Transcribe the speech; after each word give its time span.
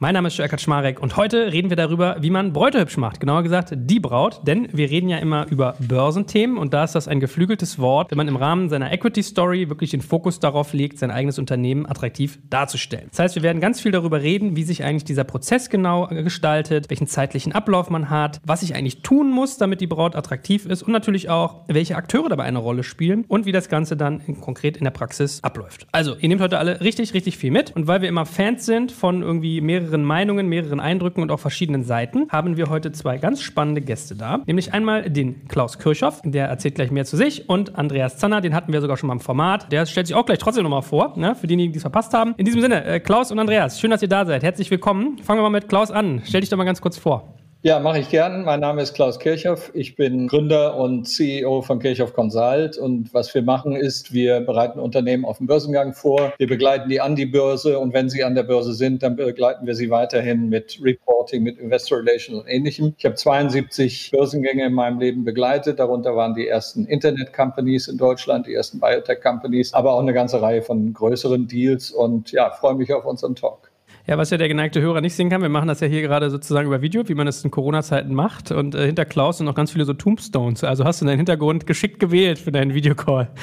Mein 0.00 0.14
Name 0.14 0.28
ist 0.28 0.36
Joe 0.36 0.48
Schmarek 0.56 1.02
und 1.02 1.16
heute 1.16 1.52
reden 1.52 1.70
wir 1.70 1.76
darüber, 1.76 2.18
wie 2.20 2.30
man 2.30 2.52
Bräute 2.52 2.78
hübsch 2.78 2.98
macht. 2.98 3.18
Genauer 3.18 3.42
gesagt, 3.42 3.72
die 3.74 3.98
Braut, 3.98 4.42
denn 4.46 4.68
wir 4.72 4.90
reden 4.90 5.08
ja 5.08 5.18
immer 5.18 5.48
über 5.50 5.74
Börsenthemen 5.80 6.56
und 6.56 6.72
da 6.72 6.84
ist 6.84 6.94
das 6.94 7.08
ein 7.08 7.18
geflügeltes 7.18 7.80
Wort, 7.80 8.12
wenn 8.12 8.16
man 8.16 8.28
im 8.28 8.36
Rahmen 8.36 8.68
seiner 8.68 8.92
Equity 8.92 9.24
Story 9.24 9.68
wirklich 9.68 9.90
den 9.90 10.00
Fokus 10.00 10.38
darauf 10.38 10.72
legt, 10.72 11.00
sein 11.00 11.10
eigenes 11.10 11.40
Unternehmen 11.40 11.84
attraktiv 11.84 12.38
darzustellen. 12.48 13.08
Das 13.10 13.18
heißt, 13.18 13.34
wir 13.34 13.42
werden 13.42 13.60
ganz 13.60 13.80
viel 13.80 13.90
darüber 13.90 14.22
reden, 14.22 14.54
wie 14.54 14.62
sich 14.62 14.84
eigentlich 14.84 15.02
dieser 15.02 15.24
Prozess 15.24 15.68
genau 15.68 16.06
gestaltet, 16.06 16.90
welchen 16.90 17.08
zeitlichen 17.08 17.50
Ablauf 17.50 17.90
man 17.90 18.08
hat, 18.08 18.40
was 18.44 18.62
ich 18.62 18.76
eigentlich 18.76 19.02
tun 19.02 19.32
muss, 19.32 19.58
damit 19.58 19.80
die 19.80 19.88
Braut 19.88 20.14
attraktiv 20.14 20.64
ist 20.66 20.84
und 20.84 20.92
natürlich 20.92 21.28
auch, 21.28 21.64
welche 21.66 21.96
Akteure 21.96 22.28
dabei 22.28 22.44
eine 22.44 22.58
Rolle 22.58 22.84
spielen 22.84 23.24
und 23.26 23.46
wie 23.46 23.52
das 23.52 23.68
Ganze 23.68 23.96
dann 23.96 24.22
konkret 24.40 24.76
in 24.76 24.84
der 24.84 24.92
Praxis 24.92 25.42
abläuft. 25.42 25.88
Also, 25.90 26.14
ihr 26.20 26.28
nehmt 26.28 26.40
heute 26.40 26.58
alle 26.58 26.82
richtig, 26.82 27.14
richtig 27.14 27.36
viel 27.36 27.50
mit 27.50 27.74
und 27.74 27.88
weil 27.88 28.00
wir 28.00 28.08
immer 28.08 28.26
Fans 28.26 28.64
sind 28.64 28.92
von 28.92 29.22
irgendwie 29.22 29.60
mehreren 29.60 29.87
mehreren 29.88 30.04
Meinungen, 30.04 30.48
mehreren 30.48 30.80
Eindrücken 30.80 31.22
und 31.22 31.30
auch 31.30 31.40
verschiedenen 31.40 31.82
Seiten 31.82 32.28
haben 32.28 32.58
wir 32.58 32.68
heute 32.68 32.92
zwei 32.92 33.16
ganz 33.16 33.40
spannende 33.40 33.80
Gäste 33.80 34.14
da. 34.14 34.42
Nämlich 34.46 34.74
einmal 34.74 35.08
den 35.08 35.48
Klaus 35.48 35.78
Kirchhoff, 35.78 36.20
der 36.24 36.46
erzählt 36.46 36.74
gleich 36.74 36.90
mehr 36.90 37.06
zu 37.06 37.16
sich, 37.16 37.48
und 37.48 37.76
Andreas 37.76 38.18
Zanner, 38.18 38.42
den 38.42 38.54
hatten 38.54 38.72
wir 38.72 38.82
sogar 38.82 38.98
schon 38.98 39.06
mal 39.06 39.14
im 39.14 39.20
Format. 39.20 39.72
Der 39.72 39.86
stellt 39.86 40.06
sich 40.06 40.14
auch 40.14 40.26
gleich 40.26 40.38
trotzdem 40.38 40.64
nochmal 40.64 40.82
vor, 40.82 41.14
ne, 41.16 41.34
für 41.34 41.46
diejenigen, 41.46 41.72
die 41.72 41.78
es 41.78 41.82
verpasst 41.82 42.12
haben. 42.12 42.34
In 42.36 42.44
diesem 42.44 42.60
Sinne, 42.60 42.84
äh, 42.84 43.00
Klaus 43.00 43.32
und 43.32 43.38
Andreas, 43.38 43.80
schön, 43.80 43.90
dass 43.90 44.02
ihr 44.02 44.08
da 44.08 44.26
seid. 44.26 44.42
Herzlich 44.42 44.70
willkommen. 44.70 45.18
Fangen 45.22 45.38
wir 45.38 45.42
mal 45.42 45.50
mit 45.50 45.68
Klaus 45.68 45.90
an. 45.90 46.20
Stell 46.24 46.42
dich 46.42 46.50
doch 46.50 46.58
mal 46.58 46.64
ganz 46.64 46.82
kurz 46.82 46.98
vor. 46.98 47.34
Ja, 47.62 47.80
mache 47.80 47.98
ich 47.98 48.08
gern. 48.08 48.44
Mein 48.44 48.60
Name 48.60 48.82
ist 48.82 48.94
Klaus 48.94 49.18
Kirchhoff. 49.18 49.72
Ich 49.74 49.96
bin 49.96 50.28
Gründer 50.28 50.76
und 50.76 51.08
CEO 51.08 51.60
von 51.62 51.80
Kirchhoff 51.80 52.14
Consult. 52.14 52.78
Und 52.78 53.12
was 53.12 53.34
wir 53.34 53.42
machen 53.42 53.74
ist, 53.74 54.12
wir 54.12 54.40
bereiten 54.42 54.78
Unternehmen 54.78 55.24
auf 55.24 55.38
den 55.38 55.48
Börsengang 55.48 55.92
vor. 55.92 56.32
Wir 56.38 56.46
begleiten 56.46 56.88
die 56.88 57.00
an 57.00 57.16
die 57.16 57.26
Börse. 57.26 57.80
Und 57.80 57.92
wenn 57.92 58.10
sie 58.10 58.22
an 58.22 58.36
der 58.36 58.44
Börse 58.44 58.74
sind, 58.74 59.02
dann 59.02 59.16
begleiten 59.16 59.66
wir 59.66 59.74
sie 59.74 59.90
weiterhin 59.90 60.48
mit 60.48 60.78
Reporting, 60.80 61.42
mit 61.42 61.58
Investor 61.58 61.98
Relations 61.98 62.42
und 62.42 62.46
ähnlichem. 62.46 62.94
Ich 62.96 63.04
habe 63.04 63.16
72 63.16 64.12
Börsengänge 64.12 64.64
in 64.64 64.74
meinem 64.74 65.00
Leben 65.00 65.24
begleitet. 65.24 65.80
Darunter 65.80 66.14
waren 66.14 66.36
die 66.36 66.46
ersten 66.46 66.86
Internet-Companies 66.86 67.88
in 67.88 67.98
Deutschland, 67.98 68.46
die 68.46 68.54
ersten 68.54 68.78
Biotech-Companies, 68.78 69.74
aber 69.74 69.94
auch 69.94 70.00
eine 70.00 70.12
ganze 70.12 70.40
Reihe 70.40 70.62
von 70.62 70.92
größeren 70.92 71.48
Deals. 71.48 71.90
Und 71.90 72.30
ja, 72.30 72.50
freue 72.50 72.76
mich 72.76 72.92
auf 72.92 73.04
unseren 73.04 73.34
Talk. 73.34 73.67
Ja, 74.08 74.16
was 74.16 74.30
ja 74.30 74.38
der 74.38 74.48
geneigte 74.48 74.80
Hörer 74.80 75.02
nicht 75.02 75.14
sehen 75.14 75.28
kann, 75.28 75.42
wir 75.42 75.50
machen 75.50 75.68
das 75.68 75.80
ja 75.80 75.86
hier 75.86 76.00
gerade 76.00 76.30
sozusagen 76.30 76.66
über 76.66 76.80
Video, 76.80 77.06
wie 77.10 77.14
man 77.14 77.26
es 77.26 77.44
in 77.44 77.50
Corona-Zeiten 77.50 78.14
macht. 78.14 78.50
Und 78.50 78.74
äh, 78.74 78.86
hinter 78.86 79.04
Klaus 79.04 79.36
sind 79.36 79.44
noch 79.44 79.54
ganz 79.54 79.70
viele 79.72 79.84
so 79.84 79.92
Tombstones. 79.92 80.64
Also 80.64 80.86
hast 80.86 81.02
du 81.02 81.04
deinen 81.04 81.18
Hintergrund 81.18 81.66
geschickt 81.66 82.00
gewählt 82.00 82.38
für 82.38 82.50
deinen 82.50 82.72
Videocall. 82.72 83.28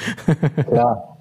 Ja. 0.72 1.16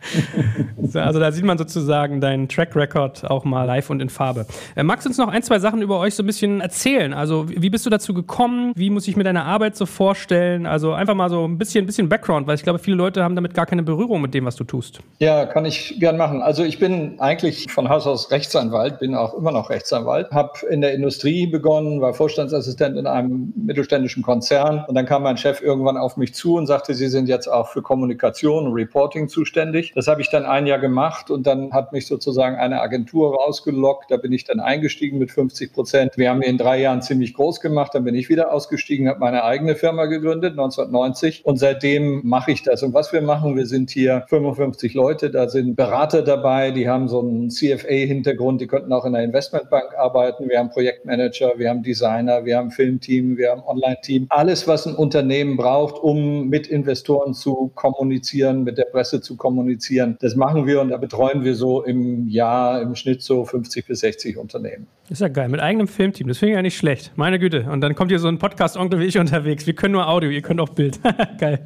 also 1.01 1.19
da 1.19 1.31
sieht 1.31 1.45
man 1.45 1.57
sozusagen 1.57 2.19
deinen 2.19 2.47
Track 2.49 2.75
Record 2.75 3.29
auch 3.29 3.43
mal 3.43 3.63
live 3.63 3.89
und 3.89 4.01
in 4.01 4.09
Farbe. 4.09 4.45
Äh, 4.75 4.83
magst 4.83 5.05
du 5.05 5.09
uns 5.09 5.17
noch 5.17 5.29
ein, 5.29 5.43
zwei 5.43 5.59
Sachen 5.59 5.81
über 5.81 5.99
euch 5.99 6.16
so 6.16 6.23
ein 6.23 6.25
bisschen 6.25 6.61
erzählen? 6.61 7.13
Also 7.13 7.47
wie 7.49 7.69
bist 7.69 7.85
du 7.85 7.89
dazu 7.89 8.13
gekommen? 8.13 8.73
Wie 8.75 8.89
muss 8.89 9.07
ich 9.07 9.16
mir 9.16 9.23
deine 9.23 9.43
Arbeit 9.43 9.75
so 9.75 9.85
vorstellen? 9.85 10.66
Also 10.66 10.93
einfach 10.93 11.16
mal 11.16 11.29
so 11.29 11.45
ein 11.45 11.57
bisschen, 11.57 11.83
ein 11.83 11.88
bisschen 11.88 12.09
Background, 12.09 12.47
weil 12.47 12.55
ich 12.55 12.63
glaube, 12.63 12.79
viele 12.79 12.97
Leute 12.97 13.23
haben 13.23 13.35
damit 13.35 13.53
gar 13.53 13.66
keine 13.66 13.83
Berührung 13.83 14.21
mit 14.21 14.33
dem, 14.33 14.45
was 14.45 14.55
du 14.55 14.63
tust. 14.63 14.99
Ja, 15.19 15.45
kann 15.45 15.66
ich 15.66 15.95
gern 15.99 16.17
machen. 16.17 16.41
Also 16.41 16.63
ich 16.63 16.79
bin 16.79 17.19
eigentlich 17.19 17.71
von 17.71 17.89
Haus 17.89 18.05
aus 18.07 18.31
Rechtsanwalt, 18.31 18.99
bin 18.99 19.16
auch 19.16 19.34
immer 19.38 19.52
noch 19.52 19.69
Rechtsanwalt, 19.69 20.31
habe 20.31 20.66
in 20.69 20.81
der 20.81 20.94
Industrie 20.94 21.47
begonnen, 21.47 22.02
war 22.02 22.14
Vorstandsassistent 22.14 22.97
in 22.97 23.08
einem 23.08 23.53
mittelständischen 23.55 24.23
Konzern 24.23 24.86
und 24.88 24.95
dann 24.95 25.05
kam 25.05 25.23
mein 25.23 25.38
Chef 25.38 25.61
irgendwann 25.61 25.97
auf 25.97 26.17
mich 26.17 26.33
zu 26.33 26.55
und 26.55 26.67
sagte, 26.67 26.94
Sie 26.94 27.08
sind 27.08 27.28
jetzt 27.28 27.47
auch 27.47 27.69
für 27.69 27.81
Kommunikation 27.81 28.67
und 28.67 28.73
Reporting 28.73 29.28
zuständig. 29.28 29.91
Das 29.95 30.08
habe 30.08 30.22
ich 30.22 30.30
dann 30.30 30.45
ein 30.45 30.67
Jahr 30.67 30.80
gemacht 30.80 31.29
und 31.29 31.46
dann 31.46 31.72
hat 31.73 31.91
mich 31.91 32.07
sozusagen 32.07 32.56
eine 32.56 32.81
Agentur 32.81 33.35
rausgelockt. 33.35 34.12
Da 34.12 34.18
bin 34.18 34.31
ich 34.31 34.44
dann 34.46 34.59
eingestiegen 34.59 35.18
mit 35.18 35.31
50 35.31 35.73
Prozent. 35.73 36.17
Wir 36.17 36.29
haben 36.29 36.41
in 36.41 36.57
drei 36.57 36.79
Jahren 36.79 37.02
ziemlich 37.02 37.34
groß 37.34 37.59
gemacht. 37.59 37.94
Dann 37.94 38.03
bin 38.03 38.16
ich 38.16 38.29
wieder 38.29 38.53
ausgestiegen, 38.53 39.07
habe 39.07 39.19
meine 39.19 39.44
eigene 39.44 39.75
Firma 39.75 40.06
gegründet 40.06 40.52
1990 40.52 41.46
und 41.46 41.57
seitdem 41.57 42.22
mache 42.23 42.52
ich 42.52 42.63
das. 42.63 42.84
Und 42.84 42.94
was 42.94 43.12
wir 43.13 43.22
machen, 43.22 43.56
wir 43.56 43.66
sind 43.66 43.90
hier 43.90 44.25
55 44.28 44.94
Leute, 44.94 45.29
da 45.29 45.50
sind 45.50 45.75
Berater 45.75 46.22
dabei, 46.22 46.72
die 46.72 46.88
haben 46.88 47.07
so 47.07 47.19
einen 47.19 47.50
CFA-Hintergrund, 47.50 48.62
die 48.62 48.67
könnten 48.67 48.94
auch 48.94 49.06
in 49.06 49.16
einer 49.16 49.25
Investmentbank 49.25 49.94
arbeiten, 49.97 50.50
wir 50.50 50.59
haben 50.59 50.69
Projektmanager, 50.69 51.53
wir 51.58 51.69
haben 51.69 51.84
Designer, 51.84 52.46
wir 52.46 52.58
haben 52.58 52.72
Filmteam, 52.72 53.38
wir 53.38 53.52
haben 53.52 53.62
Online-Team. 53.66 54.28
Alles, 54.30 54.68
was 54.68 54.88
ein 54.88 54.96
Unternehmen 54.96 55.58
braucht, 55.58 56.02
um 56.02 56.47
mit 56.47 56.68
Investoren 56.68 57.34
zu 57.34 57.72
kommunizieren, 57.75 58.64
mit 58.64 58.78
der 58.78 58.85
Presse 58.85 59.22
zu 59.22 59.35
kommunizieren, 59.35 60.18
das 60.22 60.35
machen 60.35 60.66
wir 60.66 60.81
und 60.81 60.90
da 60.90 60.97
betreuen 60.97 61.44
wir 61.44 61.56
so 61.56 61.84
im 61.84 62.28
Jahr 62.28 62.81
im 62.81 62.96
Schnitt 62.96 63.22
so 63.22 63.46
50 63.46 63.85
bis 63.88 64.00
60 64.00 64.38
Unternehmen. 64.38 64.88
ist 65.09 65.22
ja 65.22 65.28
geil, 65.28 65.50
mit 65.50 65.59
eigenem 65.59 65.88
Filmteam, 65.88 66.28
das 66.28 66.38
finde 66.38 66.53
ich 66.53 66.56
ja 66.56 66.62
nicht 66.62 66.78
schlecht. 66.78 67.12
Meine 67.16 67.40
Güte. 67.40 67.66
Und 67.69 67.81
dann 67.81 67.96
kommt 67.96 68.12
hier 68.12 68.19
so 68.19 68.28
ein 68.28 68.40
Podcast-Onkel 68.40 69.00
wie 69.00 69.06
ich 69.06 69.18
unterwegs. 69.18 69.68
Wir 69.68 69.75
können 69.75 69.94
nur 69.94 70.08
Audio, 70.08 70.30
ihr 70.30 70.41
könnt 70.41 70.59
auch 70.59 70.69
Bild. 70.69 71.00
geil. 71.40 71.59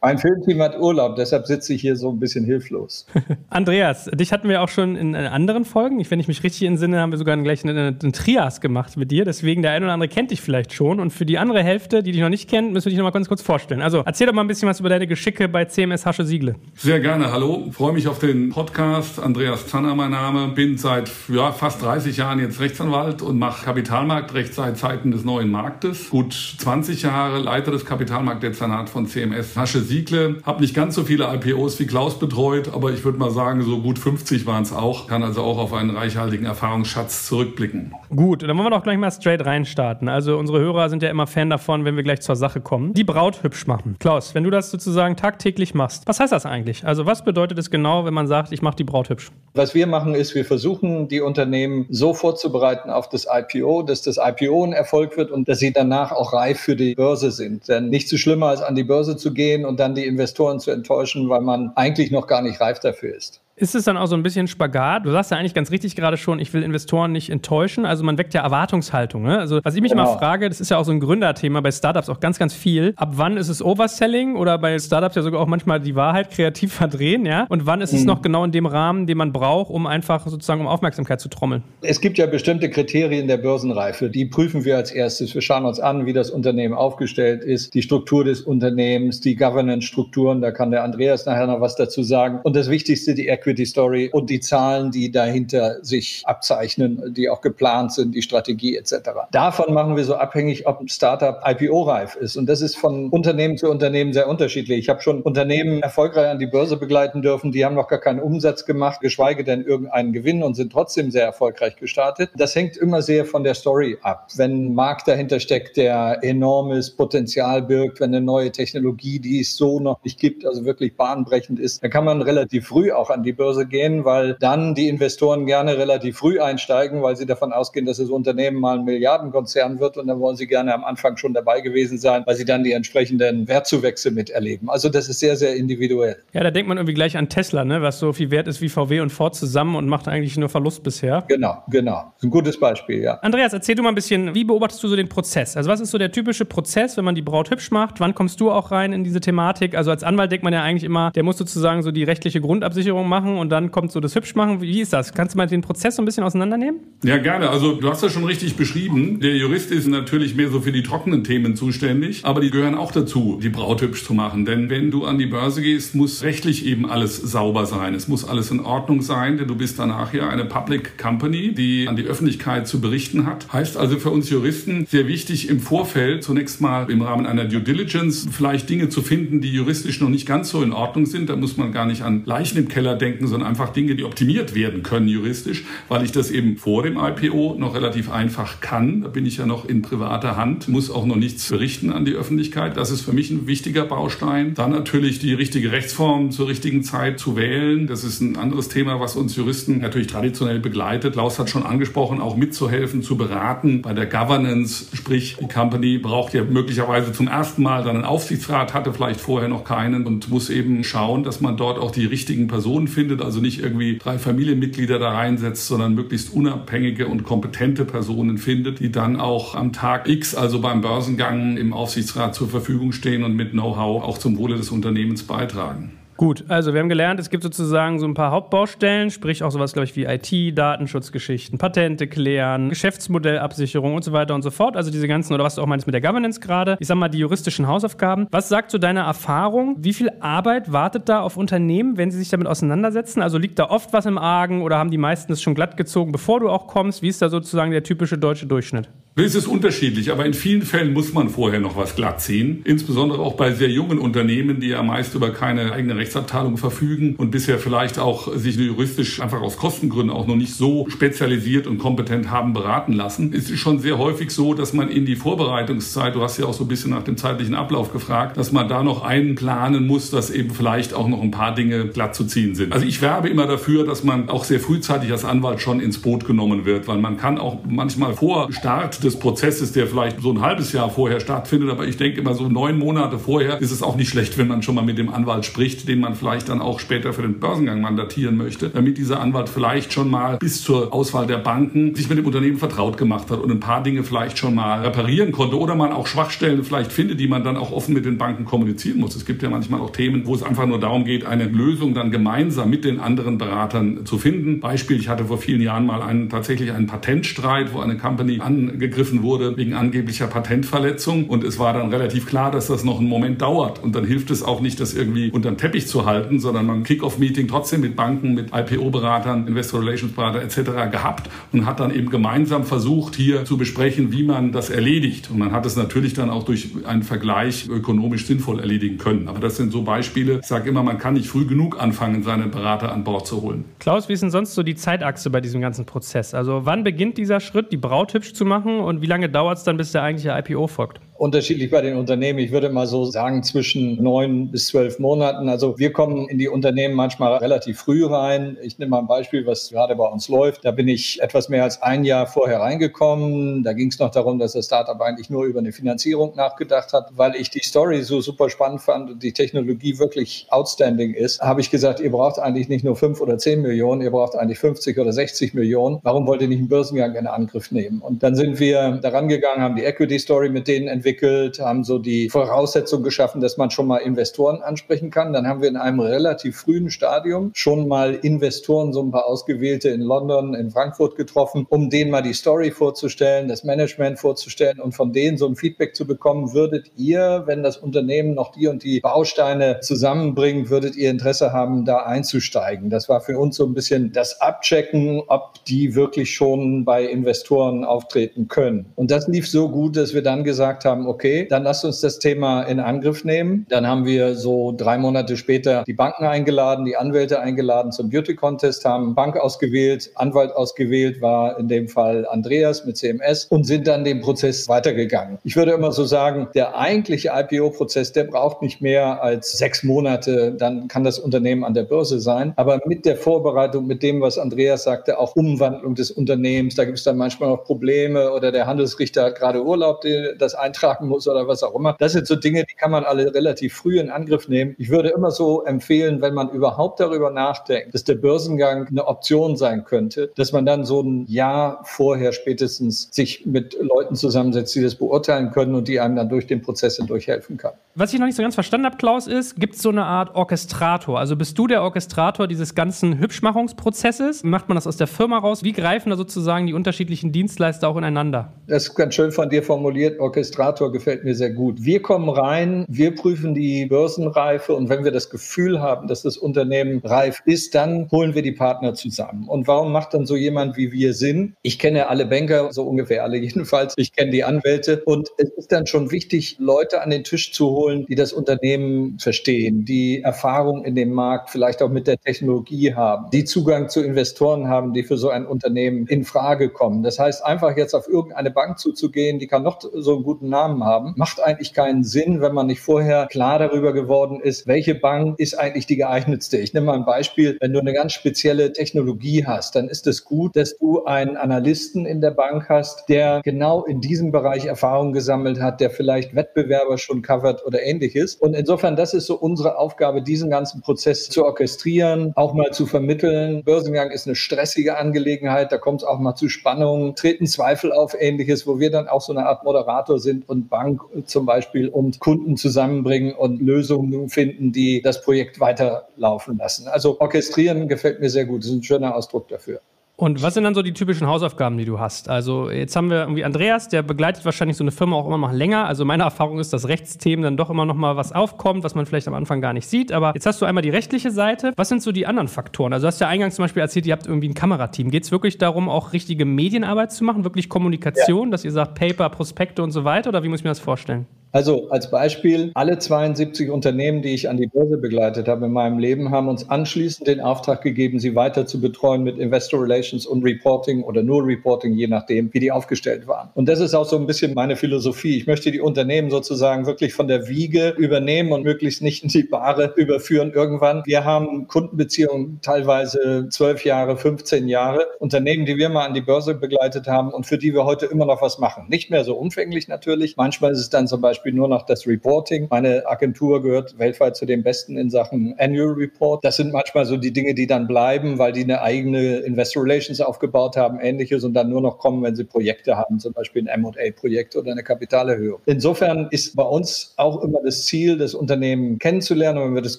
Mein 0.00 0.18
Filmteam 0.18 0.60
hat 0.62 0.78
Urlaub, 0.78 1.16
deshalb 1.16 1.46
sitze 1.46 1.74
ich 1.74 1.80
hier 1.80 1.96
so 1.96 2.10
ein 2.10 2.18
bisschen 2.18 2.44
hilflos. 2.44 3.06
Andreas, 3.50 4.06
dich 4.06 4.32
hatten 4.32 4.48
wir 4.48 4.62
auch 4.62 4.68
schon 4.68 4.96
in 4.96 5.14
anderen 5.14 5.64
Folgen. 5.64 6.00
Ich, 6.00 6.10
wenn 6.10 6.20
ich 6.20 6.28
mich 6.28 6.42
richtig 6.42 6.66
entsinne, 6.66 6.91
haben 7.00 7.12
wir 7.12 7.18
sogar 7.18 7.36
gleich 7.36 7.64
eine, 7.64 7.96
eine 8.00 8.12
Trias 8.12 8.60
gemacht 8.60 8.96
mit 8.96 9.10
dir. 9.10 9.24
Deswegen, 9.24 9.62
der 9.62 9.72
eine 9.72 9.86
oder 9.86 9.94
andere 9.94 10.08
kennt 10.08 10.30
dich 10.30 10.40
vielleicht 10.40 10.72
schon. 10.72 11.00
Und 11.00 11.10
für 11.10 11.26
die 11.26 11.38
andere 11.38 11.62
Hälfte, 11.62 12.02
die 12.02 12.12
dich 12.12 12.20
noch 12.20 12.28
nicht 12.28 12.48
kennt, 12.48 12.72
müssen 12.72 12.86
wir 12.86 12.90
dich 12.90 12.98
noch 12.98 13.04
mal 13.04 13.10
ganz 13.10 13.28
kurz 13.28 13.42
vorstellen. 13.42 13.82
Also 13.82 14.02
erzähl 14.04 14.26
doch 14.26 14.34
mal 14.34 14.42
ein 14.42 14.48
bisschen 14.48 14.68
was 14.68 14.80
über 14.80 14.88
deine 14.88 15.06
Geschicke 15.06 15.48
bei 15.48 15.64
CMS 15.64 16.06
Hasche 16.06 16.24
Siegle. 16.24 16.56
Sehr 16.74 17.00
gerne. 17.00 17.32
Hallo. 17.32 17.70
Freue 17.72 17.92
mich 17.92 18.08
auf 18.08 18.18
den 18.18 18.50
Podcast. 18.50 19.20
Andreas 19.20 19.66
Zanner, 19.66 19.94
mein 19.94 20.10
Name. 20.10 20.48
Bin 20.48 20.78
seit 20.78 21.10
ja, 21.28 21.52
fast 21.52 21.82
30 21.82 22.16
Jahren 22.16 22.38
jetzt 22.38 22.60
Rechtsanwalt 22.60 23.22
und 23.22 23.38
mache 23.38 23.64
Kapitalmarktrecht 23.64 24.54
seit 24.54 24.78
Zeiten 24.78 25.10
des 25.10 25.24
neuen 25.24 25.50
Marktes. 25.50 26.10
Gut 26.10 26.32
20 26.58 27.02
Jahre 27.02 27.38
Leiter 27.38 27.70
des 27.70 27.84
Kapitalmarktdezernats 27.84 28.90
von 28.90 29.06
CMS 29.06 29.56
Hasche 29.56 29.80
Siegle. 29.80 30.36
Hab 30.44 30.60
nicht 30.60 30.74
ganz 30.74 30.94
so 30.94 31.04
viele 31.04 31.32
IPOs 31.34 31.80
wie 31.80 31.86
Klaus 31.86 32.18
betreut, 32.18 32.70
aber 32.72 32.92
ich 32.92 33.04
würde 33.04 33.18
mal 33.18 33.30
sagen, 33.30 33.62
so 33.62 33.80
gut 33.80 33.98
50 33.98 34.46
waren 34.46 34.62
es 34.62 34.72
auch. 34.72 35.06
Kann 35.08 35.22
also 35.22 35.42
auch 35.42 35.58
auf 35.58 35.72
einen 35.72 35.90
reichhaltigen 35.90 36.46
Erfahrungsschatz 36.46 36.81
Schatz 36.84 37.26
zurückblicken. 37.26 37.94
Gut, 38.14 38.42
dann 38.42 38.56
wollen 38.56 38.66
wir 38.66 38.70
doch 38.70 38.82
gleich 38.82 38.98
mal 38.98 39.10
straight 39.10 39.44
reinstarten. 39.44 40.08
Also 40.08 40.38
unsere 40.38 40.60
Hörer 40.60 40.88
sind 40.88 41.02
ja 41.02 41.10
immer 41.10 41.26
Fan 41.26 41.50
davon, 41.50 41.84
wenn 41.84 41.96
wir 41.96 42.02
gleich 42.02 42.20
zur 42.20 42.36
Sache 42.36 42.60
kommen. 42.60 42.94
Die 42.94 43.04
Braut 43.04 43.42
hübsch 43.42 43.66
machen. 43.66 43.96
Klaus, 43.98 44.34
wenn 44.34 44.44
du 44.44 44.50
das 44.50 44.70
sozusagen 44.70 45.16
tagtäglich 45.16 45.74
machst, 45.74 46.06
was 46.06 46.20
heißt 46.20 46.32
das 46.32 46.46
eigentlich? 46.46 46.86
Also 46.86 47.06
was 47.06 47.24
bedeutet 47.24 47.58
es 47.58 47.70
genau, 47.70 48.04
wenn 48.04 48.14
man 48.14 48.26
sagt, 48.26 48.52
ich 48.52 48.62
mache 48.62 48.76
die 48.76 48.84
Braut 48.84 49.10
hübsch? 49.10 49.30
Was 49.54 49.74
wir 49.74 49.86
machen 49.86 50.14
ist, 50.14 50.34
wir 50.34 50.44
versuchen 50.44 51.08
die 51.08 51.20
Unternehmen 51.20 51.86
so 51.90 52.14
vorzubereiten 52.14 52.90
auf 52.90 53.08
das 53.08 53.26
IPO, 53.30 53.82
dass 53.82 54.02
das 54.02 54.18
IPO 54.18 54.64
ein 54.64 54.72
Erfolg 54.72 55.16
wird 55.16 55.30
und 55.30 55.48
dass 55.48 55.58
sie 55.58 55.72
danach 55.72 56.12
auch 56.12 56.32
reif 56.32 56.60
für 56.60 56.76
die 56.76 56.94
Börse 56.94 57.30
sind. 57.30 57.68
Denn 57.68 57.90
nichts 57.90 58.10
so 58.10 58.16
schlimmer 58.16 58.48
als 58.48 58.62
an 58.62 58.74
die 58.74 58.84
Börse 58.84 59.16
zu 59.16 59.32
gehen 59.32 59.64
und 59.64 59.78
dann 59.78 59.94
die 59.94 60.06
Investoren 60.06 60.60
zu 60.60 60.70
enttäuschen, 60.70 61.28
weil 61.28 61.42
man 61.42 61.72
eigentlich 61.76 62.10
noch 62.10 62.26
gar 62.26 62.42
nicht 62.42 62.60
reif 62.60 62.80
dafür 62.80 63.14
ist. 63.14 63.41
Ist 63.62 63.76
es 63.76 63.84
dann 63.84 63.96
auch 63.96 64.06
so 64.06 64.16
ein 64.16 64.24
bisschen 64.24 64.48
Spagat? 64.48 65.06
Du 65.06 65.12
sagst 65.12 65.30
ja 65.30 65.36
eigentlich 65.36 65.54
ganz 65.54 65.70
richtig 65.70 65.94
gerade 65.94 66.16
schon, 66.16 66.40
ich 66.40 66.52
will 66.52 66.64
Investoren 66.64 67.12
nicht 67.12 67.30
enttäuschen. 67.30 67.86
Also 67.86 68.02
man 68.02 68.18
weckt 68.18 68.34
ja 68.34 68.42
Erwartungshaltung. 68.42 69.22
Ne? 69.22 69.38
Also 69.38 69.60
was 69.62 69.76
ich 69.76 69.80
mich 69.80 69.92
genau. 69.92 70.02
immer 70.02 70.18
frage, 70.18 70.48
das 70.48 70.60
ist 70.60 70.72
ja 70.72 70.78
auch 70.78 70.84
so 70.84 70.90
ein 70.90 70.98
Gründerthema 70.98 71.60
bei 71.60 71.70
Startups 71.70 72.08
auch 72.08 72.18
ganz, 72.18 72.40
ganz 72.40 72.54
viel. 72.54 72.92
Ab 72.96 73.10
wann 73.12 73.36
ist 73.36 73.48
es 73.48 73.62
Overselling 73.62 74.34
oder 74.34 74.58
bei 74.58 74.76
Startups 74.80 75.14
ja 75.14 75.22
sogar 75.22 75.40
auch 75.40 75.46
manchmal 75.46 75.78
die 75.78 75.94
Wahrheit 75.94 76.32
kreativ 76.32 76.72
verdrehen, 76.72 77.24
ja? 77.24 77.46
Und 77.50 77.64
wann 77.64 77.80
ist 77.82 77.92
mhm. 77.92 77.98
es 78.00 78.04
noch 78.04 78.20
genau 78.20 78.42
in 78.42 78.50
dem 78.50 78.66
Rahmen, 78.66 79.06
den 79.06 79.16
man 79.16 79.32
braucht, 79.32 79.70
um 79.70 79.86
einfach 79.86 80.26
sozusagen 80.26 80.60
um 80.60 80.66
Aufmerksamkeit 80.66 81.20
zu 81.20 81.28
trommeln? 81.28 81.62
Es 81.82 82.00
gibt 82.00 82.18
ja 82.18 82.26
bestimmte 82.26 82.68
Kriterien 82.68 83.28
der 83.28 83.36
Börsenreife. 83.36 84.10
Die 84.10 84.26
prüfen 84.26 84.64
wir 84.64 84.76
als 84.76 84.90
erstes. 84.90 85.36
Wir 85.36 85.40
schauen 85.40 85.66
uns 85.66 85.78
an, 85.78 86.04
wie 86.04 86.12
das 86.12 86.32
Unternehmen 86.32 86.74
aufgestellt 86.74 87.44
ist, 87.44 87.74
die 87.74 87.82
Struktur 87.82 88.24
des 88.24 88.40
Unternehmens, 88.40 89.20
die 89.20 89.36
Governance-Strukturen. 89.36 90.40
Da 90.40 90.50
kann 90.50 90.72
der 90.72 90.82
Andreas 90.82 91.26
nachher 91.26 91.46
noch 91.46 91.60
was 91.60 91.76
dazu 91.76 92.02
sagen. 92.02 92.40
Und 92.42 92.56
das 92.56 92.68
Wichtigste, 92.68 93.14
die 93.14 93.28
Equity 93.28 93.51
Story 93.66 94.10
und 94.12 94.30
die 94.30 94.40
Zahlen, 94.40 94.90
die 94.90 95.10
dahinter 95.10 95.82
sich 95.82 96.22
abzeichnen, 96.26 97.14
die 97.14 97.28
auch 97.28 97.40
geplant 97.40 97.92
sind, 97.92 98.14
die 98.14 98.22
Strategie 98.22 98.76
etc. 98.76 99.10
Davon 99.30 99.72
machen 99.74 99.96
wir 99.96 100.04
so 100.04 100.14
abhängig, 100.14 100.66
ob 100.66 100.80
ein 100.80 100.88
Startup 100.88 101.40
IPO-reif 101.44 102.16
ist. 102.16 102.36
Und 102.36 102.46
das 102.46 102.60
ist 102.60 102.76
von 102.76 103.08
Unternehmen 103.10 103.56
zu 103.56 103.70
Unternehmen 103.70 104.12
sehr 104.12 104.28
unterschiedlich. 104.28 104.78
Ich 104.78 104.88
habe 104.88 105.02
schon 105.02 105.22
Unternehmen 105.22 105.82
erfolgreich 105.82 106.28
an 106.28 106.38
die 106.38 106.46
Börse 106.46 106.76
begleiten 106.76 107.22
dürfen, 107.22 107.52
die 107.52 107.64
haben 107.64 107.74
noch 107.74 107.88
gar 107.88 108.00
keinen 108.00 108.20
Umsatz 108.20 108.64
gemacht, 108.64 109.00
geschweige 109.00 109.44
denn 109.44 109.64
irgendeinen 109.64 110.12
Gewinn 110.12 110.42
und 110.42 110.54
sind 110.54 110.72
trotzdem 110.72 111.10
sehr 111.10 111.24
erfolgreich 111.24 111.76
gestartet. 111.76 112.30
Das 112.36 112.54
hängt 112.54 112.76
immer 112.76 113.02
sehr 113.02 113.24
von 113.24 113.44
der 113.44 113.54
Story 113.54 113.98
ab. 114.02 114.28
Wenn 114.36 114.66
ein 114.66 114.74
Markt 114.74 115.08
dahinter 115.08 115.40
steckt, 115.40 115.76
der 115.76 116.18
enormes 116.22 116.90
Potenzial 116.90 117.62
birgt, 117.62 118.00
wenn 118.00 118.14
eine 118.14 118.24
neue 118.24 118.52
Technologie, 118.52 119.18
die 119.18 119.40
es 119.40 119.56
so 119.56 119.80
noch 119.80 120.02
nicht 120.04 120.18
gibt, 120.18 120.46
also 120.46 120.64
wirklich 120.64 120.96
bahnbrechend 120.96 121.58
ist, 121.58 121.82
dann 121.82 121.90
kann 121.90 122.04
man 122.04 122.22
relativ 122.22 122.68
früh 122.68 122.92
auch 122.92 123.10
an 123.10 123.22
die 123.22 123.32
Börse 123.32 123.41
Börse 123.42 123.66
gehen, 123.66 124.04
weil 124.04 124.36
dann 124.38 124.76
die 124.76 124.86
Investoren 124.86 125.46
gerne 125.46 125.76
relativ 125.76 126.18
früh 126.18 126.40
einsteigen, 126.40 127.02
weil 127.02 127.16
sie 127.16 127.26
davon 127.26 127.52
ausgehen, 127.52 127.86
dass 127.86 127.96
das 127.96 128.08
Unternehmen 128.08 128.60
mal 128.60 128.78
ein 128.78 128.84
Milliardenkonzern 128.84 129.80
wird 129.80 129.96
und 129.96 130.06
dann 130.06 130.20
wollen 130.20 130.36
sie 130.36 130.46
gerne 130.46 130.72
am 130.72 130.84
Anfang 130.84 131.16
schon 131.16 131.34
dabei 131.34 131.60
gewesen 131.60 131.98
sein, 131.98 132.22
weil 132.24 132.36
sie 132.36 132.44
dann 132.44 132.62
die 132.62 132.70
entsprechenden 132.70 133.48
Wertzuwächse 133.48 134.12
miterleben. 134.12 134.70
Also 134.70 134.88
das 134.88 135.08
ist 135.08 135.18
sehr, 135.18 135.34
sehr 135.36 135.56
individuell. 135.56 136.18
Ja, 136.32 136.44
da 136.44 136.52
denkt 136.52 136.68
man 136.68 136.76
irgendwie 136.76 136.94
gleich 136.94 137.16
an 137.16 137.28
Tesla, 137.28 137.64
ne? 137.64 137.82
was 137.82 137.98
so 137.98 138.12
viel 138.12 138.30
wert 138.30 138.46
ist 138.46 138.60
wie 138.60 138.68
VW 138.68 139.00
und 139.00 139.10
Ford 139.10 139.34
zusammen 139.34 139.74
und 139.74 139.88
macht 139.88 140.06
eigentlich 140.06 140.36
nur 140.36 140.48
Verlust 140.48 140.84
bisher. 140.84 141.24
Genau, 141.26 141.64
genau. 141.68 142.12
Ein 142.22 142.30
gutes 142.30 142.60
Beispiel, 142.60 143.02
ja. 143.02 143.14
Andreas, 143.22 143.52
erzähl 143.52 143.74
du 143.74 143.82
mal 143.82 143.88
ein 143.88 143.96
bisschen, 143.96 144.36
wie 144.36 144.44
beobachtest 144.44 144.84
du 144.84 144.88
so 144.88 144.94
den 144.94 145.08
Prozess? 145.08 145.56
Also 145.56 145.68
was 145.68 145.80
ist 145.80 145.90
so 145.90 145.98
der 145.98 146.12
typische 146.12 146.44
Prozess, 146.44 146.96
wenn 146.96 147.04
man 147.04 147.16
die 147.16 147.22
Braut 147.22 147.50
hübsch 147.50 147.72
macht? 147.72 147.98
Wann 147.98 148.14
kommst 148.14 148.40
du 148.40 148.52
auch 148.52 148.70
rein 148.70 148.92
in 148.92 149.02
diese 149.02 149.20
Thematik? 149.20 149.74
Also 149.74 149.90
als 149.90 150.04
Anwalt 150.04 150.30
denkt 150.30 150.44
man 150.44 150.52
ja 150.52 150.62
eigentlich 150.62 150.84
immer, 150.84 151.10
der 151.10 151.24
muss 151.24 151.38
sozusagen 151.38 151.82
so 151.82 151.90
die 151.90 152.04
rechtliche 152.04 152.40
Grundabsicherung 152.40 153.08
machen 153.08 153.21
und 153.28 153.50
dann 153.50 153.70
kommt 153.70 153.92
so 153.92 154.00
das 154.00 154.14
Hübschmachen. 154.14 154.60
Wie 154.60 154.80
ist 154.80 154.92
das? 154.92 155.12
Kannst 155.12 155.34
du 155.34 155.38
mal 155.38 155.46
den 155.46 155.62
Prozess 155.62 155.96
so 155.96 156.02
ein 156.02 156.04
bisschen 156.04 156.24
auseinandernehmen? 156.24 156.80
Ja, 157.04 157.18
gerne. 157.18 157.50
Also 157.50 157.74
du 157.74 157.88
hast 157.88 158.02
das 158.02 158.12
schon 158.12 158.24
richtig 158.24 158.56
beschrieben. 158.56 159.20
Der 159.20 159.36
Jurist 159.36 159.70
ist 159.70 159.88
natürlich 159.88 160.34
mehr 160.34 160.50
so 160.50 160.60
für 160.60 160.72
die 160.72 160.82
trockenen 160.82 161.24
Themen 161.24 161.56
zuständig, 161.56 162.24
aber 162.24 162.40
die 162.40 162.50
gehören 162.50 162.74
auch 162.74 162.92
dazu, 162.92 163.38
die 163.42 163.48
Braut 163.48 163.82
hübsch 163.82 164.04
zu 164.04 164.14
machen. 164.14 164.44
Denn 164.44 164.70
wenn 164.70 164.90
du 164.90 165.04
an 165.04 165.18
die 165.18 165.26
Börse 165.26 165.62
gehst, 165.62 165.94
muss 165.94 166.22
rechtlich 166.22 166.66
eben 166.66 166.88
alles 166.88 167.16
sauber 167.16 167.66
sein. 167.66 167.94
Es 167.94 168.08
muss 168.08 168.24
alles 168.24 168.50
in 168.50 168.60
Ordnung 168.60 169.02
sein, 169.02 169.38
denn 169.38 169.48
du 169.48 169.56
bist 169.56 169.78
danach 169.78 170.14
ja 170.14 170.28
eine 170.28 170.44
Public 170.44 170.98
Company, 170.98 171.52
die 171.52 171.88
an 171.88 171.96
die 171.96 172.04
Öffentlichkeit 172.04 172.66
zu 172.66 172.80
berichten 172.80 173.26
hat. 173.26 173.52
Heißt 173.52 173.76
also 173.76 173.98
für 173.98 174.10
uns 174.10 174.30
Juristen 174.30 174.86
sehr 174.86 175.06
wichtig 175.06 175.48
im 175.48 175.60
Vorfeld 175.60 176.22
zunächst 176.22 176.60
mal 176.60 176.90
im 176.90 177.02
Rahmen 177.02 177.26
einer 177.26 177.44
Due 177.44 177.60
Diligence 177.60 178.28
vielleicht 178.30 178.68
Dinge 178.68 178.88
zu 178.88 179.02
finden, 179.02 179.40
die 179.40 179.50
juristisch 179.50 180.00
noch 180.00 180.08
nicht 180.08 180.26
ganz 180.26 180.50
so 180.50 180.62
in 180.62 180.72
Ordnung 180.72 181.06
sind. 181.06 181.28
Da 181.28 181.36
muss 181.36 181.56
man 181.56 181.72
gar 181.72 181.86
nicht 181.86 182.02
an 182.02 182.22
Leichen 182.24 182.58
im 182.58 182.68
Keller 182.68 182.94
denken, 182.94 183.11
sondern 183.20 183.48
einfach 183.48 183.72
Dinge, 183.72 183.94
die 183.94 184.04
optimiert 184.04 184.54
werden 184.54 184.82
können 184.82 185.08
juristisch, 185.08 185.64
weil 185.88 186.04
ich 186.04 186.12
das 186.12 186.30
eben 186.30 186.56
vor 186.56 186.82
dem 186.82 186.96
IPO 186.96 187.56
noch 187.58 187.74
relativ 187.74 188.10
einfach 188.10 188.60
kann. 188.60 189.02
Da 189.02 189.08
bin 189.08 189.26
ich 189.26 189.38
ja 189.38 189.46
noch 189.46 189.64
in 189.64 189.82
privater 189.82 190.36
Hand, 190.36 190.68
muss 190.68 190.90
auch 190.90 191.06
noch 191.06 191.16
nichts 191.16 191.48
berichten 191.48 191.92
an 191.92 192.04
die 192.04 192.12
Öffentlichkeit. 192.12 192.76
Das 192.76 192.90
ist 192.90 193.02
für 193.02 193.12
mich 193.12 193.30
ein 193.30 193.46
wichtiger 193.46 193.84
Baustein. 193.84 194.54
Dann 194.54 194.70
natürlich 194.70 195.18
die 195.18 195.34
richtige 195.34 195.72
Rechtsform 195.72 196.30
zur 196.30 196.48
richtigen 196.48 196.82
Zeit 196.82 197.18
zu 197.18 197.36
wählen. 197.36 197.86
Das 197.86 198.04
ist 198.04 198.20
ein 198.20 198.36
anderes 198.36 198.68
Thema, 198.68 199.00
was 199.00 199.16
uns 199.16 199.36
Juristen 199.36 199.78
natürlich 199.78 200.08
traditionell 200.08 200.58
begleitet. 200.58 201.14
Klaus 201.14 201.38
hat 201.38 201.50
schon 201.50 201.64
angesprochen, 201.64 202.20
auch 202.20 202.36
mitzuhelfen, 202.36 203.02
zu 203.02 203.16
beraten 203.16 203.82
bei 203.82 203.92
der 203.92 204.06
Governance. 204.06 204.86
Sprich, 204.94 205.36
die 205.40 205.48
Company 205.48 205.98
braucht 205.98 206.34
ja 206.34 206.44
möglicherweise 206.44 207.12
zum 207.12 207.28
ersten 207.28 207.62
Mal 207.62 207.84
dann 207.84 207.96
einen 207.96 208.04
Aufsichtsrat, 208.04 208.74
hatte 208.74 208.92
vielleicht 208.92 209.20
vorher 209.20 209.48
noch 209.48 209.64
keinen 209.64 210.06
und 210.06 210.30
muss 210.30 210.50
eben 210.50 210.82
schauen, 210.84 211.22
dass 211.22 211.40
man 211.40 211.56
dort 211.56 211.78
auch 211.78 211.90
die 211.90 212.06
richtigen 212.06 212.48
Personen 212.48 212.88
findet. 212.88 213.01
Also 213.10 213.40
nicht 213.40 213.60
irgendwie 213.60 213.98
drei 213.98 214.18
Familienmitglieder 214.18 214.98
da 214.98 215.12
reinsetzt, 215.12 215.66
sondern 215.66 215.94
möglichst 215.94 216.32
unabhängige 216.32 217.08
und 217.08 217.24
kompetente 217.24 217.84
Personen 217.84 218.38
findet, 218.38 218.80
die 218.80 218.92
dann 218.92 219.18
auch 219.18 219.54
am 219.54 219.72
Tag 219.72 220.08
X, 220.08 220.34
also 220.34 220.60
beim 220.60 220.80
Börsengang 220.80 221.56
im 221.56 221.72
Aufsichtsrat 221.72 222.34
zur 222.34 222.48
Verfügung 222.48 222.92
stehen 222.92 223.24
und 223.24 223.34
mit 223.34 223.52
Know-how 223.52 224.04
auch 224.04 224.18
zum 224.18 224.36
Wohle 224.36 224.56
des 224.56 224.70
Unternehmens 224.70 225.24
beitragen. 225.24 225.92
Gut, 226.22 226.44
also 226.46 226.72
wir 226.72 226.78
haben 226.78 226.88
gelernt, 226.88 227.18
es 227.18 227.30
gibt 227.30 227.42
sozusagen 227.42 227.98
so 227.98 228.06
ein 228.06 228.14
paar 228.14 228.30
Hauptbaustellen, 228.30 229.10
sprich 229.10 229.42
auch 229.42 229.50
sowas, 229.50 229.72
glaube 229.72 229.86
ich, 229.86 229.96
wie 229.96 230.04
IT, 230.04 230.56
Datenschutzgeschichten, 230.56 231.58
Patente 231.58 232.06
klären, 232.06 232.68
Geschäftsmodellabsicherung 232.68 233.96
und 233.96 234.04
so 234.04 234.12
weiter 234.12 234.32
und 234.36 234.42
so 234.42 234.52
fort. 234.52 234.76
Also 234.76 234.92
diese 234.92 235.08
ganzen, 235.08 235.34
oder 235.34 235.42
was 235.42 235.56
du 235.56 235.62
auch 235.62 235.66
meinst 235.66 235.88
mit 235.88 235.94
der 235.94 236.00
Governance 236.00 236.38
gerade. 236.38 236.76
Ich 236.78 236.86
sag 236.86 236.94
mal, 236.94 237.08
die 237.08 237.18
juristischen 237.18 237.66
Hausaufgaben. 237.66 238.28
Was 238.30 238.48
sagt 238.48 238.70
so 238.70 238.78
deine 238.78 239.00
Erfahrung? 239.00 239.74
Wie 239.80 239.92
viel 239.92 240.12
Arbeit 240.20 240.72
wartet 240.72 241.08
da 241.08 241.22
auf 241.22 241.36
Unternehmen, 241.36 241.96
wenn 241.96 242.12
sie 242.12 242.18
sich 242.18 242.28
damit 242.28 242.46
auseinandersetzen? 242.46 243.20
Also 243.20 243.36
liegt 243.36 243.58
da 243.58 243.70
oft 243.70 243.92
was 243.92 244.06
im 244.06 244.16
Argen 244.16 244.62
oder 244.62 244.78
haben 244.78 244.92
die 244.92 244.98
meisten 244.98 245.32
es 245.32 245.42
schon 245.42 245.56
glatt 245.56 245.76
gezogen, 245.76 246.12
bevor 246.12 246.38
du 246.38 246.50
auch 246.50 246.68
kommst? 246.68 247.02
Wie 247.02 247.08
ist 247.08 247.20
da 247.20 247.30
sozusagen 247.30 247.72
der 247.72 247.82
typische 247.82 248.16
deutsche 248.16 248.46
Durchschnitt? 248.46 248.88
Es 249.14 249.34
ist 249.34 249.46
unterschiedlich, 249.46 250.10
aber 250.10 250.24
in 250.24 250.32
vielen 250.32 250.62
Fällen 250.62 250.94
muss 250.94 251.12
man 251.12 251.28
vorher 251.28 251.60
noch 251.60 251.76
was 251.76 251.96
glatt 251.96 252.22
ziehen. 252.22 252.62
Insbesondere 252.64 253.20
auch 253.20 253.34
bei 253.34 253.52
sehr 253.52 253.68
jungen 253.68 253.98
Unternehmen, 253.98 254.58
die 254.58 254.68
ja 254.68 254.82
meist 254.82 255.14
über 255.14 255.34
keine 255.34 255.70
eigene 255.70 255.96
Rechtsabteilung 255.96 256.56
verfügen 256.56 257.14
und 257.16 257.30
bisher 257.30 257.58
vielleicht 257.58 257.98
auch 257.98 258.34
sich 258.34 258.56
juristisch 258.56 259.20
einfach 259.20 259.42
aus 259.42 259.58
Kostengründen 259.58 260.16
auch 260.16 260.26
noch 260.26 260.36
nicht 260.36 260.54
so 260.54 260.86
spezialisiert 260.88 261.66
und 261.66 261.76
kompetent 261.76 262.30
haben 262.30 262.54
beraten 262.54 262.94
lassen. 262.94 263.34
Es 263.36 263.50
ist 263.50 263.58
schon 263.58 263.80
sehr 263.80 263.98
häufig 263.98 264.30
so, 264.30 264.54
dass 264.54 264.72
man 264.72 264.88
in 264.88 265.04
die 265.04 265.16
Vorbereitungszeit, 265.16 266.14
du 266.14 266.22
hast 266.22 266.38
ja 266.38 266.46
auch 266.46 266.54
so 266.54 266.64
ein 266.64 266.68
bisschen 266.68 266.92
nach 266.92 267.04
dem 267.04 267.18
zeitlichen 267.18 267.54
Ablauf 267.54 267.92
gefragt, 267.92 268.38
dass 268.38 268.50
man 268.50 268.66
da 268.66 268.82
noch 268.82 269.02
einplanen 269.02 269.86
muss, 269.86 270.10
dass 270.10 270.30
eben 270.30 270.52
vielleicht 270.52 270.94
auch 270.94 271.06
noch 271.06 271.20
ein 271.20 271.30
paar 271.30 271.54
Dinge 271.54 271.86
glatt 271.88 272.14
zu 272.14 272.24
ziehen 272.24 272.54
sind. 272.54 272.72
Also 272.72 272.86
ich 272.86 273.02
werbe 273.02 273.28
immer 273.28 273.46
dafür, 273.46 273.84
dass 273.84 274.04
man 274.04 274.30
auch 274.30 274.44
sehr 274.44 274.58
frühzeitig 274.58 275.12
als 275.12 275.26
Anwalt 275.26 275.60
schon 275.60 275.80
ins 275.80 275.98
Boot 275.98 276.24
genommen 276.24 276.64
wird, 276.64 276.88
weil 276.88 276.96
man 276.96 277.18
kann 277.18 277.36
auch 277.36 277.58
manchmal 277.68 278.14
vor 278.14 278.50
Start 278.50 279.01
des 279.02 279.18
Prozesses, 279.18 279.72
der 279.72 279.86
vielleicht 279.86 280.20
so 280.20 280.30
ein 280.32 280.40
halbes 280.40 280.72
Jahr 280.72 280.90
vorher 280.90 281.20
stattfindet. 281.20 281.70
Aber 281.70 281.86
ich 281.86 281.96
denke 281.96 282.20
immer 282.20 282.34
so 282.34 282.48
neun 282.48 282.78
Monate 282.78 283.18
vorher 283.18 283.60
ist 283.60 283.70
es 283.70 283.82
auch 283.82 283.96
nicht 283.96 284.08
schlecht, 284.08 284.38
wenn 284.38 284.48
man 284.48 284.62
schon 284.62 284.74
mal 284.74 284.84
mit 284.84 284.98
dem 284.98 285.08
Anwalt 285.12 285.44
spricht, 285.44 285.88
den 285.88 286.00
man 286.00 286.14
vielleicht 286.14 286.48
dann 286.48 286.60
auch 286.60 286.80
später 286.80 287.12
für 287.12 287.22
den 287.22 287.40
Börsengang 287.40 287.80
mandatieren 287.80 288.36
möchte, 288.36 288.70
damit 288.70 288.98
dieser 288.98 289.20
Anwalt 289.20 289.48
vielleicht 289.48 289.92
schon 289.92 290.10
mal 290.10 290.38
bis 290.38 290.62
zur 290.62 290.92
Auswahl 290.92 291.26
der 291.26 291.38
Banken 291.38 291.94
sich 291.94 292.08
mit 292.08 292.18
dem 292.18 292.26
Unternehmen 292.26 292.58
vertraut 292.58 292.96
gemacht 292.96 293.30
hat 293.30 293.40
und 293.40 293.50
ein 293.50 293.60
paar 293.60 293.82
Dinge 293.82 294.04
vielleicht 294.04 294.38
schon 294.38 294.54
mal 294.54 294.82
reparieren 294.82 295.32
konnte 295.32 295.58
oder 295.58 295.74
man 295.74 295.92
auch 295.92 296.06
Schwachstellen 296.06 296.64
vielleicht 296.64 296.92
findet, 296.92 297.20
die 297.20 297.28
man 297.28 297.44
dann 297.44 297.56
auch 297.56 297.72
offen 297.72 297.94
mit 297.94 298.04
den 298.04 298.18
Banken 298.18 298.44
kommunizieren 298.44 298.98
muss. 298.98 299.16
Es 299.16 299.26
gibt 299.26 299.42
ja 299.42 299.50
manchmal 299.50 299.80
auch 299.80 299.90
Themen, 299.90 300.26
wo 300.26 300.34
es 300.34 300.42
einfach 300.42 300.66
nur 300.66 300.80
darum 300.80 301.04
geht, 301.04 301.26
eine 301.26 301.44
Lösung 301.44 301.94
dann 301.94 302.10
gemeinsam 302.10 302.70
mit 302.70 302.84
den 302.84 303.00
anderen 303.00 303.38
Beratern 303.38 304.06
zu 304.06 304.18
finden. 304.18 304.60
Beispiel, 304.60 304.98
ich 304.98 305.08
hatte 305.08 305.26
vor 305.26 305.38
vielen 305.38 305.60
Jahren 305.60 305.86
mal 305.86 306.02
einen, 306.02 306.28
tatsächlich 306.28 306.72
einen 306.72 306.86
Patentstreit, 306.86 307.74
wo 307.74 307.80
eine 307.80 307.96
Company 307.96 308.40
angegriffen 308.40 308.91
angegriffen 308.92 309.22
wurde 309.22 309.56
wegen 309.56 309.74
angeblicher 309.74 310.26
Patentverletzung. 310.26 311.26
Und 311.26 311.44
es 311.44 311.58
war 311.58 311.72
dann 311.72 311.88
relativ 311.90 312.26
klar, 312.26 312.50
dass 312.50 312.66
das 312.66 312.84
noch 312.84 312.98
einen 312.98 313.08
Moment 313.08 313.40
dauert. 313.40 313.82
Und 313.82 313.94
dann 313.96 314.04
hilft 314.04 314.30
es 314.30 314.42
auch 314.42 314.60
nicht, 314.60 314.80
das 314.80 314.94
irgendwie 314.94 315.30
unter 315.30 315.50
den 315.50 315.56
Teppich 315.56 315.86
zu 315.86 316.04
halten, 316.04 316.38
sondern 316.38 316.66
man 316.66 316.82
Kick-Off-Meeting 316.82 317.48
trotzdem 317.48 317.80
mit 317.80 317.96
Banken, 317.96 318.34
mit 318.34 318.50
IPO-Beratern, 318.52 319.46
Investor 319.46 319.80
Relations-Berater 319.80 320.42
etc. 320.42 320.90
gehabt 320.90 321.30
und 321.52 321.64
hat 321.64 321.80
dann 321.80 321.94
eben 321.94 322.10
gemeinsam 322.10 322.64
versucht, 322.64 323.16
hier 323.16 323.44
zu 323.44 323.56
besprechen, 323.56 324.12
wie 324.12 324.24
man 324.24 324.52
das 324.52 324.68
erledigt. 324.68 325.30
Und 325.30 325.38
man 325.38 325.52
hat 325.52 325.64
es 325.64 325.76
natürlich 325.76 326.14
dann 326.14 326.30
auch 326.30 326.42
durch 326.42 326.70
einen 326.84 327.02
Vergleich 327.02 327.68
ökonomisch 327.68 328.26
sinnvoll 328.26 328.60
erledigen 328.60 328.98
können. 328.98 329.28
Aber 329.28 329.40
das 329.40 329.56
sind 329.56 329.72
so 329.72 329.82
Beispiele. 329.82 330.40
Ich 330.40 330.46
sage 330.46 330.68
immer, 330.68 330.82
man 330.82 330.98
kann 330.98 331.14
nicht 331.14 331.28
früh 331.28 331.46
genug 331.46 331.80
anfangen, 331.80 332.22
seine 332.22 332.46
Berater 332.46 332.92
an 332.92 333.04
Bord 333.04 333.26
zu 333.26 333.40
holen. 333.40 333.64
Klaus, 333.78 334.08
wie 334.08 334.12
ist 334.12 334.22
denn 334.22 334.30
sonst 334.30 334.54
so 334.54 334.62
die 334.62 334.74
Zeitachse 334.74 335.30
bei 335.30 335.40
diesem 335.40 335.60
ganzen 335.60 335.86
Prozess? 335.86 336.34
Also 336.34 336.62
wann 336.64 336.84
beginnt 336.84 337.16
dieser 337.16 337.40
Schritt, 337.40 337.72
die 337.72 337.76
Braut 337.76 338.12
hübsch 338.14 338.34
zu 338.34 338.44
machen 338.44 338.81
und 338.82 339.02
wie 339.02 339.06
lange 339.06 339.28
dauert 339.28 339.58
es 339.58 339.64
dann, 339.64 339.76
bis 339.76 339.92
der 339.92 340.02
eigentliche 340.02 340.36
IPO 340.36 340.66
folgt? 340.66 341.00
Unterschiedlich 341.22 341.70
bei 341.70 341.80
den 341.80 341.96
Unternehmen. 341.96 342.40
Ich 342.40 342.50
würde 342.50 342.68
mal 342.68 342.88
so 342.88 343.04
sagen, 343.04 343.44
zwischen 343.44 344.02
neun 344.02 344.50
bis 344.50 344.66
zwölf 344.66 344.98
Monaten. 344.98 345.48
Also 345.48 345.78
wir 345.78 345.92
kommen 345.92 346.28
in 346.28 346.36
die 346.36 346.48
Unternehmen 346.48 346.96
manchmal 346.96 347.36
relativ 347.36 347.78
früh 347.78 348.04
rein. 348.04 348.56
Ich 348.60 348.80
nehme 348.80 348.90
mal 348.90 348.98
ein 348.98 349.06
Beispiel, 349.06 349.46
was 349.46 349.70
gerade 349.70 349.94
bei 349.94 350.04
uns 350.04 350.28
läuft. 350.28 350.64
Da 350.64 350.72
bin 350.72 350.88
ich 350.88 351.22
etwas 351.22 351.48
mehr 351.48 351.62
als 351.62 351.80
ein 351.80 352.02
Jahr 352.02 352.26
vorher 352.26 352.58
reingekommen. 352.58 353.62
Da 353.62 353.72
ging 353.72 353.86
es 353.90 354.00
noch 354.00 354.10
darum, 354.10 354.40
dass 354.40 354.54
das 354.54 354.66
Startup 354.66 355.00
eigentlich 355.00 355.30
nur 355.30 355.44
über 355.44 355.60
eine 355.60 355.70
Finanzierung 355.70 356.34
nachgedacht 356.34 356.92
hat. 356.92 357.10
Weil 357.12 357.36
ich 357.36 357.50
die 357.50 357.62
Story 357.62 358.02
so 358.02 358.20
super 358.20 358.50
spannend 358.50 358.80
fand 358.80 359.08
und 359.08 359.22
die 359.22 359.32
Technologie 359.32 360.00
wirklich 360.00 360.46
outstanding 360.50 361.14
ist, 361.14 361.40
habe 361.40 361.60
ich 361.60 361.70
gesagt, 361.70 362.00
ihr 362.00 362.10
braucht 362.10 362.40
eigentlich 362.40 362.68
nicht 362.68 362.84
nur 362.84 362.96
fünf 362.96 363.20
oder 363.20 363.38
zehn 363.38 363.62
Millionen, 363.62 364.02
ihr 364.02 364.10
braucht 364.10 364.34
eigentlich 364.34 364.58
50 364.58 364.98
oder 364.98 365.12
60 365.12 365.54
Millionen. 365.54 366.00
Warum 366.02 366.26
wollt 366.26 366.42
ihr 366.42 366.48
nicht 366.48 366.58
einen 366.58 366.68
Börsengang 366.68 367.14
in 367.14 367.28
Angriff 367.28 367.70
nehmen? 367.70 368.00
Und 368.00 368.24
dann 368.24 368.34
sind 368.34 368.58
wir 368.58 368.98
daran 369.00 369.28
gegangen, 369.28 369.62
haben 369.62 369.76
die 369.76 369.84
Equity 369.84 370.18
Story 370.18 370.48
mit 370.48 370.66
denen 370.66 370.88
entwickelt 370.88 371.11
entwickelt, 371.12 371.58
haben 371.60 371.84
so 371.84 371.98
die 371.98 372.28
Voraussetzungen 372.30 373.04
geschaffen, 373.04 373.40
dass 373.40 373.56
man 373.56 373.70
schon 373.70 373.86
mal 373.86 373.98
Investoren 373.98 374.62
ansprechen 374.62 375.10
kann. 375.10 375.32
Dann 375.32 375.46
haben 375.46 375.60
wir 375.60 375.68
in 375.68 375.76
einem 375.76 376.00
relativ 376.00 376.56
frühen 376.56 376.90
Stadium 376.90 377.50
schon 377.54 377.88
mal 377.88 378.14
Investoren, 378.14 378.92
so 378.92 379.02
ein 379.02 379.10
paar 379.10 379.26
ausgewählte 379.26 379.90
in 379.90 380.00
London, 380.00 380.54
in 380.54 380.70
Frankfurt 380.70 381.16
getroffen, 381.16 381.66
um 381.68 381.90
denen 381.90 382.10
mal 382.10 382.22
die 382.22 382.32
Story 382.32 382.70
vorzustellen, 382.70 383.48
das 383.48 383.64
Management 383.64 384.18
vorzustellen 384.18 384.80
und 384.80 384.92
von 384.92 385.12
denen 385.12 385.36
so 385.36 385.46
ein 385.46 385.56
Feedback 385.56 385.94
zu 385.94 386.06
bekommen. 386.06 386.52
Würdet 386.54 386.90
ihr, 386.96 387.42
wenn 387.46 387.62
das 387.62 387.76
Unternehmen 387.76 388.34
noch 388.34 388.52
die 388.52 388.68
und 388.68 388.82
die 388.82 389.00
Bausteine 389.00 389.80
zusammenbringt, 389.80 390.70
würdet 390.70 390.96
ihr 390.96 391.10
Interesse 391.10 391.52
haben, 391.52 391.84
da 391.84 391.98
einzusteigen? 391.98 392.88
Das 392.90 393.08
war 393.08 393.20
für 393.20 393.38
uns 393.38 393.56
so 393.56 393.66
ein 393.66 393.74
bisschen 393.74 394.12
das 394.12 394.40
Abchecken, 394.40 395.22
ob 395.28 395.64
die 395.66 395.94
wirklich 395.94 396.34
schon 396.34 396.84
bei 396.84 397.04
Investoren 397.04 397.84
auftreten 397.84 398.48
können. 398.48 398.86
Und 398.96 399.10
das 399.10 399.28
lief 399.28 399.48
so 399.48 399.68
gut, 399.68 399.96
dass 399.96 400.14
wir 400.14 400.22
dann 400.22 400.44
gesagt 400.44 400.84
haben, 400.84 401.01
haben, 401.02 401.08
okay, 401.08 401.46
dann 401.48 401.64
lasst 401.64 401.84
uns 401.84 402.00
das 402.00 402.18
Thema 402.18 402.62
in 402.62 402.80
Angriff 402.80 403.24
nehmen. 403.24 403.66
Dann 403.68 403.86
haben 403.86 404.04
wir 404.04 404.34
so 404.34 404.72
drei 404.76 404.98
Monate 404.98 405.36
später 405.36 405.84
die 405.86 405.92
Banken 405.92 406.24
eingeladen, 406.24 406.84
die 406.84 406.96
Anwälte 406.96 407.40
eingeladen 407.40 407.92
zum 407.92 408.10
Beauty 408.10 408.34
Contest, 408.34 408.84
haben 408.84 409.14
Bank 409.14 409.36
ausgewählt, 409.36 410.10
Anwalt 410.14 410.52
ausgewählt, 410.52 411.20
war 411.20 411.58
in 411.58 411.68
dem 411.68 411.88
Fall 411.88 412.26
Andreas 412.26 412.84
mit 412.84 412.96
CMS 412.96 413.46
und 413.46 413.64
sind 413.64 413.86
dann 413.86 414.04
den 414.04 414.20
Prozess 414.20 414.68
weitergegangen. 414.68 415.38
Ich 415.44 415.56
würde 415.56 415.72
immer 415.72 415.92
so 415.92 416.04
sagen, 416.04 416.48
der 416.54 416.78
eigentliche 416.78 417.30
IPO-Prozess, 417.34 418.12
der 418.12 418.24
braucht 418.24 418.62
nicht 418.62 418.80
mehr 418.80 419.22
als 419.22 419.52
sechs 419.52 419.82
Monate, 419.82 420.52
dann 420.52 420.88
kann 420.88 421.04
das 421.04 421.18
Unternehmen 421.18 421.64
an 421.64 421.74
der 421.74 421.84
Börse 421.84 422.20
sein. 422.20 422.52
Aber 422.56 422.80
mit 422.86 423.04
der 423.04 423.16
Vorbereitung, 423.16 423.86
mit 423.86 424.02
dem, 424.02 424.20
was 424.20 424.38
Andreas 424.38 424.84
sagte, 424.84 425.18
auch 425.18 425.36
Umwandlung 425.36 425.94
des 425.94 426.10
Unternehmens, 426.10 426.74
da 426.74 426.84
gibt 426.84 426.98
es 426.98 427.04
dann 427.04 427.16
manchmal 427.16 427.50
noch 427.50 427.64
Probleme 427.64 428.32
oder 428.32 428.52
der 428.52 428.66
Handelsrichter 428.66 429.24
hat 429.24 429.36
gerade 429.36 429.64
Urlaub, 429.64 430.02
das 430.38 430.54
eintragen 430.82 431.08
muss 431.08 431.28
oder 431.28 431.46
was 431.46 431.62
auch 431.62 431.74
immer. 431.74 431.96
Das 431.98 432.12
sind 432.12 432.26
so 432.26 432.36
Dinge, 432.36 432.64
die 432.64 432.74
kann 432.74 432.90
man 432.90 433.04
alle 433.04 433.32
relativ 433.34 433.74
früh 433.74 433.98
in 433.98 434.10
Angriff 434.10 434.48
nehmen. 434.48 434.74
Ich 434.78 434.90
würde 434.90 435.10
immer 435.10 435.30
so 435.30 435.64
empfehlen, 435.64 436.20
wenn 436.20 436.34
man 436.34 436.50
überhaupt 436.50 437.00
darüber 437.00 437.30
nachdenkt, 437.30 437.94
dass 437.94 438.04
der 438.04 438.16
Börsengang 438.16 438.86
eine 438.88 439.06
Option 439.06 439.56
sein 439.56 439.84
könnte, 439.84 440.30
dass 440.36 440.52
man 440.52 440.66
dann 440.66 440.84
so 440.84 441.00
ein 441.00 441.26
Jahr 441.26 441.80
vorher 441.84 442.32
spätestens 442.32 443.08
sich 443.10 443.46
mit 443.46 443.76
Leuten 443.80 444.14
zusammensetzt, 444.14 444.74
die 444.74 444.82
das 444.82 444.94
beurteilen 444.94 445.50
können 445.50 445.74
und 445.74 445.88
die 445.88 446.00
einem 446.00 446.16
dann 446.16 446.28
durch 446.28 446.46
den 446.46 446.62
Prozess 446.62 446.96
durchhelfen 446.96 447.56
kann. 447.56 447.72
Was 447.94 448.12
ich 448.12 448.20
noch 448.20 448.26
nicht 448.26 448.36
so 448.36 448.42
ganz 448.42 448.54
verstanden 448.54 448.86
habe, 448.86 448.96
Klaus, 448.96 449.26
ist, 449.26 449.56
gibt 449.56 449.74
es 449.74 449.82
so 449.82 449.88
eine 449.88 450.04
Art 450.04 450.34
Orchestrator? 450.34 451.18
Also 451.18 451.36
bist 451.36 451.58
du 451.58 451.66
der 451.66 451.82
Orchestrator 451.82 452.46
dieses 452.46 452.74
ganzen 452.74 453.18
Hübschmachungsprozesses? 453.18 454.44
Macht 454.44 454.68
man 454.68 454.76
das 454.76 454.86
aus 454.86 454.96
der 454.96 455.06
Firma 455.06 455.38
raus? 455.38 455.62
Wie 455.64 455.72
greifen 455.72 456.10
da 456.10 456.16
sozusagen 456.16 456.66
die 456.66 456.74
unterschiedlichen 456.74 457.32
Dienstleister 457.32 457.88
auch 457.88 457.96
ineinander? 457.96 458.52
Das 458.66 458.84
ist 458.84 458.94
ganz 458.94 459.14
schön 459.14 459.32
von 459.32 459.50
dir 459.50 459.62
formuliert. 459.62 460.20
Orchestrator 460.20 460.71
gefällt 460.80 461.24
mir 461.24 461.34
sehr 461.34 461.50
gut. 461.50 461.84
Wir 461.84 462.02
kommen 462.02 462.28
rein, 462.28 462.84
wir 462.88 463.14
prüfen 463.14 463.54
die 463.54 463.86
Börsenreife 463.86 464.74
und 464.74 464.88
wenn 464.88 465.04
wir 465.04 465.12
das 465.12 465.30
Gefühl 465.30 465.80
haben, 465.80 466.08
dass 466.08 466.22
das 466.22 466.36
Unternehmen 466.36 467.00
reif 467.04 467.42
ist, 467.44 467.74
dann 467.74 468.10
holen 468.10 468.34
wir 468.34 468.42
die 468.42 468.52
Partner 468.52 468.94
zusammen. 468.94 469.48
Und 469.48 469.66
warum 469.66 469.92
macht 469.92 470.14
dann 470.14 470.26
so 470.26 470.36
jemand 470.36 470.76
wie 470.76 470.92
wir 470.92 471.14
Sinn? 471.14 471.54
Ich 471.62 471.78
kenne 471.78 472.08
alle 472.08 472.26
Banker, 472.26 472.72
so 472.72 472.84
ungefähr 472.84 473.22
alle 473.22 473.36
jedenfalls. 473.52 473.94
Ich 473.96 474.12
kenne 474.12 474.30
die 474.30 474.44
Anwälte 474.44 475.02
und 475.04 475.30
es 475.36 475.50
ist 475.50 475.72
dann 475.72 475.86
schon 475.86 476.10
wichtig, 476.10 476.56
Leute 476.58 477.02
an 477.02 477.10
den 477.10 477.24
Tisch 477.24 477.52
zu 477.52 477.70
holen, 477.70 478.06
die 478.06 478.14
das 478.14 478.32
Unternehmen 478.32 479.18
verstehen, 479.18 479.84
die 479.84 480.22
Erfahrung 480.22 480.84
in 480.84 480.94
dem 480.94 481.12
Markt 481.12 481.50
vielleicht 481.50 481.82
auch 481.82 481.90
mit 481.90 482.06
der 482.06 482.18
Technologie 482.18 482.94
haben, 482.94 483.30
die 483.30 483.44
Zugang 483.44 483.88
zu 483.88 484.02
Investoren 484.02 484.68
haben, 484.68 484.92
die 484.92 485.02
für 485.02 485.16
so 485.16 485.28
ein 485.28 485.46
Unternehmen 485.46 486.06
in 486.06 486.24
Frage 486.24 486.70
kommen. 486.70 487.02
Das 487.02 487.18
heißt, 487.18 487.44
einfach 487.44 487.76
jetzt 487.76 487.94
auf 487.94 488.08
irgendeine 488.08 488.50
Bank 488.50 488.78
zuzugehen, 488.78 489.38
die 489.38 489.46
kann 489.46 489.62
noch 489.62 489.80
so 489.80 490.14
einen 490.14 490.22
guten 490.22 490.48
Namen 490.48 490.61
haben, 490.62 491.14
macht 491.16 491.42
eigentlich 491.42 491.74
keinen 491.74 492.04
Sinn, 492.04 492.40
wenn 492.40 492.54
man 492.54 492.66
nicht 492.66 492.80
vorher 492.80 493.26
klar 493.26 493.58
darüber 493.58 493.92
geworden 493.92 494.40
ist, 494.40 494.66
welche 494.66 494.94
Bank 494.94 495.38
ist 495.38 495.54
eigentlich 495.54 495.86
die 495.86 495.96
geeignetste. 495.96 496.58
Ich 496.58 496.72
nehme 496.74 496.86
mal 496.86 496.94
ein 496.94 497.04
Beispiel. 497.04 497.56
Wenn 497.60 497.72
du 497.72 497.80
eine 497.80 497.92
ganz 497.92 498.12
spezielle 498.12 498.72
Technologie 498.72 499.44
hast, 499.46 499.74
dann 499.74 499.88
ist 499.88 500.06
es 500.06 500.24
gut, 500.24 500.56
dass 500.56 500.76
du 500.78 501.04
einen 501.04 501.36
Analysten 501.36 502.06
in 502.06 502.20
der 502.20 502.30
Bank 502.30 502.68
hast, 502.68 503.08
der 503.08 503.40
genau 503.42 503.84
in 503.84 504.00
diesem 504.00 504.32
Bereich 504.32 504.66
Erfahrung 504.66 505.12
gesammelt 505.12 505.60
hat, 505.60 505.80
der 505.80 505.90
vielleicht 505.90 506.34
Wettbewerber 506.34 506.98
schon 506.98 507.22
covert 507.22 507.64
oder 507.66 507.82
ähnliches. 507.82 508.36
Und 508.36 508.54
insofern, 508.54 508.96
das 508.96 509.14
ist 509.14 509.26
so 509.26 509.36
unsere 509.36 509.78
Aufgabe, 509.78 510.22
diesen 510.22 510.50
ganzen 510.50 510.80
Prozess 510.80 511.28
zu 511.28 511.44
orchestrieren, 511.44 512.32
auch 512.36 512.54
mal 512.54 512.70
zu 512.72 512.86
vermitteln. 512.86 513.64
Börsengang 513.64 514.10
ist 514.10 514.26
eine 514.26 514.36
stressige 514.36 514.96
Angelegenheit, 514.96 515.72
da 515.72 515.78
kommt 515.78 516.02
es 516.02 516.06
auch 516.06 516.18
mal 516.18 516.34
zu 516.34 516.48
Spannungen, 516.48 517.14
treten 517.14 517.46
Zweifel 517.46 517.92
auf 517.92 518.14
ähnliches, 518.18 518.66
wo 518.66 518.78
wir 518.78 518.90
dann 518.90 519.08
auch 519.08 519.20
so 519.20 519.32
eine 519.32 519.46
Art 519.46 519.64
Moderator 519.64 520.18
sind 520.18 520.48
und 520.52 520.68
Bank 520.68 521.00
zum 521.24 521.46
Beispiel 521.46 521.88
und 521.88 522.20
Kunden 522.20 522.56
zusammenbringen 522.56 523.34
und 523.34 523.60
Lösungen 523.60 524.28
finden, 524.28 524.70
die 524.70 525.00
das 525.00 525.22
Projekt 525.22 525.58
weiterlaufen 525.58 526.58
lassen. 526.58 526.86
Also 526.86 527.18
orchestrieren 527.20 527.88
gefällt 527.88 528.20
mir 528.20 528.30
sehr 528.30 528.44
gut, 528.44 528.60
das 528.60 528.68
ist 528.68 528.76
ein 528.76 528.82
schöner 528.82 529.16
Ausdruck 529.16 529.48
dafür. 529.48 529.80
Und 530.22 530.40
was 530.40 530.54
sind 530.54 530.62
dann 530.62 530.76
so 530.76 530.82
die 530.82 530.92
typischen 530.92 531.26
Hausaufgaben, 531.26 531.76
die 531.78 531.84
du 531.84 531.98
hast? 531.98 532.28
Also 532.28 532.70
jetzt 532.70 532.94
haben 532.94 533.10
wir 533.10 533.22
irgendwie 533.22 533.44
Andreas, 533.44 533.88
der 533.88 534.04
begleitet 534.04 534.44
wahrscheinlich 534.44 534.76
so 534.76 534.84
eine 534.84 534.92
Firma 534.92 535.16
auch 535.16 535.26
immer 535.26 535.36
noch 535.36 535.50
länger. 535.50 535.88
Also 535.88 536.04
meine 536.04 536.22
Erfahrung 536.22 536.60
ist, 536.60 536.72
dass 536.72 536.86
Rechtsthemen 536.86 537.42
dann 537.42 537.56
doch 537.56 537.70
immer 537.70 537.86
noch 537.86 537.96
mal 537.96 538.14
was 538.16 538.30
aufkommt, 538.30 538.84
was 538.84 538.94
man 538.94 539.04
vielleicht 539.04 539.26
am 539.26 539.34
Anfang 539.34 539.60
gar 539.60 539.72
nicht 539.72 539.88
sieht. 539.88 540.12
Aber 540.12 540.30
jetzt 540.34 540.46
hast 540.46 540.62
du 540.62 540.64
einmal 540.64 540.82
die 540.82 540.90
rechtliche 540.90 541.32
Seite. 541.32 541.72
Was 541.74 541.88
sind 541.88 542.04
so 542.04 542.12
die 542.12 542.28
anderen 542.28 542.46
Faktoren? 542.46 542.92
Also 542.92 543.02
du 543.02 543.08
hast 543.08 543.20
ja 543.20 543.26
eingangs 543.26 543.56
zum 543.56 543.64
Beispiel 543.64 543.82
erzählt, 543.82 544.06
ihr 544.06 544.12
habt 544.12 544.28
irgendwie 544.28 544.48
ein 544.48 544.54
Kamerateam. 544.54 545.10
Geht 545.10 545.24
es 545.24 545.32
wirklich 545.32 545.58
darum, 545.58 545.88
auch 545.88 546.12
richtige 546.12 546.44
Medienarbeit 546.44 547.10
zu 547.10 547.24
machen, 547.24 547.42
wirklich 547.42 547.68
Kommunikation, 547.68 548.46
ja. 548.46 548.50
dass 548.52 548.64
ihr 548.64 548.70
sagt 548.70 548.94
Paper, 548.94 549.28
Prospekte 549.28 549.82
und 549.82 549.90
so 549.90 550.04
weiter? 550.04 550.28
Oder 550.28 550.44
wie 550.44 550.48
muss 550.48 550.60
ich 550.60 550.64
mir 550.64 550.70
das 550.70 550.78
vorstellen? 550.78 551.26
Also 551.54 551.90
als 551.90 552.10
Beispiel, 552.10 552.70
alle 552.74 552.98
72 552.98 553.68
Unternehmen, 553.70 554.22
die 554.22 554.32
ich 554.32 554.48
an 554.48 554.56
die 554.56 554.68
Börse 554.68 554.96
begleitet 554.96 555.48
habe 555.48 555.66
in 555.66 555.72
meinem 555.72 555.98
Leben, 555.98 556.30
haben 556.30 556.48
uns 556.48 556.70
anschließend 556.70 557.28
den 557.28 557.40
Auftrag 557.42 557.82
gegeben, 557.82 558.18
sie 558.20 558.34
weiter 558.34 558.64
zu 558.64 558.80
betreuen 558.80 559.22
mit 559.22 559.36
Investor 559.36 559.82
Relations 559.82 560.24
und 560.24 560.42
Reporting 560.44 561.02
oder 561.02 561.22
nur 561.22 561.46
Reporting, 561.46 561.92
je 561.92 562.06
nachdem, 562.06 562.52
wie 562.54 562.60
die 562.60 562.72
aufgestellt 562.72 563.26
waren. 563.26 563.50
Und 563.54 563.68
das 563.68 563.80
ist 563.80 563.92
auch 563.92 564.06
so 564.06 564.16
ein 564.16 564.26
bisschen 564.26 564.54
meine 564.54 564.76
Philosophie. 564.76 565.36
Ich 565.36 565.46
möchte 565.46 565.70
die 565.70 565.82
Unternehmen 565.82 566.30
sozusagen 566.30 566.86
wirklich 566.86 567.12
von 567.12 567.28
der 567.28 567.46
Wiege 567.48 567.90
übernehmen 567.98 568.52
und 568.52 568.62
möglichst 568.62 569.02
nicht 569.02 569.22
in 569.22 569.28
die 569.28 569.42
Bahre 569.42 569.92
überführen 569.96 570.52
irgendwann. 570.54 571.02
Wir 571.04 571.26
haben 571.26 571.68
Kundenbeziehungen 571.68 572.60
teilweise 572.62 573.48
zwölf 573.50 573.84
Jahre, 573.84 574.16
15 574.16 574.68
Jahre. 574.68 575.06
Unternehmen, 575.18 575.66
die 575.66 575.76
wir 575.76 575.90
mal 575.90 576.06
an 576.06 576.14
die 576.14 576.22
Börse 576.22 576.54
begleitet 576.54 577.08
haben 577.08 577.30
und 577.30 577.44
für 577.44 577.58
die 577.58 577.74
wir 577.74 577.84
heute 577.84 578.06
immer 578.06 578.24
noch 578.24 578.40
was 578.40 578.58
machen. 578.58 578.86
Nicht 578.88 579.10
mehr 579.10 579.24
so 579.24 579.34
umfänglich 579.34 579.86
natürlich. 579.86 580.38
Manchmal 580.38 580.72
ist 580.72 580.78
es 580.78 580.88
dann 580.88 581.06
zum 581.06 581.20
Beispiel 581.20 581.41
Beispiel 581.42 581.54
nur 581.54 581.66
noch 581.66 581.86
das 581.86 582.06
Reporting. 582.06 582.68
Meine 582.70 583.04
Agentur 583.04 583.62
gehört 583.62 583.98
weltweit 583.98 584.36
zu 584.36 584.46
den 584.46 584.62
besten 584.62 584.96
in 584.96 585.10
Sachen 585.10 585.56
Annual 585.58 585.94
Report. 585.94 586.44
Das 586.44 586.56
sind 586.56 586.72
manchmal 586.72 587.04
so 587.04 587.16
die 587.16 587.32
Dinge, 587.32 587.54
die 587.54 587.66
dann 587.66 587.88
bleiben, 587.88 588.38
weil 588.38 588.52
die 588.52 588.62
eine 588.62 588.80
eigene 588.80 589.38
Investor 589.38 589.82
Relations 589.82 590.20
aufgebaut 590.20 590.76
haben, 590.76 591.00
ähnliches 591.00 591.42
und 591.42 591.54
dann 591.54 591.68
nur 591.68 591.80
noch 591.80 591.98
kommen, 591.98 592.22
wenn 592.22 592.36
sie 592.36 592.44
Projekte 592.44 592.96
haben, 592.96 593.18
zum 593.18 593.32
Beispiel 593.32 593.68
ein 593.68 593.82
M&A-Projekt 593.82 594.54
oder 594.54 594.70
eine 594.70 594.84
Kapitalerhöhung. 594.84 595.60
Insofern 595.66 596.28
ist 596.30 596.54
bei 596.54 596.62
uns 596.62 597.12
auch 597.16 597.42
immer 597.42 597.58
das 597.64 597.86
Ziel, 597.86 598.18
das 598.18 598.34
Unternehmen 598.34 599.00
kennenzulernen 599.00 599.64
wenn 599.64 599.74
wir 599.74 599.82
das 599.82 599.98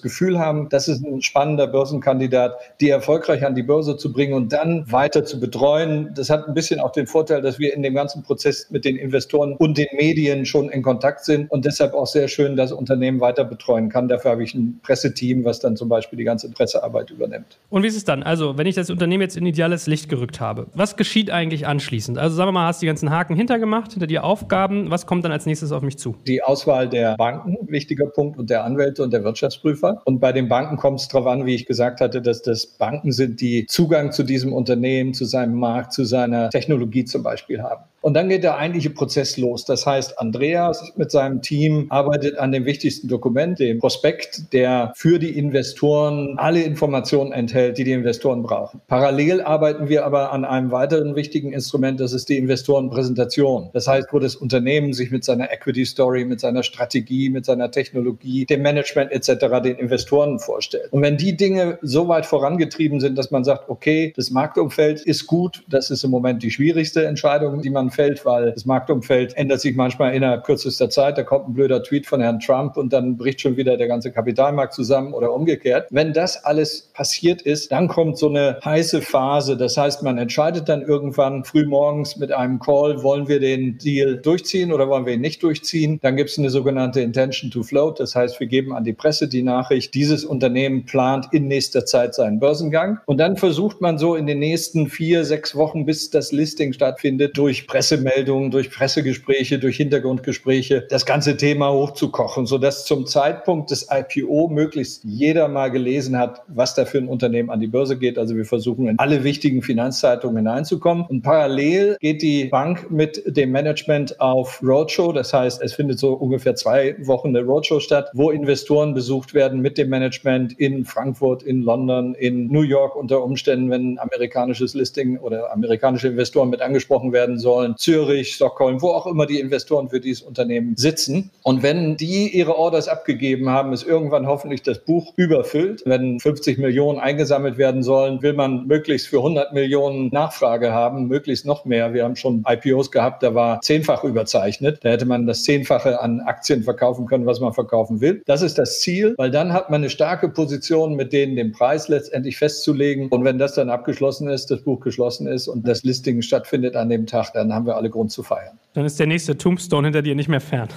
Gefühl 0.00 0.38
haben, 0.38 0.70
das 0.70 0.88
ist 0.88 1.04
ein 1.04 1.20
spannender 1.20 1.66
Börsenkandidat, 1.66 2.58
die 2.80 2.88
erfolgreich 2.88 3.44
an 3.44 3.54
die 3.54 3.62
Börse 3.62 3.98
zu 3.98 4.12
bringen 4.14 4.32
und 4.32 4.52
dann 4.52 4.90
weiter 4.90 5.24
zu 5.24 5.38
betreuen. 5.38 6.12
Das 6.14 6.30
hat 6.30 6.48
ein 6.48 6.54
bisschen 6.54 6.80
auch 6.80 6.92
den 6.92 7.06
Vorteil, 7.06 7.42
dass 7.42 7.58
wir 7.58 7.74
in 7.74 7.82
dem 7.82 7.94
ganzen 7.94 8.22
Prozess 8.22 8.70
mit 8.70 8.86
den 8.86 8.96
Investoren 8.96 9.56
und 9.58 9.76
den 9.76 9.88
Medien 9.96 10.46
schon 10.46 10.70
in 10.70 10.82
Kontakt 10.82 11.24
sind 11.24 11.33
sind 11.34 11.50
und 11.50 11.64
deshalb 11.64 11.94
auch 11.94 12.06
sehr 12.06 12.28
schön 12.28 12.56
das 12.56 12.72
Unternehmen 12.72 13.20
weiter 13.20 13.44
betreuen 13.44 13.88
kann. 13.88 14.08
Dafür 14.08 14.32
habe 14.32 14.44
ich 14.44 14.54
ein 14.54 14.80
Presseteam, 14.82 15.44
was 15.44 15.60
dann 15.60 15.76
zum 15.76 15.88
Beispiel 15.88 16.16
die 16.16 16.24
ganze 16.24 16.50
Pressearbeit 16.50 17.10
übernimmt. 17.10 17.58
Und 17.70 17.82
wie 17.82 17.86
ist 17.86 17.96
es 17.96 18.04
dann? 18.04 18.22
Also, 18.22 18.56
wenn 18.56 18.66
ich 18.66 18.74
das 18.74 18.90
Unternehmen 18.90 19.22
jetzt 19.22 19.36
in 19.36 19.46
ideales 19.46 19.86
Licht 19.86 20.08
gerückt 20.08 20.40
habe, 20.40 20.66
was 20.74 20.96
geschieht 20.96 21.30
eigentlich 21.30 21.66
anschließend? 21.66 22.18
Also, 22.18 22.36
sagen 22.36 22.48
wir 22.48 22.52
mal, 22.52 22.66
hast 22.66 22.82
die 22.82 22.86
ganzen 22.86 23.10
Haken 23.10 23.36
hintergemacht, 23.36 23.92
hinter 23.92 24.06
die 24.06 24.18
Aufgaben. 24.18 24.90
Was 24.90 25.06
kommt 25.06 25.24
dann 25.24 25.32
als 25.32 25.46
nächstes 25.46 25.72
auf 25.72 25.82
mich 25.82 25.98
zu? 25.98 26.16
Die 26.26 26.42
Auswahl 26.42 26.88
der 26.88 27.16
Banken, 27.16 27.56
wichtiger 27.68 28.06
Punkt, 28.06 28.38
und 28.38 28.50
der 28.50 28.64
Anwälte 28.64 29.02
und 29.02 29.12
der 29.12 29.24
Wirtschaftsprüfer. 29.24 30.02
Und 30.04 30.20
bei 30.20 30.32
den 30.32 30.48
Banken 30.48 30.76
kommt 30.76 31.00
es 31.00 31.08
darauf 31.08 31.26
an, 31.26 31.46
wie 31.46 31.54
ich 31.54 31.66
gesagt 31.66 32.00
hatte, 32.00 32.22
dass 32.22 32.42
das 32.42 32.66
Banken 32.66 33.12
sind, 33.12 33.40
die 33.40 33.66
Zugang 33.66 34.12
zu 34.12 34.22
diesem 34.22 34.52
Unternehmen, 34.52 35.14
zu 35.14 35.24
seinem 35.24 35.54
Markt, 35.54 35.92
zu 35.92 36.04
seiner 36.04 36.50
Technologie 36.50 37.04
zum 37.04 37.22
Beispiel 37.22 37.62
haben. 37.62 37.84
Und 38.04 38.12
dann 38.12 38.28
geht 38.28 38.44
der 38.44 38.58
eigentliche 38.58 38.90
Prozess 38.90 39.38
los. 39.38 39.64
Das 39.64 39.86
heißt, 39.86 40.18
Andreas 40.18 40.92
mit 40.96 41.10
seinem 41.10 41.23
Team 41.42 41.86
arbeitet 41.90 42.38
an 42.38 42.52
dem 42.52 42.64
wichtigsten 42.64 43.08
Dokument, 43.08 43.58
dem 43.58 43.78
Prospekt, 43.78 44.52
der 44.52 44.92
für 44.96 45.18
die 45.18 45.36
Investoren 45.36 46.36
alle 46.38 46.62
Informationen 46.62 47.32
enthält, 47.32 47.78
die 47.78 47.84
die 47.84 47.92
Investoren 47.92 48.42
brauchen. 48.42 48.80
Parallel 48.88 49.42
arbeiten 49.42 49.88
wir 49.88 50.04
aber 50.04 50.32
an 50.32 50.44
einem 50.44 50.70
weiteren 50.70 51.16
wichtigen 51.16 51.52
Instrument, 51.52 52.00
das 52.00 52.12
ist 52.12 52.28
die 52.28 52.38
Investorenpräsentation. 52.38 53.70
Das 53.72 53.86
heißt, 53.86 54.08
wo 54.12 54.18
das 54.18 54.36
Unternehmen 54.36 54.92
sich 54.92 55.10
mit 55.10 55.24
seiner 55.24 55.52
Equity 55.52 55.84
Story, 55.84 56.24
mit 56.24 56.40
seiner 56.40 56.62
Strategie, 56.62 57.30
mit 57.30 57.44
seiner 57.44 57.70
Technologie, 57.70 58.46
dem 58.46 58.62
Management 58.62 59.12
etc. 59.12 59.62
den 59.62 59.76
Investoren 59.76 60.38
vorstellt. 60.38 60.92
Und 60.92 61.02
wenn 61.02 61.16
die 61.16 61.36
Dinge 61.36 61.78
so 61.82 62.08
weit 62.08 62.26
vorangetrieben 62.26 63.00
sind, 63.00 63.16
dass 63.18 63.30
man 63.30 63.44
sagt, 63.44 63.68
okay, 63.68 64.12
das 64.16 64.30
Marktumfeld 64.30 65.00
ist 65.02 65.26
gut, 65.26 65.64
das 65.68 65.90
ist 65.90 66.04
im 66.04 66.10
Moment 66.10 66.42
die 66.42 66.50
schwierigste 66.50 67.04
Entscheidung, 67.06 67.62
die 67.62 67.70
man 67.70 67.90
fällt, 67.90 68.24
weil 68.24 68.52
das 68.52 68.64
Marktumfeld 68.64 69.36
ändert 69.36 69.60
sich 69.60 69.76
manchmal 69.76 70.14
innerhalb 70.14 70.44
kürzester 70.44 70.90
Zeit. 70.90 71.13
Da 71.18 71.22
kommt 71.22 71.48
ein 71.48 71.54
blöder 71.54 71.82
Tweet 71.82 72.06
von 72.06 72.20
Herrn 72.20 72.40
Trump 72.40 72.76
und 72.76 72.92
dann 72.92 73.16
bricht 73.16 73.40
schon 73.40 73.56
wieder 73.56 73.76
der 73.76 73.88
ganze 73.88 74.12
Kapitalmarkt 74.12 74.74
zusammen 74.74 75.14
oder 75.14 75.32
umgekehrt. 75.32 75.88
Wenn 75.90 76.12
das 76.12 76.44
alles 76.44 76.90
passiert 76.92 77.42
ist, 77.42 77.72
dann 77.72 77.88
kommt 77.88 78.18
so 78.18 78.28
eine 78.28 78.58
heiße 78.64 79.00
Phase. 79.00 79.56
Das 79.56 79.76
heißt, 79.76 80.02
man 80.02 80.18
entscheidet 80.18 80.68
dann 80.68 80.82
irgendwann 80.82 81.44
frühmorgens 81.44 82.16
mit 82.16 82.32
einem 82.32 82.58
Call, 82.58 83.02
wollen 83.02 83.28
wir 83.28 83.40
den 83.40 83.78
Deal 83.78 84.16
durchziehen 84.18 84.72
oder 84.72 84.88
wollen 84.88 85.06
wir 85.06 85.14
ihn 85.14 85.20
nicht 85.20 85.42
durchziehen. 85.42 85.98
Dann 86.02 86.16
gibt 86.16 86.30
es 86.30 86.38
eine 86.38 86.50
sogenannte 86.50 87.00
Intention 87.00 87.50
to 87.50 87.62
Float. 87.62 88.00
Das 88.00 88.14
heißt, 88.14 88.38
wir 88.40 88.46
geben 88.46 88.74
an 88.74 88.84
die 88.84 88.92
Presse 88.92 89.28
die 89.28 89.42
Nachricht, 89.42 89.94
dieses 89.94 90.24
Unternehmen 90.24 90.84
plant 90.84 91.28
in 91.32 91.48
nächster 91.48 91.86
Zeit 91.86 92.14
seinen 92.14 92.38
Börsengang. 92.38 92.98
Und 93.06 93.18
dann 93.18 93.36
versucht 93.36 93.80
man 93.80 93.98
so 93.98 94.14
in 94.14 94.26
den 94.26 94.40
nächsten 94.40 94.88
vier, 94.88 95.24
sechs 95.24 95.54
Wochen, 95.54 95.86
bis 95.86 96.10
das 96.10 96.32
Listing 96.32 96.72
stattfindet, 96.72 97.38
durch 97.38 97.66
Presse 97.66 97.94
Pressemeldungen, 97.94 98.50
durch 98.50 98.70
Pressegespräche, 98.70 99.58
durch 99.58 99.76
Hintergrundgespräche 99.76 100.86
das 100.88 101.03
ganze 101.06 101.36
Thema 101.36 101.72
hochzukochen, 101.72 102.46
sodass 102.46 102.84
zum 102.84 103.06
Zeitpunkt 103.06 103.70
des 103.70 103.88
IPO 103.90 104.48
möglichst 104.48 105.04
jeder 105.04 105.48
mal 105.48 105.70
gelesen 105.70 106.18
hat, 106.18 106.42
was 106.48 106.74
da 106.74 106.84
für 106.84 106.98
ein 106.98 107.08
Unternehmen 107.08 107.50
an 107.50 107.60
die 107.60 107.66
Börse 107.66 107.96
geht. 107.96 108.18
Also 108.18 108.36
wir 108.36 108.44
versuchen 108.44 108.88
in 108.88 108.98
alle 108.98 109.24
wichtigen 109.24 109.62
Finanzzeitungen 109.62 110.36
hineinzukommen. 110.38 111.06
Und 111.06 111.22
parallel 111.22 111.96
geht 112.00 112.22
die 112.22 112.46
Bank 112.46 112.90
mit 112.90 113.22
dem 113.26 113.50
Management 113.50 114.20
auf 114.20 114.60
Roadshow. 114.62 115.12
Das 115.12 115.32
heißt, 115.32 115.62
es 115.62 115.74
findet 115.74 115.98
so 115.98 116.14
ungefähr 116.14 116.54
zwei 116.54 116.96
Wochen 117.06 117.28
eine 117.28 117.42
Roadshow 117.42 117.80
statt, 117.80 118.10
wo 118.14 118.30
Investoren 118.30 118.94
besucht 118.94 119.34
werden 119.34 119.60
mit 119.60 119.78
dem 119.78 119.88
Management 119.88 120.58
in 120.58 120.84
Frankfurt, 120.84 121.42
in 121.42 121.62
London, 121.62 122.14
in 122.14 122.48
New 122.48 122.62
York 122.62 122.96
unter 122.96 123.22
Umständen, 123.22 123.70
wenn 123.70 123.98
amerikanisches 123.98 124.74
Listing 124.74 125.18
oder 125.18 125.52
amerikanische 125.52 126.08
Investoren 126.08 126.50
mit 126.50 126.60
angesprochen 126.60 127.12
werden 127.12 127.38
sollen, 127.38 127.74
Zürich, 127.76 128.34
Stockholm, 128.34 128.82
wo 128.82 128.88
auch 128.88 129.06
immer 129.06 129.26
die 129.26 129.40
Investoren 129.40 129.88
für 129.88 130.00
dieses 130.00 130.22
Unternehmen 130.22 130.76
sitzen. 130.84 131.30
Und 131.42 131.62
wenn 131.62 131.96
die 131.96 132.28
ihre 132.28 132.56
Orders 132.56 132.88
abgegeben 132.88 133.48
haben, 133.48 133.72
ist 133.72 133.86
irgendwann 133.86 134.26
hoffentlich 134.26 134.62
das 134.62 134.78
Buch 134.78 135.14
überfüllt. 135.16 135.82
Wenn 135.86 136.20
50 136.20 136.58
Millionen 136.58 136.98
eingesammelt 136.98 137.56
werden 137.56 137.82
sollen, 137.82 138.20
will 138.22 138.34
man 138.34 138.66
möglichst 138.66 139.08
für 139.08 139.16
100 139.16 139.54
Millionen 139.54 140.08
Nachfrage 140.08 140.72
haben, 140.72 141.08
möglichst 141.08 141.46
noch 141.46 141.64
mehr. 141.64 141.94
Wir 141.94 142.04
haben 142.04 142.16
schon 142.16 142.44
IPOs 142.46 142.90
gehabt, 142.90 143.22
da 143.22 143.34
war 143.34 143.62
zehnfach 143.62 144.04
überzeichnet. 144.04 144.80
Da 144.82 144.90
hätte 144.90 145.06
man 145.06 145.26
das 145.26 145.42
Zehnfache 145.42 146.00
an 146.00 146.20
Aktien 146.20 146.62
verkaufen 146.62 147.06
können, 147.06 147.24
was 147.24 147.40
man 147.40 147.54
verkaufen 147.54 148.02
will. 148.02 148.22
Das 148.26 148.42
ist 148.42 148.58
das 148.58 148.80
Ziel, 148.80 149.14
weil 149.16 149.30
dann 149.30 149.54
hat 149.54 149.70
man 149.70 149.80
eine 149.80 149.90
starke 149.90 150.28
Position, 150.28 150.96
mit 150.96 151.14
denen 151.14 151.34
den 151.34 151.52
Preis 151.52 151.88
letztendlich 151.88 152.36
festzulegen. 152.36 153.08
Und 153.08 153.24
wenn 153.24 153.38
das 153.38 153.54
dann 153.54 153.70
abgeschlossen 153.70 154.28
ist, 154.28 154.50
das 154.50 154.60
Buch 154.60 154.80
geschlossen 154.80 155.26
ist 155.26 155.48
und 155.48 155.66
das 155.66 155.82
Listing 155.82 156.20
stattfindet 156.20 156.76
an 156.76 156.90
dem 156.90 157.06
Tag, 157.06 157.32
dann 157.32 157.54
haben 157.54 157.66
wir 157.66 157.76
alle 157.76 157.88
Grund 157.88 158.12
zu 158.12 158.22
feiern. 158.22 158.58
Dann 158.74 158.84
ist 158.84 158.98
der 158.98 159.06
nächste 159.06 159.38
Tombstone 159.38 159.86
hinter 159.86 160.02
dir 160.02 160.14
nicht 160.14 160.28
mehr 160.28 160.40
fern. 160.40 160.68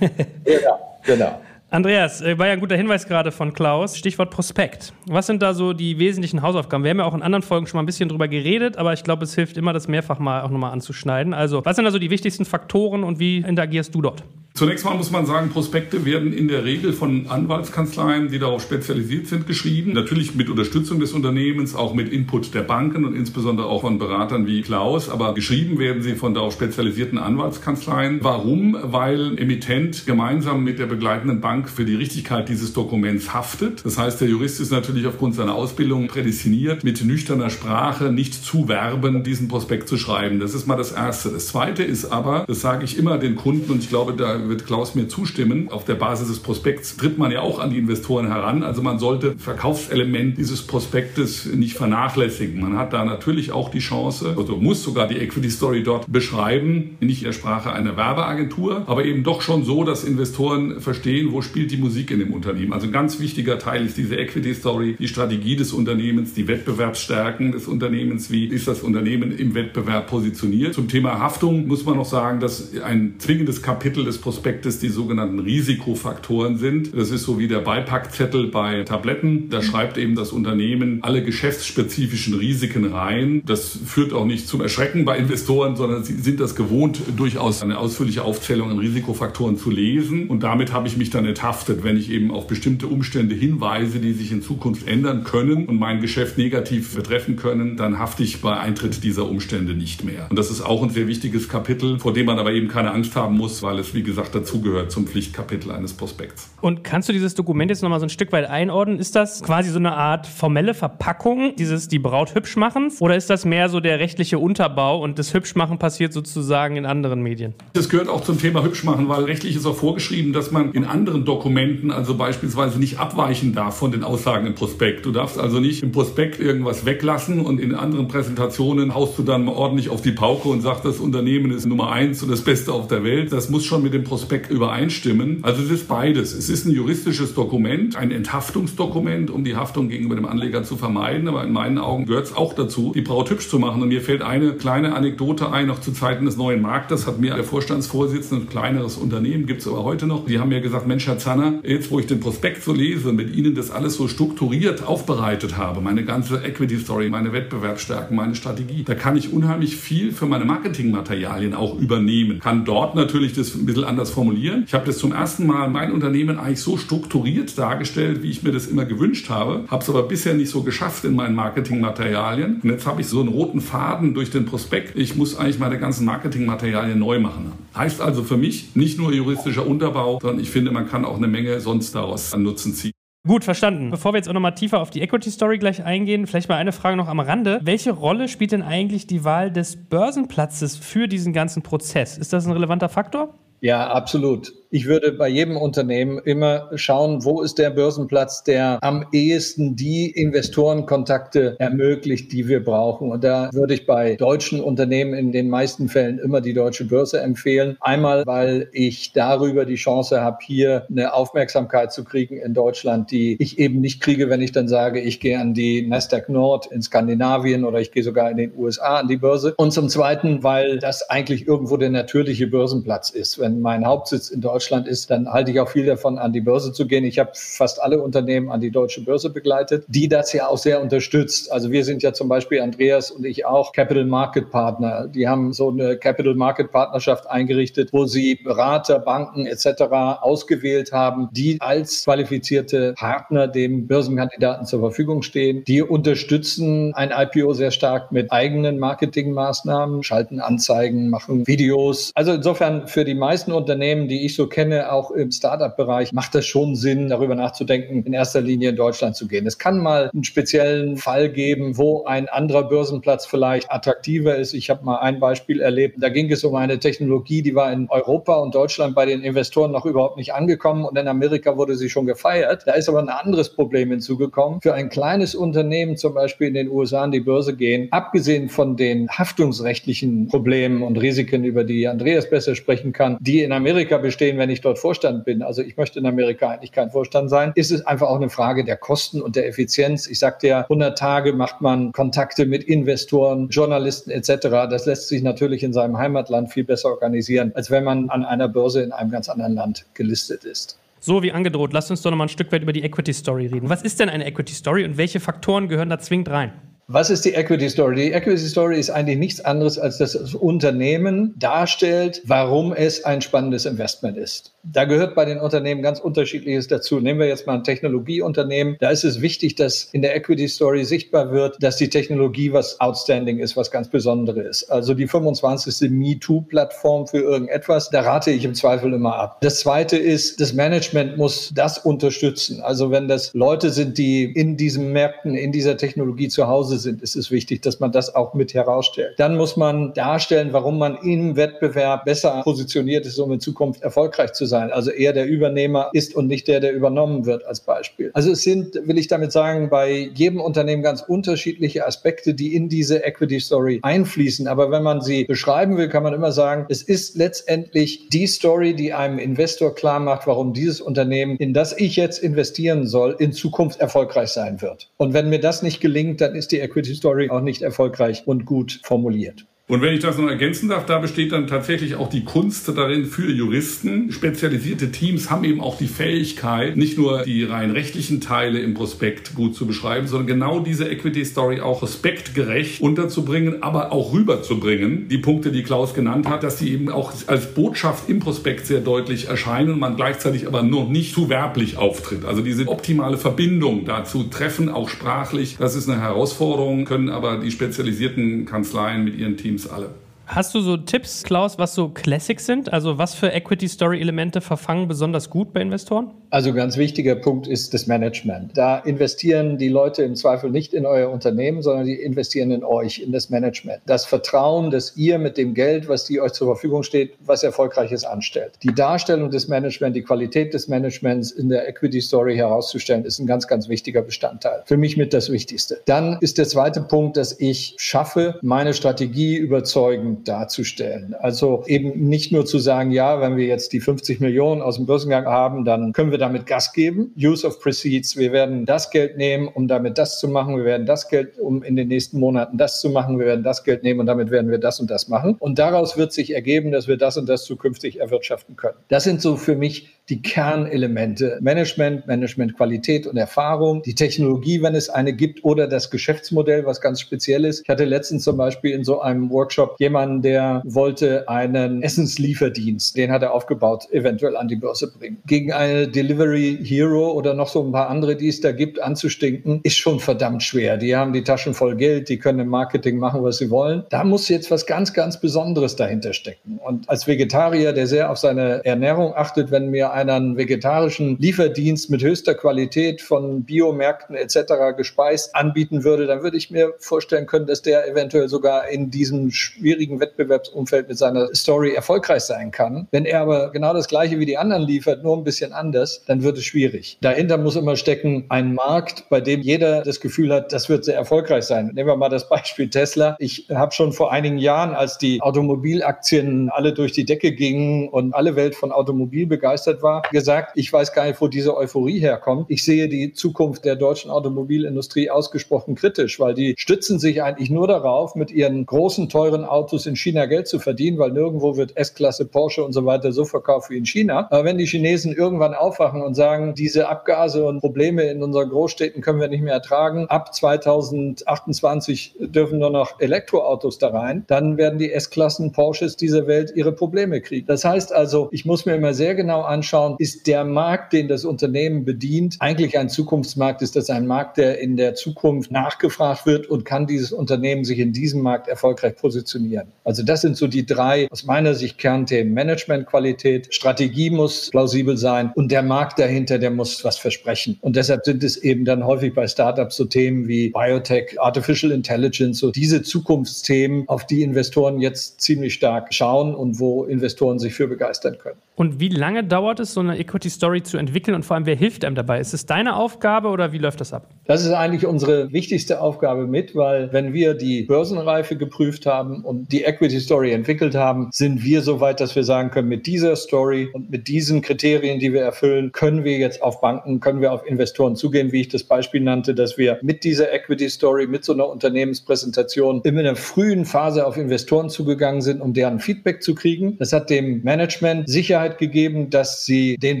ja, 0.46 0.78
genau. 1.04 1.40
Andreas, 1.68 2.22
äh, 2.22 2.38
war 2.38 2.46
ja 2.46 2.52
ein 2.52 2.60
guter 2.60 2.76
Hinweis 2.76 3.08
gerade 3.08 3.32
von 3.32 3.52
Klaus. 3.52 3.98
Stichwort 3.98 4.30
Prospekt. 4.30 4.92
Was 5.06 5.26
sind 5.26 5.42
da 5.42 5.52
so 5.52 5.72
die 5.72 5.98
wesentlichen 5.98 6.40
Hausaufgaben? 6.40 6.84
Wir 6.84 6.90
haben 6.90 7.00
ja 7.00 7.04
auch 7.04 7.14
in 7.14 7.22
anderen 7.22 7.42
Folgen 7.42 7.66
schon 7.66 7.78
mal 7.78 7.82
ein 7.82 7.86
bisschen 7.86 8.08
drüber 8.08 8.28
geredet, 8.28 8.76
aber 8.76 8.92
ich 8.92 9.02
glaube, 9.02 9.24
es 9.24 9.34
hilft 9.34 9.56
immer, 9.56 9.72
das 9.72 9.88
mehrfach 9.88 10.20
mal 10.20 10.42
auch 10.42 10.50
nochmal 10.50 10.72
anzuschneiden. 10.72 11.34
Also, 11.34 11.64
was 11.64 11.74
sind 11.74 11.84
da 11.84 11.90
so 11.90 11.98
die 11.98 12.10
wichtigsten 12.10 12.44
Faktoren 12.44 13.02
und 13.02 13.18
wie 13.18 13.38
interagierst 13.38 13.92
du 13.96 14.00
dort? 14.00 14.22
Zunächst 14.56 14.86
mal 14.86 14.94
muss 14.94 15.10
man 15.10 15.26
sagen, 15.26 15.50
Prospekte 15.50 16.06
werden 16.06 16.32
in 16.32 16.48
der 16.48 16.64
Regel 16.64 16.94
von 16.94 17.26
Anwaltskanzleien, 17.28 18.30
die 18.30 18.38
darauf 18.38 18.62
spezialisiert 18.62 19.26
sind, 19.26 19.46
geschrieben. 19.46 19.92
Natürlich 19.92 20.34
mit 20.34 20.48
Unterstützung 20.48 20.98
des 20.98 21.12
Unternehmens, 21.12 21.74
auch 21.74 21.92
mit 21.92 22.10
Input 22.10 22.54
der 22.54 22.62
Banken 22.62 23.04
und 23.04 23.14
insbesondere 23.14 23.66
auch 23.66 23.82
von 23.82 23.98
Beratern 23.98 24.46
wie 24.46 24.62
Klaus. 24.62 25.10
Aber 25.10 25.34
geschrieben 25.34 25.78
werden 25.78 26.00
sie 26.00 26.14
von 26.14 26.32
darauf 26.32 26.54
spezialisierten 26.54 27.18
Anwaltskanzleien. 27.18 28.20
Warum? 28.22 28.78
Weil 28.80 29.38
Emittent 29.38 30.06
gemeinsam 30.06 30.64
mit 30.64 30.78
der 30.78 30.86
begleitenden 30.86 31.42
Bank 31.42 31.55
für 31.64 31.84
die 31.84 31.94
Richtigkeit 31.94 32.48
dieses 32.48 32.72
Dokuments 32.72 33.32
haftet. 33.32 33.84
Das 33.84 33.98
heißt, 33.98 34.20
der 34.20 34.28
Jurist 34.28 34.60
ist 34.60 34.70
natürlich 34.70 35.06
aufgrund 35.06 35.34
seiner 35.34 35.54
Ausbildung 35.54 36.06
prädestiniert, 36.08 36.84
mit 36.84 37.04
nüchterner 37.04 37.50
Sprache 37.50 38.12
nicht 38.12 38.34
zu 38.34 38.68
werben, 38.68 39.22
diesen 39.24 39.48
Prospekt 39.48 39.88
zu 39.88 39.96
schreiben. 39.96 40.40
Das 40.40 40.54
ist 40.54 40.66
mal 40.66 40.76
das 40.76 40.92
Erste. 40.92 41.30
Das 41.30 41.48
Zweite 41.48 41.82
ist 41.82 42.06
aber, 42.06 42.44
das 42.46 42.60
sage 42.60 42.84
ich 42.84 42.98
immer 42.98 43.18
den 43.18 43.36
Kunden 43.36 43.72
und 43.72 43.82
ich 43.82 43.88
glaube, 43.88 44.12
da 44.12 44.48
wird 44.48 44.66
Klaus 44.66 44.94
mir 44.94 45.08
zustimmen, 45.08 45.68
auf 45.70 45.84
der 45.84 45.94
Basis 45.94 46.28
des 46.28 46.40
Prospekts 46.40 46.96
tritt 46.96 47.18
man 47.18 47.30
ja 47.30 47.40
auch 47.40 47.58
an 47.58 47.70
die 47.70 47.78
Investoren 47.78 48.28
heran. 48.28 48.62
Also 48.62 48.82
man 48.82 48.98
sollte 48.98 49.34
Verkaufselement 49.38 50.38
dieses 50.38 50.62
Prospektes 50.62 51.46
nicht 51.46 51.76
vernachlässigen. 51.76 52.60
Man 52.60 52.76
hat 52.76 52.92
da 52.92 53.04
natürlich 53.04 53.52
auch 53.52 53.70
die 53.70 53.78
Chance, 53.78 54.34
also 54.36 54.56
muss 54.56 54.82
sogar 54.82 55.08
die 55.08 55.16
Equity 55.16 55.50
Story 55.50 55.82
dort 55.82 56.10
beschreiben, 56.10 56.96
nicht 57.00 57.20
in 57.20 57.26
der 57.26 57.32
Sprache 57.32 57.72
einer 57.72 57.96
Werbeagentur, 57.96 58.84
aber 58.86 59.04
eben 59.04 59.22
doch 59.22 59.42
schon 59.42 59.64
so, 59.64 59.84
dass 59.84 60.04
Investoren 60.04 60.80
verstehen, 60.80 61.32
wo 61.32 61.42
spielt 61.46 61.70
die 61.70 61.78
Musik 61.78 62.10
in 62.10 62.18
dem 62.18 62.32
Unternehmen. 62.32 62.72
Also 62.72 62.86
ein 62.86 62.92
ganz 62.92 63.18
wichtiger 63.18 63.58
Teil 63.58 63.86
ist 63.86 63.96
diese 63.96 64.16
Equity 64.16 64.54
Story, 64.54 64.96
die 64.98 65.08
Strategie 65.08 65.56
des 65.56 65.72
Unternehmens, 65.72 66.34
die 66.34 66.46
Wettbewerbsstärken 66.48 67.52
des 67.52 67.66
Unternehmens, 67.66 68.30
wie 68.30 68.46
ist 68.46 68.68
das 68.68 68.82
Unternehmen 68.82 69.32
im 69.36 69.54
Wettbewerb 69.54 70.08
positioniert. 70.08 70.74
Zum 70.74 70.88
Thema 70.88 71.18
Haftung 71.18 71.66
muss 71.66 71.84
man 71.84 71.96
noch 71.96 72.04
sagen, 72.04 72.40
dass 72.40 72.76
ein 72.82 73.14
zwingendes 73.18 73.62
Kapitel 73.62 74.04
des 74.04 74.18
Prospektes 74.18 74.78
die 74.78 74.88
sogenannten 74.88 75.38
Risikofaktoren 75.38 76.58
sind. 76.58 76.94
Das 76.94 77.10
ist 77.10 77.22
so 77.22 77.38
wie 77.38 77.48
der 77.48 77.60
Beipackzettel 77.60 78.48
bei 78.48 78.82
Tabletten. 78.82 79.48
Da 79.48 79.62
schreibt 79.62 79.96
eben 79.98 80.14
das 80.14 80.32
Unternehmen 80.32 80.98
alle 81.02 81.22
geschäftsspezifischen 81.22 82.34
Risiken 82.34 82.84
rein. 82.84 83.42
Das 83.46 83.78
führt 83.86 84.12
auch 84.12 84.26
nicht 84.26 84.48
zum 84.48 84.60
Erschrecken 84.60 85.04
bei 85.04 85.16
Investoren, 85.18 85.76
sondern 85.76 86.04
sie 86.04 86.14
sind 86.14 86.40
das 86.40 86.54
gewohnt, 86.56 87.00
durchaus 87.16 87.62
eine 87.62 87.78
ausführliche 87.78 88.24
Aufzählung 88.24 88.70
an 88.70 88.78
Risikofaktoren 88.78 89.56
zu 89.56 89.70
lesen. 89.70 90.28
Und 90.28 90.42
damit 90.42 90.72
habe 90.72 90.88
ich 90.88 90.96
mich 90.96 91.10
dann 91.10 91.24
enthaftet, 91.36 91.84
wenn 91.84 91.98
ich 91.98 92.10
eben 92.10 92.30
auf 92.30 92.46
bestimmte 92.46 92.86
Umstände 92.86 93.34
hinweise, 93.34 93.98
die 93.98 94.12
sich 94.12 94.32
in 94.32 94.40
Zukunft 94.40 94.88
ändern 94.88 95.22
können 95.22 95.66
und 95.66 95.78
mein 95.78 96.00
Geschäft 96.00 96.38
negativ 96.38 96.94
betreffen 96.94 97.36
können, 97.36 97.76
dann 97.76 97.98
hafte 97.98 98.22
ich 98.22 98.40
bei 98.40 98.58
Eintritt 98.58 99.04
dieser 99.04 99.28
Umstände 99.28 99.74
nicht 99.74 100.02
mehr. 100.02 100.26
Und 100.30 100.38
das 100.38 100.50
ist 100.50 100.62
auch 100.62 100.82
ein 100.82 100.88
sehr 100.88 101.06
wichtiges 101.08 101.50
Kapitel, 101.50 101.98
vor 101.98 102.14
dem 102.14 102.26
man 102.26 102.38
aber 102.38 102.52
eben 102.52 102.68
keine 102.68 102.90
Angst 102.92 103.14
haben 103.16 103.36
muss, 103.36 103.62
weil 103.62 103.78
es, 103.78 103.92
wie 103.92 104.02
gesagt, 104.02 104.34
dazugehört 104.34 104.90
zum 104.90 105.06
Pflichtkapitel 105.06 105.70
eines 105.72 105.92
Prospekts. 105.92 106.48
Und 106.62 106.84
kannst 106.84 107.10
du 107.10 107.12
dieses 107.12 107.34
Dokument 107.34 107.70
jetzt 107.70 107.82
nochmal 107.82 108.00
so 108.00 108.06
ein 108.06 108.10
Stück 108.10 108.32
weit 108.32 108.48
einordnen? 108.48 108.98
Ist 108.98 109.14
das 109.14 109.42
quasi 109.42 109.70
so 109.70 109.78
eine 109.78 109.92
Art 109.92 110.26
formelle 110.26 110.72
Verpackung 110.72 111.54
dieses 111.56 111.88
die 111.88 111.98
Braut 111.98 112.34
hübsch 112.34 112.56
machen? 112.56 112.90
Oder 113.00 113.16
ist 113.16 113.28
das 113.28 113.44
mehr 113.44 113.68
so 113.68 113.80
der 113.80 113.98
rechtliche 113.98 114.38
Unterbau 114.38 115.02
und 115.02 115.18
das 115.18 115.34
Hübschmachen 115.34 115.78
passiert 115.78 116.14
sozusagen 116.14 116.76
in 116.76 116.86
anderen 116.86 117.22
Medien? 117.22 117.54
Das 117.74 117.90
gehört 117.90 118.08
auch 118.08 118.22
zum 118.22 118.38
Thema 118.38 118.64
Hübschmachen, 118.64 119.08
weil 119.10 119.24
rechtlich 119.24 119.54
ist 119.54 119.66
auch 119.66 119.76
vorgeschrieben, 119.76 120.32
dass 120.32 120.50
man 120.50 120.72
in 120.72 120.84
anderen 120.84 121.25
Dokumenten, 121.26 121.90
also 121.90 122.14
beispielsweise 122.14 122.78
nicht 122.78 122.98
abweichen 122.98 123.52
darf 123.52 123.76
von 123.76 123.92
den 123.92 124.04
Aussagen 124.04 124.46
im 124.46 124.54
Prospekt. 124.54 125.04
Du 125.04 125.12
darfst 125.12 125.38
also 125.38 125.60
nicht 125.60 125.82
im 125.82 125.92
Prospekt 125.92 126.40
irgendwas 126.40 126.86
weglassen 126.86 127.40
und 127.40 127.60
in 127.60 127.74
anderen 127.74 128.08
Präsentationen 128.08 128.94
haust 128.94 129.18
du 129.18 129.22
dann 129.22 129.48
ordentlich 129.48 129.90
auf 129.90 130.00
die 130.00 130.12
Pauke 130.12 130.48
und 130.48 130.60
sagst, 130.62 130.84
das 130.84 130.98
Unternehmen 130.98 131.50
ist 131.50 131.66
Nummer 131.66 131.92
eins 131.92 132.22
und 132.22 132.30
das 132.30 132.42
Beste 132.42 132.72
auf 132.72 132.88
der 132.88 133.04
Welt. 133.04 133.32
Das 133.32 133.50
muss 133.50 133.64
schon 133.64 133.82
mit 133.82 133.92
dem 133.92 134.04
Prospekt 134.04 134.50
übereinstimmen. 134.50 135.40
Also 135.42 135.62
es 135.62 135.70
ist 135.70 135.88
beides. 135.88 136.32
Es 136.32 136.48
ist 136.48 136.66
ein 136.66 136.72
juristisches 136.72 137.34
Dokument, 137.34 137.96
ein 137.96 138.10
Enthaftungsdokument, 138.10 139.30
um 139.30 139.44
die 139.44 139.56
Haftung 139.56 139.88
gegenüber 139.88 140.14
dem 140.14 140.26
Anleger 140.26 140.62
zu 140.62 140.76
vermeiden. 140.76 141.28
Aber 141.28 141.44
in 141.44 141.52
meinen 141.52 141.78
Augen 141.78 142.06
gehört 142.06 142.26
es 142.26 142.36
auch 142.36 142.54
dazu, 142.54 142.92
die 142.94 143.02
Braut 143.02 143.30
hübsch 143.30 143.48
zu 143.48 143.58
machen. 143.58 143.82
Und 143.82 143.88
mir 143.88 144.00
fällt 144.00 144.22
eine 144.22 144.52
kleine 144.52 144.94
Anekdote 144.94 145.50
ein, 145.50 145.66
noch 145.66 145.80
zu 145.80 145.92
Zeiten 145.92 146.24
des 146.24 146.36
neuen 146.36 146.62
Marktes 146.62 147.06
hat 147.06 147.18
mir 147.18 147.34
der 147.34 147.44
Vorstandsvorsitzende, 147.44 148.44
ein 148.44 148.48
kleineres 148.48 148.96
Unternehmen, 148.96 149.46
gibt 149.46 149.60
es 149.60 149.68
aber 149.68 149.84
heute 149.84 150.06
noch, 150.06 150.26
die 150.26 150.38
haben 150.38 150.48
mir 150.48 150.60
gesagt, 150.60 150.86
Mensch, 150.86 151.06
Herr 151.06 151.15
Zanner, 151.18 151.60
jetzt 151.62 151.90
wo 151.90 151.98
ich 151.98 152.06
den 152.06 152.20
Prospekt 152.20 152.62
so 152.62 152.72
lese 152.72 153.08
und 153.08 153.16
mit 153.16 153.34
Ihnen 153.34 153.54
das 153.54 153.70
alles 153.70 153.94
so 153.94 154.08
strukturiert 154.08 154.86
aufbereitet 154.86 155.56
habe, 155.56 155.80
meine 155.80 156.04
ganze 156.04 156.42
Equity 156.42 156.78
Story, 156.78 157.08
meine 157.08 157.32
Wettbewerbsstärken, 157.32 158.16
meine 158.16 158.34
Strategie, 158.34 158.82
da 158.84 158.94
kann 158.94 159.16
ich 159.16 159.32
unheimlich 159.32 159.76
viel 159.76 160.12
für 160.12 160.26
meine 160.26 160.44
Marketingmaterialien 160.44 161.54
auch 161.54 161.78
übernehmen. 161.78 162.40
Kann 162.40 162.64
dort 162.64 162.94
natürlich 162.94 163.32
das 163.32 163.54
ein 163.54 163.66
bisschen 163.66 163.84
anders 163.84 164.10
formulieren. 164.10 164.64
Ich 164.66 164.74
habe 164.74 164.86
das 164.86 164.98
zum 164.98 165.12
ersten 165.12 165.46
Mal 165.46 165.68
mein 165.68 165.92
Unternehmen 165.92 166.38
eigentlich 166.38 166.60
so 166.60 166.76
strukturiert 166.76 167.56
dargestellt, 167.58 168.22
wie 168.22 168.30
ich 168.30 168.42
mir 168.42 168.52
das 168.52 168.66
immer 168.66 168.84
gewünscht 168.84 169.28
habe, 169.30 169.64
habe 169.68 169.82
es 169.82 169.88
aber 169.88 170.02
bisher 170.02 170.34
nicht 170.34 170.50
so 170.50 170.62
geschafft 170.62 171.04
in 171.04 171.14
meinen 171.14 171.34
Marketingmaterialien. 171.34 172.60
Und 172.62 172.70
jetzt 172.70 172.86
habe 172.86 173.00
ich 173.00 173.06
so 173.06 173.20
einen 173.20 173.30
roten 173.30 173.60
Faden 173.60 174.14
durch 174.14 174.30
den 174.30 174.44
Prospekt. 174.44 174.96
Ich 174.96 175.16
muss 175.16 175.36
eigentlich 175.36 175.58
meine 175.58 175.78
ganzen 175.78 176.04
Marketingmaterialien 176.04 176.98
neu 176.98 177.20
machen. 177.20 177.52
Heißt 177.74 178.00
also 178.00 178.22
für 178.22 178.36
mich 178.36 178.74
nicht 178.74 178.98
nur 178.98 179.12
juristischer 179.12 179.66
Unterbau, 179.66 180.18
sondern 180.20 180.40
ich 180.40 180.50
finde, 180.50 180.70
man 180.70 180.88
kann 180.88 181.04
auch 181.06 181.16
eine 181.16 181.28
Menge 181.28 181.60
sonst 181.60 181.94
daraus 181.94 182.34
an 182.34 182.42
Nutzen 182.42 182.74
ziehen. 182.74 182.92
Gut, 183.26 183.42
verstanden. 183.42 183.90
Bevor 183.90 184.12
wir 184.12 184.18
jetzt 184.18 184.28
auch 184.28 184.34
nochmal 184.34 184.54
tiefer 184.54 184.80
auf 184.80 184.90
die 184.90 185.02
Equity 185.02 185.30
Story 185.30 185.58
gleich 185.58 185.82
eingehen, 185.82 186.28
vielleicht 186.28 186.48
mal 186.48 186.56
eine 186.56 186.70
Frage 186.70 186.96
noch 186.96 187.08
am 187.08 187.18
Rande. 187.18 187.58
Welche 187.64 187.90
Rolle 187.90 188.28
spielt 188.28 188.52
denn 188.52 188.62
eigentlich 188.62 189.08
die 189.08 189.24
Wahl 189.24 189.50
des 189.50 189.88
Börsenplatzes 189.88 190.76
für 190.76 191.08
diesen 191.08 191.32
ganzen 191.32 191.62
Prozess? 191.62 192.18
Ist 192.18 192.32
das 192.32 192.46
ein 192.46 192.52
relevanter 192.52 192.88
Faktor? 192.88 193.34
Ja, 193.60 193.88
absolut 193.88 194.52
ich 194.70 194.86
würde 194.86 195.12
bei 195.12 195.28
jedem 195.28 195.56
Unternehmen 195.56 196.18
immer 196.24 196.70
schauen, 196.74 197.24
wo 197.24 197.42
ist 197.42 197.58
der 197.58 197.70
Börsenplatz, 197.70 198.42
der 198.44 198.78
am 198.82 199.06
ehesten 199.12 199.76
die 199.76 200.10
Investorenkontakte 200.10 201.56
ermöglicht, 201.58 202.32
die 202.32 202.48
wir 202.48 202.64
brauchen. 202.64 203.10
Und 203.10 203.24
da 203.24 203.50
würde 203.52 203.74
ich 203.74 203.86
bei 203.86 204.16
deutschen 204.16 204.60
Unternehmen 204.60 205.14
in 205.14 205.32
den 205.32 205.48
meisten 205.48 205.88
Fällen 205.88 206.18
immer 206.18 206.40
die 206.40 206.52
deutsche 206.52 206.84
Börse 206.84 207.20
empfehlen. 207.20 207.76
Einmal, 207.80 208.24
weil 208.26 208.68
ich 208.72 209.12
darüber 209.12 209.64
die 209.64 209.76
Chance 209.76 210.20
habe, 210.20 210.38
hier 210.42 210.86
eine 210.90 211.14
Aufmerksamkeit 211.14 211.92
zu 211.92 212.04
kriegen 212.04 212.36
in 212.36 212.54
Deutschland, 212.54 213.10
die 213.10 213.36
ich 213.40 213.58
eben 213.58 213.80
nicht 213.80 214.00
kriege, 214.00 214.28
wenn 214.30 214.40
ich 214.40 214.52
dann 214.52 214.68
sage, 214.68 215.00
ich 215.00 215.20
gehe 215.20 215.38
an 215.38 215.54
die 215.54 215.86
Nasdaq 215.86 216.28
Nord 216.28 216.66
in 216.66 216.82
Skandinavien 216.82 217.64
oder 217.64 217.80
ich 217.80 217.92
gehe 217.92 218.02
sogar 218.02 218.30
in 218.30 218.36
den 218.36 218.52
USA 218.56 218.98
an 218.98 219.08
die 219.08 219.16
Börse. 219.16 219.54
Und 219.56 219.72
zum 219.72 219.88
Zweiten, 219.88 220.42
weil 220.42 220.78
das 220.78 221.08
eigentlich 221.08 221.46
irgendwo 221.46 221.76
der 221.76 221.90
natürliche 221.90 222.46
Börsenplatz 222.46 223.10
ist. 223.10 223.38
Wenn 223.38 223.60
mein 223.60 223.86
Hauptsitz 223.86 224.28
in 224.28 224.40
Deutschland 224.40 224.55
Deutschland 224.56 224.88
ist, 224.88 225.10
dann 225.10 225.30
halte 225.30 225.50
ich 225.50 225.60
auch 225.60 225.68
viel 225.68 225.84
davon, 225.84 226.16
an 226.16 226.32
die 226.32 226.40
Börse 226.40 226.72
zu 226.72 226.86
gehen. 226.86 227.04
Ich 227.04 227.18
habe 227.18 227.32
fast 227.34 227.82
alle 227.82 228.00
Unternehmen 228.00 228.50
an 228.50 228.62
die 228.62 228.70
deutsche 228.70 229.02
Börse 229.02 229.28
begleitet, 229.28 229.84
die 229.86 230.08
das 230.08 230.32
ja 230.32 230.48
auch 230.48 230.56
sehr 230.56 230.80
unterstützt. 230.80 231.52
Also 231.52 231.70
wir 231.72 231.84
sind 231.84 232.02
ja 232.02 232.14
zum 232.14 232.30
Beispiel, 232.30 232.62
Andreas 232.62 233.10
und 233.10 233.26
ich 233.26 233.44
auch, 233.44 233.72
Capital 233.72 234.06
Market 234.06 234.50
Partner. 234.50 235.08
Die 235.08 235.28
haben 235.28 235.52
so 235.52 235.68
eine 235.68 235.98
Capital 235.98 236.34
Market 236.34 236.72
Partnerschaft 236.72 237.28
eingerichtet, 237.28 237.92
wo 237.92 238.06
sie 238.06 238.36
Berater, 238.36 238.98
Banken 238.98 239.44
etc. 239.44 239.82
ausgewählt 240.22 240.90
haben, 240.90 241.28
die 241.32 241.58
als 241.60 242.04
qualifizierte 242.04 242.94
Partner 242.94 243.48
dem 243.48 243.86
Börsenkandidaten 243.86 244.64
zur 244.64 244.80
Verfügung 244.80 245.20
stehen. 245.20 245.64
Die 245.64 245.82
unterstützen 245.82 246.94
ein 246.94 247.10
IPO 247.14 247.52
sehr 247.52 247.72
stark 247.72 248.10
mit 248.10 248.32
eigenen 248.32 248.78
Marketingmaßnahmen, 248.78 250.02
schalten 250.02 250.40
Anzeigen, 250.40 251.10
machen 251.10 251.46
Videos. 251.46 252.10
Also 252.14 252.32
insofern 252.32 252.86
für 252.86 253.04
die 253.04 253.14
meisten 253.14 253.52
Unternehmen, 253.52 254.08
die 254.08 254.24
ich 254.24 254.34
so 254.34 254.45
kenne, 254.48 254.92
auch 254.92 255.10
im 255.10 255.30
Startup-Bereich, 255.30 256.12
macht 256.12 256.34
das 256.34 256.46
schon 256.46 256.76
Sinn, 256.76 257.08
darüber 257.08 257.34
nachzudenken, 257.34 258.02
in 258.04 258.12
erster 258.12 258.40
Linie 258.40 258.70
in 258.70 258.76
Deutschland 258.76 259.16
zu 259.16 259.26
gehen. 259.26 259.46
Es 259.46 259.58
kann 259.58 259.78
mal 259.78 260.10
einen 260.12 260.24
speziellen 260.24 260.96
Fall 260.96 261.28
geben, 261.30 261.76
wo 261.76 262.04
ein 262.04 262.28
anderer 262.28 262.64
Börsenplatz 262.64 263.26
vielleicht 263.26 263.70
attraktiver 263.70 264.36
ist. 264.36 264.54
Ich 264.54 264.70
habe 264.70 264.84
mal 264.84 264.98
ein 264.98 265.20
Beispiel 265.20 265.60
erlebt. 265.60 265.96
Da 266.00 266.08
ging 266.08 266.30
es 266.30 266.44
um 266.44 266.54
eine 266.54 266.78
Technologie, 266.78 267.42
die 267.42 267.54
war 267.54 267.72
in 267.72 267.88
Europa 267.88 268.36
und 268.36 268.54
Deutschland 268.54 268.94
bei 268.94 269.06
den 269.06 269.22
Investoren 269.22 269.72
noch 269.72 269.86
überhaupt 269.86 270.16
nicht 270.16 270.34
angekommen 270.34 270.84
und 270.84 270.96
in 270.98 271.08
Amerika 271.08 271.56
wurde 271.56 271.76
sie 271.76 271.88
schon 271.88 272.06
gefeiert. 272.06 272.64
Da 272.66 272.72
ist 272.72 272.88
aber 272.88 273.00
ein 273.00 273.08
anderes 273.08 273.50
Problem 273.50 273.90
hinzugekommen. 273.90 274.60
Für 274.60 274.74
ein 274.74 274.88
kleines 274.88 275.34
Unternehmen, 275.34 275.96
zum 275.96 276.14
Beispiel 276.14 276.48
in 276.48 276.54
den 276.54 276.68
USA 276.68 277.02
an 277.02 277.12
die 277.12 277.20
Börse 277.20 277.56
gehen, 277.56 277.88
abgesehen 277.90 278.48
von 278.48 278.76
den 278.76 279.08
haftungsrechtlichen 279.08 280.28
Problemen 280.28 280.82
und 280.82 280.96
Risiken, 280.96 281.44
über 281.44 281.64
die 281.64 281.88
Andreas 281.88 282.28
besser 282.28 282.54
sprechen 282.54 282.92
kann, 282.92 283.16
die 283.20 283.42
in 283.42 283.52
Amerika 283.52 283.98
bestehen, 283.98 284.35
wenn 284.38 284.50
ich 284.50 284.60
dort 284.60 284.78
Vorstand 284.78 285.24
bin. 285.24 285.42
Also 285.42 285.62
ich 285.62 285.76
möchte 285.76 285.98
in 285.98 286.06
Amerika 286.06 286.50
eigentlich 286.50 286.72
kein 286.72 286.90
Vorstand 286.90 287.30
sein. 287.30 287.52
Ist 287.54 287.70
es 287.70 287.86
einfach 287.86 288.08
auch 288.08 288.16
eine 288.16 288.28
Frage 288.28 288.64
der 288.64 288.76
Kosten 288.76 289.20
und 289.22 289.36
der 289.36 289.46
Effizienz. 289.46 290.06
Ich 290.06 290.18
sagte 290.18 290.48
ja, 290.48 290.60
100 290.62 290.96
Tage 290.96 291.32
macht 291.32 291.60
man 291.60 291.92
Kontakte 291.92 292.46
mit 292.46 292.64
Investoren, 292.64 293.48
Journalisten 293.48 294.10
etc. 294.10 294.48
Das 294.70 294.86
lässt 294.86 295.08
sich 295.08 295.22
natürlich 295.22 295.62
in 295.62 295.72
seinem 295.72 295.98
Heimatland 295.98 296.52
viel 296.52 296.64
besser 296.64 296.90
organisieren, 296.90 297.52
als 297.54 297.70
wenn 297.70 297.84
man 297.84 298.10
an 298.10 298.24
einer 298.24 298.48
Börse 298.48 298.82
in 298.82 298.92
einem 298.92 299.10
ganz 299.10 299.28
anderen 299.28 299.54
Land 299.54 299.86
gelistet 299.94 300.44
ist. 300.44 300.78
So 301.00 301.22
wie 301.22 301.32
angedroht, 301.32 301.72
lasst 301.72 301.90
uns 301.90 302.02
doch 302.02 302.10
noch 302.10 302.18
mal 302.18 302.24
ein 302.24 302.28
Stück 302.28 302.50
weit 302.52 302.62
über 302.62 302.72
die 302.72 302.82
Equity 302.82 303.12
Story 303.12 303.46
reden. 303.46 303.68
Was 303.68 303.82
ist 303.82 304.00
denn 304.00 304.08
eine 304.08 304.26
Equity 304.26 304.54
Story 304.54 304.84
und 304.84 304.96
welche 304.96 305.20
Faktoren 305.20 305.68
gehören 305.68 305.90
da 305.90 305.98
zwingend 305.98 306.30
rein? 306.30 306.52
Was 306.88 307.10
ist 307.10 307.24
die 307.24 307.34
Equity 307.34 307.68
Story? 307.68 307.96
Die 307.96 308.12
Equity 308.12 308.46
Story 308.46 308.78
ist 308.78 308.90
eigentlich 308.90 309.18
nichts 309.18 309.40
anderes, 309.40 309.76
als 309.76 309.98
dass 309.98 310.12
das 310.12 310.36
Unternehmen 310.36 311.34
darstellt, 311.36 312.22
warum 312.24 312.72
es 312.72 313.04
ein 313.04 313.20
spannendes 313.22 313.66
Investment 313.66 314.16
ist. 314.16 314.52
Da 314.62 314.84
gehört 314.84 315.16
bei 315.16 315.24
den 315.24 315.40
Unternehmen 315.40 315.82
ganz 315.82 315.98
unterschiedliches 315.98 316.68
dazu. 316.68 317.00
Nehmen 317.00 317.18
wir 317.18 317.26
jetzt 317.26 317.44
mal 317.44 317.54
ein 317.54 317.64
Technologieunternehmen. 317.64 318.76
Da 318.78 318.90
ist 318.90 319.02
es 319.02 319.20
wichtig, 319.20 319.56
dass 319.56 319.84
in 319.92 320.02
der 320.02 320.14
Equity 320.14 320.46
Story 320.48 320.84
sichtbar 320.84 321.32
wird, 321.32 321.56
dass 321.60 321.76
die 321.76 321.88
Technologie 321.88 322.52
was 322.52 322.80
outstanding 322.80 323.40
ist, 323.40 323.56
was 323.56 323.72
ganz 323.72 323.88
Besonderes 323.88 324.62
ist. 324.62 324.70
Also 324.70 324.94
die 324.94 325.08
25. 325.08 325.90
MeToo-Plattform 325.90 327.08
für 327.08 327.18
irgendetwas, 327.18 327.90
da 327.90 328.02
rate 328.02 328.30
ich 328.30 328.44
im 328.44 328.54
Zweifel 328.54 328.92
immer 328.92 329.16
ab. 329.16 329.38
Das 329.40 329.58
zweite 329.58 329.96
ist, 329.96 330.40
das 330.40 330.52
Management 330.52 331.16
muss 331.16 331.52
das 331.52 331.78
unterstützen. 331.78 332.60
Also 332.60 332.92
wenn 332.92 333.08
das 333.08 333.34
Leute 333.34 333.70
sind, 333.70 333.98
die 333.98 334.24
in 334.24 334.56
diesen 334.56 334.92
Märkten, 334.92 335.34
in 335.34 335.50
dieser 335.50 335.76
Technologie 335.76 336.28
zu 336.28 336.46
Hause 336.46 336.75
sind, 336.76 337.02
ist 337.02 337.16
es 337.16 337.30
wichtig, 337.30 337.62
dass 337.62 337.80
man 337.80 337.92
das 337.92 338.14
auch 338.14 338.34
mit 338.34 338.54
herausstellt. 338.54 339.14
Dann 339.18 339.36
muss 339.36 339.56
man 339.56 339.92
darstellen, 339.94 340.52
warum 340.52 340.78
man 340.78 340.96
im 341.02 341.36
Wettbewerb 341.36 342.04
besser 342.04 342.42
positioniert 342.42 343.06
ist, 343.06 343.18
um 343.18 343.32
in 343.32 343.40
Zukunft 343.40 343.82
erfolgreich 343.82 344.32
zu 344.32 344.46
sein. 344.46 344.70
Also 344.70 344.90
eher 344.90 345.12
der 345.12 345.26
Übernehmer 345.26 345.90
ist 345.92 346.14
und 346.14 346.26
nicht 346.26 346.48
der, 346.48 346.60
der 346.60 346.72
übernommen 346.72 347.26
wird 347.26 347.44
als 347.46 347.60
Beispiel. 347.60 348.10
Also 348.14 348.30
es 348.32 348.42
sind, 348.42 348.74
will 348.86 348.98
ich 348.98 349.08
damit 349.08 349.32
sagen, 349.32 349.70
bei 349.70 350.10
jedem 350.14 350.40
Unternehmen 350.40 350.82
ganz 350.82 351.02
unterschiedliche 351.02 351.86
Aspekte, 351.86 352.34
die 352.34 352.54
in 352.54 352.68
diese 352.68 353.04
Equity 353.04 353.40
Story 353.40 353.80
einfließen. 353.82 354.46
Aber 354.48 354.70
wenn 354.70 354.82
man 354.82 355.00
sie 355.00 355.24
beschreiben 355.24 355.76
will, 355.76 355.88
kann 355.88 356.02
man 356.02 356.14
immer 356.14 356.32
sagen, 356.32 356.66
es 356.68 356.82
ist 356.82 357.16
letztendlich 357.16 358.08
die 358.08 358.26
Story, 358.26 358.74
die 358.74 358.92
einem 358.92 359.18
Investor 359.18 359.74
klar 359.74 360.00
macht, 360.00 360.26
warum 360.26 360.52
dieses 360.52 360.80
Unternehmen, 360.80 361.36
in 361.36 361.54
das 361.54 361.78
ich 361.78 361.96
jetzt 361.96 362.22
investieren 362.22 362.86
soll, 362.86 363.16
in 363.18 363.32
Zukunft 363.32 363.80
erfolgreich 363.80 364.30
sein 364.30 364.62
wird. 364.62 364.88
Und 364.96 365.14
wenn 365.14 365.28
mir 365.28 365.40
das 365.40 365.62
nicht 365.62 365.80
gelingt, 365.80 366.20
dann 366.20 366.34
ist 366.34 366.52
die 366.52 366.60
Equity 366.66 366.94
Story 366.94 367.30
auch 367.30 367.40
nicht 367.40 367.62
erfolgreich 367.62 368.26
und 368.26 368.44
gut 368.44 368.80
formuliert. 368.82 369.46
Und 369.68 369.82
wenn 369.82 369.94
ich 369.94 369.98
das 369.98 370.16
noch 370.16 370.28
ergänzen 370.28 370.68
darf, 370.68 370.86
da 370.86 371.00
besteht 371.00 371.32
dann 371.32 371.48
tatsächlich 371.48 371.96
auch 371.96 372.08
die 372.08 372.22
Kunst 372.22 372.68
darin 372.68 373.04
für 373.04 373.28
Juristen. 373.28 374.12
Spezialisierte 374.12 374.92
Teams 374.92 375.28
haben 375.28 375.42
eben 375.42 375.60
auch 375.60 375.76
die 375.76 375.88
Fähigkeit, 375.88 376.76
nicht 376.76 376.96
nur 376.96 377.24
die 377.24 377.42
rein 377.42 377.72
rechtlichen 377.72 378.20
Teile 378.20 378.60
im 378.60 378.74
Prospekt 378.74 379.34
gut 379.34 379.56
zu 379.56 379.66
beschreiben, 379.66 380.06
sondern 380.06 380.28
genau 380.28 380.60
diese 380.60 380.88
Equity 380.88 381.24
Story 381.24 381.60
auch 381.60 381.82
respektgerecht 381.82 382.80
unterzubringen, 382.80 383.64
aber 383.64 383.90
auch 383.90 384.12
rüberzubringen. 384.12 385.08
Die 385.08 385.18
Punkte, 385.18 385.50
die 385.50 385.64
Klaus 385.64 385.94
genannt 385.94 386.28
hat, 386.28 386.44
dass 386.44 386.58
die 386.58 386.72
eben 386.72 386.88
auch 386.88 387.12
als 387.26 387.52
Botschaft 387.52 388.08
im 388.08 388.20
Prospekt 388.20 388.68
sehr 388.68 388.80
deutlich 388.80 389.26
erscheinen 389.26 389.72
und 389.72 389.80
man 389.80 389.96
gleichzeitig 389.96 390.46
aber 390.46 390.62
noch 390.62 390.88
nicht 390.88 391.12
zu 391.12 391.28
werblich 391.28 391.76
auftritt. 391.76 392.24
Also 392.24 392.40
diese 392.40 392.68
optimale 392.68 393.18
Verbindung 393.18 393.84
dazu 393.84 394.22
treffen, 394.22 394.68
auch 394.68 394.88
sprachlich, 394.88 395.56
das 395.58 395.74
ist 395.74 395.90
eine 395.90 396.00
Herausforderung, 396.00 396.84
können 396.84 397.08
aber 397.08 397.38
die 397.38 397.50
spezialisierten 397.50 398.44
Kanzleien 398.44 399.02
mit 399.02 399.18
ihren 399.18 399.36
Teams 399.36 399.55
Teams 399.56 399.68
alle. 399.72 400.05
Hast 400.26 400.54
du 400.56 400.60
so 400.60 400.76
Tipps, 400.76 401.22
Klaus, 401.22 401.56
was 401.56 401.74
so 401.74 401.88
Classics 401.88 402.46
sind? 402.46 402.72
Also 402.72 402.98
was 402.98 403.14
für 403.14 403.30
Equity 403.30 403.68
Story 403.68 404.00
Elemente 404.00 404.40
verfangen 404.40 404.88
besonders 404.88 405.30
gut 405.30 405.52
bei 405.52 405.60
Investoren? 405.60 406.10
Also 406.30 406.52
ganz 406.52 406.76
wichtiger 406.76 407.14
Punkt 407.14 407.46
ist 407.46 407.72
das 407.72 407.86
Management. 407.86 408.50
Da 408.58 408.78
investieren 408.78 409.56
die 409.56 409.68
Leute 409.68 410.02
im 410.02 410.16
Zweifel 410.16 410.50
nicht 410.50 410.74
in 410.74 410.84
euer 410.84 411.10
Unternehmen, 411.10 411.62
sondern 411.62 411.86
die 411.86 411.94
investieren 411.94 412.50
in 412.50 412.64
euch, 412.64 412.98
in 412.98 413.12
das 413.12 413.30
Management. 413.30 413.82
Das 413.86 414.04
Vertrauen, 414.04 414.72
dass 414.72 414.96
ihr 414.96 415.18
mit 415.18 415.38
dem 415.38 415.54
Geld, 415.54 415.88
was 415.88 416.04
die 416.04 416.20
euch 416.20 416.32
zur 416.32 416.48
Verfügung 416.48 416.82
steht, 416.82 417.14
was 417.24 417.44
Erfolgreiches 417.44 418.04
anstellt. 418.04 418.54
Die 418.64 418.74
Darstellung 418.74 419.30
des 419.30 419.46
Management, 419.46 419.94
die 419.94 420.02
Qualität 420.02 420.52
des 420.52 420.66
Managements 420.66 421.30
in 421.30 421.48
der 421.48 421.68
Equity 421.68 422.00
Story 422.00 422.34
herauszustellen, 422.34 423.04
ist 423.04 423.20
ein 423.20 423.26
ganz, 423.26 423.46
ganz 423.46 423.68
wichtiger 423.68 424.02
Bestandteil. 424.02 424.62
Für 424.66 424.76
mich 424.76 424.96
mit 424.96 425.14
das 425.14 425.30
Wichtigste. 425.30 425.80
Dann 425.86 426.18
ist 426.20 426.36
der 426.38 426.48
zweite 426.48 426.80
Punkt, 426.80 427.16
dass 427.16 427.38
ich 427.38 427.76
schaffe, 427.78 428.38
meine 428.42 428.74
Strategie 428.74 429.36
überzeugend 429.36 430.15
darzustellen. 430.24 431.14
Also 431.18 431.64
eben 431.66 432.08
nicht 432.08 432.32
nur 432.32 432.46
zu 432.46 432.58
sagen, 432.58 432.90
ja, 432.90 433.20
wenn 433.20 433.36
wir 433.36 433.46
jetzt 433.46 433.72
die 433.72 433.80
50 433.80 434.20
Millionen 434.20 434.62
aus 434.62 434.76
dem 434.76 434.86
Börsengang 434.86 435.26
haben, 435.26 435.64
dann 435.64 435.92
können 435.92 436.10
wir 436.10 436.18
damit 436.18 436.46
Gas 436.46 436.72
geben. 436.72 437.12
Use 437.18 437.46
of 437.46 437.60
Proceeds. 437.60 438.16
Wir 438.16 438.32
werden 438.32 438.66
das 438.66 438.90
Geld 438.90 439.16
nehmen, 439.16 439.48
um 439.48 439.68
damit 439.68 439.98
das 439.98 440.18
zu 440.18 440.28
machen. 440.28 440.56
Wir 440.56 440.64
werden 440.64 440.86
das 440.86 441.08
Geld, 441.08 441.38
um 441.38 441.62
in 441.62 441.76
den 441.76 441.88
nächsten 441.88 442.18
Monaten 442.18 442.58
das 442.58 442.80
zu 442.80 442.90
machen. 442.90 443.18
Wir 443.18 443.26
werden 443.26 443.44
das 443.44 443.64
Geld 443.64 443.82
nehmen 443.82 444.00
und 444.00 444.06
damit 444.06 444.30
werden 444.30 444.50
wir 444.50 444.58
das 444.58 444.80
und 444.80 444.90
das 444.90 445.08
machen. 445.08 445.36
Und 445.38 445.58
daraus 445.58 445.96
wird 445.96 446.12
sich 446.12 446.34
ergeben, 446.34 446.72
dass 446.72 446.88
wir 446.88 446.96
das 446.96 447.16
und 447.16 447.28
das 447.28 447.44
zukünftig 447.44 448.00
erwirtschaften 448.00 448.56
können. 448.56 448.76
Das 448.88 449.04
sind 449.04 449.20
so 449.20 449.36
für 449.36 449.56
mich 449.56 449.96
die 450.08 450.22
Kernelemente. 450.22 451.38
Management, 451.40 452.06
Managementqualität 452.06 453.06
und 453.06 453.16
Erfahrung, 453.16 453.82
die 453.82 453.94
Technologie, 453.94 454.62
wenn 454.62 454.74
es 454.74 454.88
eine 454.88 455.12
gibt, 455.12 455.44
oder 455.44 455.66
das 455.66 455.90
Geschäftsmodell, 455.90 456.64
was 456.64 456.80
ganz 456.80 457.00
speziell 457.00 457.44
ist. 457.44 457.62
Ich 457.62 457.68
hatte 457.68 457.84
letztens 457.84 458.22
zum 458.22 458.36
Beispiel 458.36 458.72
in 458.72 458.84
so 458.84 459.00
einem 459.00 459.30
Workshop 459.30 459.76
jemanden, 459.78 460.05
der 460.22 460.62
wollte 460.64 461.28
einen 461.28 461.82
Essenslieferdienst, 461.82 462.96
den 462.96 463.10
hat 463.10 463.22
er 463.22 463.32
aufgebaut, 463.32 463.88
eventuell 463.90 464.36
an 464.36 464.48
die 464.48 464.56
Börse 464.56 464.92
bringen. 464.92 465.18
Gegen 465.26 465.52
eine 465.52 465.88
Delivery 465.88 466.58
Hero 466.62 467.12
oder 467.12 467.34
noch 467.34 467.48
so 467.48 467.62
ein 467.64 467.72
paar 467.72 467.88
andere, 467.88 468.16
die 468.16 468.28
es 468.28 468.40
da 468.40 468.52
gibt, 468.52 468.82
anzustinken, 468.82 469.60
ist 469.62 469.76
schon 469.76 470.00
verdammt 470.00 470.42
schwer. 470.42 470.76
Die 470.76 470.96
haben 470.96 471.12
die 471.12 471.24
Taschen 471.24 471.54
voll 471.54 471.76
Geld, 471.76 472.08
die 472.08 472.18
können 472.18 472.40
im 472.40 472.48
Marketing 472.48 472.98
machen, 472.98 473.22
was 473.22 473.38
sie 473.38 473.50
wollen. 473.50 473.84
Da 473.90 474.04
muss 474.04 474.28
jetzt 474.28 474.50
was 474.50 474.66
ganz, 474.66 474.92
ganz 474.92 475.20
Besonderes 475.20 475.76
dahinter 475.76 476.12
stecken. 476.12 476.58
Und 476.64 476.88
als 476.88 477.06
Vegetarier, 477.06 477.72
der 477.72 477.86
sehr 477.86 478.10
auf 478.10 478.18
seine 478.18 478.64
Ernährung 478.64 479.14
achtet, 479.14 479.50
wenn 479.50 479.70
mir 479.70 479.92
einen 479.92 480.36
vegetarischen 480.36 481.18
Lieferdienst 481.18 481.90
mit 481.90 482.02
höchster 482.02 482.34
Qualität 482.34 483.02
von 483.02 483.44
Biomärkten 483.44 484.16
etc. 484.16 484.76
gespeist 484.76 485.34
anbieten 485.34 485.84
würde, 485.84 486.06
dann 486.06 486.22
würde 486.22 486.36
ich 486.36 486.50
mir 486.50 486.74
vorstellen 486.78 487.26
können, 487.26 487.46
dass 487.46 487.62
der 487.62 487.88
eventuell 487.88 488.28
sogar 488.28 488.68
in 488.68 488.90
diesem 488.90 489.30
schwierigen 489.30 489.95
Wettbewerbsumfeld 490.00 490.88
mit 490.88 490.98
seiner 490.98 491.34
Story 491.34 491.74
erfolgreich 491.74 492.22
sein 492.22 492.50
kann. 492.50 492.88
Wenn 492.90 493.04
er 493.04 493.20
aber 493.20 493.50
genau 493.50 493.72
das 493.72 493.88
gleiche 493.88 494.18
wie 494.18 494.26
die 494.26 494.38
anderen 494.38 494.62
liefert, 494.62 495.02
nur 495.02 495.16
ein 495.16 495.24
bisschen 495.24 495.52
anders, 495.52 496.02
dann 496.06 496.22
wird 496.22 496.38
es 496.38 496.44
schwierig. 496.44 496.98
Dahinter 497.00 497.38
muss 497.38 497.56
immer 497.56 497.76
stecken 497.76 498.26
ein 498.28 498.54
Markt, 498.54 499.04
bei 499.08 499.20
dem 499.20 499.40
jeder 499.40 499.82
das 499.82 500.00
Gefühl 500.00 500.32
hat, 500.32 500.52
das 500.52 500.68
wird 500.68 500.84
sehr 500.84 500.96
erfolgreich 500.96 501.44
sein. 501.44 501.70
Nehmen 501.74 501.88
wir 501.88 501.96
mal 501.96 502.08
das 502.08 502.28
Beispiel 502.28 502.68
Tesla. 502.70 503.16
Ich 503.18 503.48
habe 503.52 503.72
schon 503.72 503.92
vor 503.92 504.12
einigen 504.12 504.38
Jahren, 504.38 504.74
als 504.74 504.98
die 504.98 505.20
Automobilaktien 505.20 506.50
alle 506.50 506.72
durch 506.72 506.92
die 506.92 507.04
Decke 507.04 507.32
gingen 507.32 507.88
und 507.88 508.14
alle 508.14 508.36
Welt 508.36 508.54
von 508.54 508.72
Automobil 508.72 509.26
begeistert 509.26 509.82
war, 509.82 510.02
gesagt, 510.10 510.52
ich 510.54 510.72
weiß 510.72 510.92
gar 510.92 511.06
nicht, 511.06 511.20
wo 511.20 511.28
diese 511.28 511.56
Euphorie 511.56 511.98
herkommt. 511.98 512.46
Ich 512.48 512.64
sehe 512.64 512.88
die 512.88 513.12
Zukunft 513.12 513.64
der 513.64 513.76
deutschen 513.76 514.10
Automobilindustrie 514.10 515.10
ausgesprochen 515.10 515.74
kritisch, 515.74 516.18
weil 516.20 516.34
die 516.34 516.54
stützen 516.58 516.98
sich 516.98 517.22
eigentlich 517.22 517.50
nur 517.50 517.68
darauf, 517.68 518.14
mit 518.14 518.30
ihren 518.30 518.66
großen, 518.66 519.08
teuren 519.08 519.44
Autos 519.44 519.85
in 519.86 519.96
China 519.96 520.26
Geld 520.26 520.48
zu 520.48 520.58
verdienen, 520.58 520.98
weil 520.98 521.12
nirgendwo 521.12 521.56
wird 521.56 521.76
S-Klasse, 521.76 522.26
Porsche 522.26 522.64
und 522.64 522.72
so 522.72 522.84
weiter 522.84 523.12
so 523.12 523.24
verkauft 523.24 523.70
wie 523.70 523.78
in 523.78 523.86
China. 523.86 524.28
Aber 524.30 524.44
wenn 524.44 524.58
die 524.58 524.66
Chinesen 524.66 525.12
irgendwann 525.12 525.54
aufwachen 525.54 526.02
und 526.02 526.14
sagen, 526.14 526.54
diese 526.54 526.88
Abgase 526.88 527.44
und 527.44 527.60
Probleme 527.60 528.04
in 528.04 528.22
unseren 528.22 528.48
Großstädten 528.48 529.02
können 529.02 529.20
wir 529.20 529.28
nicht 529.28 529.42
mehr 529.42 529.54
ertragen, 529.54 530.06
ab 530.06 530.34
2028 530.34 532.16
dürfen 532.18 532.58
nur 532.58 532.70
noch 532.70 533.00
Elektroautos 533.00 533.78
da 533.78 533.88
rein, 533.88 534.24
dann 534.26 534.56
werden 534.56 534.78
die 534.78 534.92
S-Klassen 534.92 535.52
Porsches 535.52 535.96
dieser 535.96 536.26
Welt 536.26 536.52
ihre 536.54 536.72
Probleme 536.72 537.20
kriegen. 537.20 537.46
Das 537.46 537.64
heißt 537.64 537.92
also, 537.92 538.28
ich 538.32 538.44
muss 538.44 538.66
mir 538.66 538.74
immer 538.74 538.94
sehr 538.94 539.14
genau 539.14 539.42
anschauen, 539.42 539.96
ist 539.98 540.26
der 540.26 540.44
Markt, 540.44 540.92
den 540.92 541.08
das 541.08 541.24
Unternehmen 541.24 541.84
bedient, 541.84 542.36
eigentlich 542.40 542.78
ein 542.78 542.88
Zukunftsmarkt? 542.88 543.62
Ist 543.62 543.76
das 543.76 543.90
ein 543.90 544.06
Markt, 544.06 544.38
der 544.38 544.58
in 544.58 544.76
der 544.76 544.94
Zukunft 544.94 545.50
nachgefragt 545.50 546.26
wird 546.26 546.46
und 546.46 546.64
kann 546.64 546.86
dieses 546.86 547.12
Unternehmen 547.12 547.64
sich 547.64 547.78
in 547.78 547.92
diesem 547.92 548.22
Markt 548.22 548.48
erfolgreich 548.48 548.96
positionieren? 548.96 549.72
Also 549.84 550.02
das 550.02 550.20
sind 550.20 550.36
so 550.36 550.46
die 550.46 550.66
drei 550.66 551.08
aus 551.10 551.24
meiner 551.24 551.54
Sicht 551.54 551.78
Kernthemen. 551.78 552.34
Managementqualität, 552.34 553.54
Strategie 553.54 554.10
muss 554.10 554.50
plausibel 554.50 554.96
sein 554.96 555.32
und 555.34 555.52
der 555.52 555.62
Markt 555.62 555.98
dahinter, 555.98 556.38
der 556.38 556.50
muss 556.50 556.84
was 556.84 556.98
versprechen. 556.98 557.58
Und 557.60 557.76
deshalb 557.76 558.04
sind 558.04 558.24
es 558.24 558.36
eben 558.36 558.64
dann 558.64 558.84
häufig 558.84 559.14
bei 559.14 559.26
Startups 559.26 559.76
so 559.76 559.84
Themen 559.84 560.26
wie 560.26 560.50
Biotech, 560.50 561.20
Artificial 561.20 561.72
Intelligence, 561.72 562.38
so 562.38 562.50
diese 562.50 562.82
Zukunftsthemen, 562.82 563.88
auf 563.88 564.06
die 564.06 564.22
Investoren 564.22 564.80
jetzt 564.80 565.20
ziemlich 565.20 565.54
stark 565.54 565.94
schauen 565.94 566.34
und 566.34 566.58
wo 566.58 566.84
Investoren 566.84 567.38
sich 567.38 567.54
für 567.54 567.68
begeistern 567.68 568.18
können. 568.18 568.38
Und 568.56 568.80
wie 568.80 568.88
lange 568.88 569.22
dauert 569.22 569.60
es, 569.60 569.74
so 569.74 569.80
eine 569.80 569.98
Equity 569.98 570.30
Story 570.30 570.62
zu 570.62 570.78
entwickeln 570.78 571.14
und 571.14 571.24
vor 571.24 571.36
allem, 571.36 571.44
wer 571.44 571.56
hilft 571.56 571.84
einem 571.84 571.94
dabei? 571.94 572.20
Ist 572.20 572.32
es 572.32 572.46
deine 572.46 572.76
Aufgabe 572.76 573.28
oder 573.28 573.52
wie 573.52 573.58
läuft 573.58 573.80
das 573.80 573.92
ab? 573.92 574.08
Das 574.24 574.44
ist 574.44 574.52
eigentlich 574.52 574.86
unsere 574.86 575.30
wichtigste 575.32 575.80
Aufgabe 575.80 576.26
mit, 576.26 576.56
weil 576.56 576.92
wenn 576.92 577.12
wir 577.12 577.34
die 577.34 577.62
Börsenreife 577.62 578.36
geprüft 578.36 578.86
haben 578.86 579.22
und 579.22 579.52
die 579.52 579.55
Equity 579.64 580.00
Story 580.00 580.32
entwickelt 580.32 580.74
haben, 580.74 581.08
sind 581.12 581.44
wir 581.44 581.62
so 581.62 581.80
weit, 581.80 582.00
dass 582.00 582.14
wir 582.14 582.24
sagen 582.24 582.50
können, 582.50 582.68
mit 582.68 582.86
dieser 582.86 583.16
Story 583.16 583.68
und 583.72 583.90
mit 583.90 584.08
diesen 584.08 584.42
Kriterien, 584.42 584.98
die 584.98 585.12
wir 585.12 585.22
erfüllen, 585.22 585.72
können 585.72 586.04
wir 586.04 586.18
jetzt 586.18 586.42
auf 586.42 586.60
Banken, 586.60 587.00
können 587.00 587.20
wir 587.20 587.32
auf 587.32 587.46
Investoren 587.46 587.96
zugehen, 587.96 588.32
wie 588.32 588.42
ich 588.42 588.48
das 588.48 588.64
Beispiel 588.64 589.00
nannte, 589.00 589.34
dass 589.34 589.58
wir 589.58 589.78
mit 589.82 590.04
dieser 590.04 590.32
Equity 590.32 590.68
Story, 590.68 591.06
mit 591.06 591.24
so 591.24 591.32
einer 591.32 591.48
Unternehmenspräsentation 591.48 592.80
in 592.84 592.98
einer 592.98 593.16
frühen 593.16 593.64
Phase 593.64 594.06
auf 594.06 594.16
Investoren 594.16 594.70
zugegangen 594.70 595.22
sind, 595.22 595.40
um 595.40 595.52
deren 595.52 595.80
Feedback 595.80 596.22
zu 596.22 596.34
kriegen. 596.34 596.76
Das 596.78 596.92
hat 596.92 597.10
dem 597.10 597.42
Management 597.42 598.08
Sicherheit 598.08 598.58
gegeben, 598.58 599.10
dass 599.10 599.44
sie 599.44 599.76
den 599.76 600.00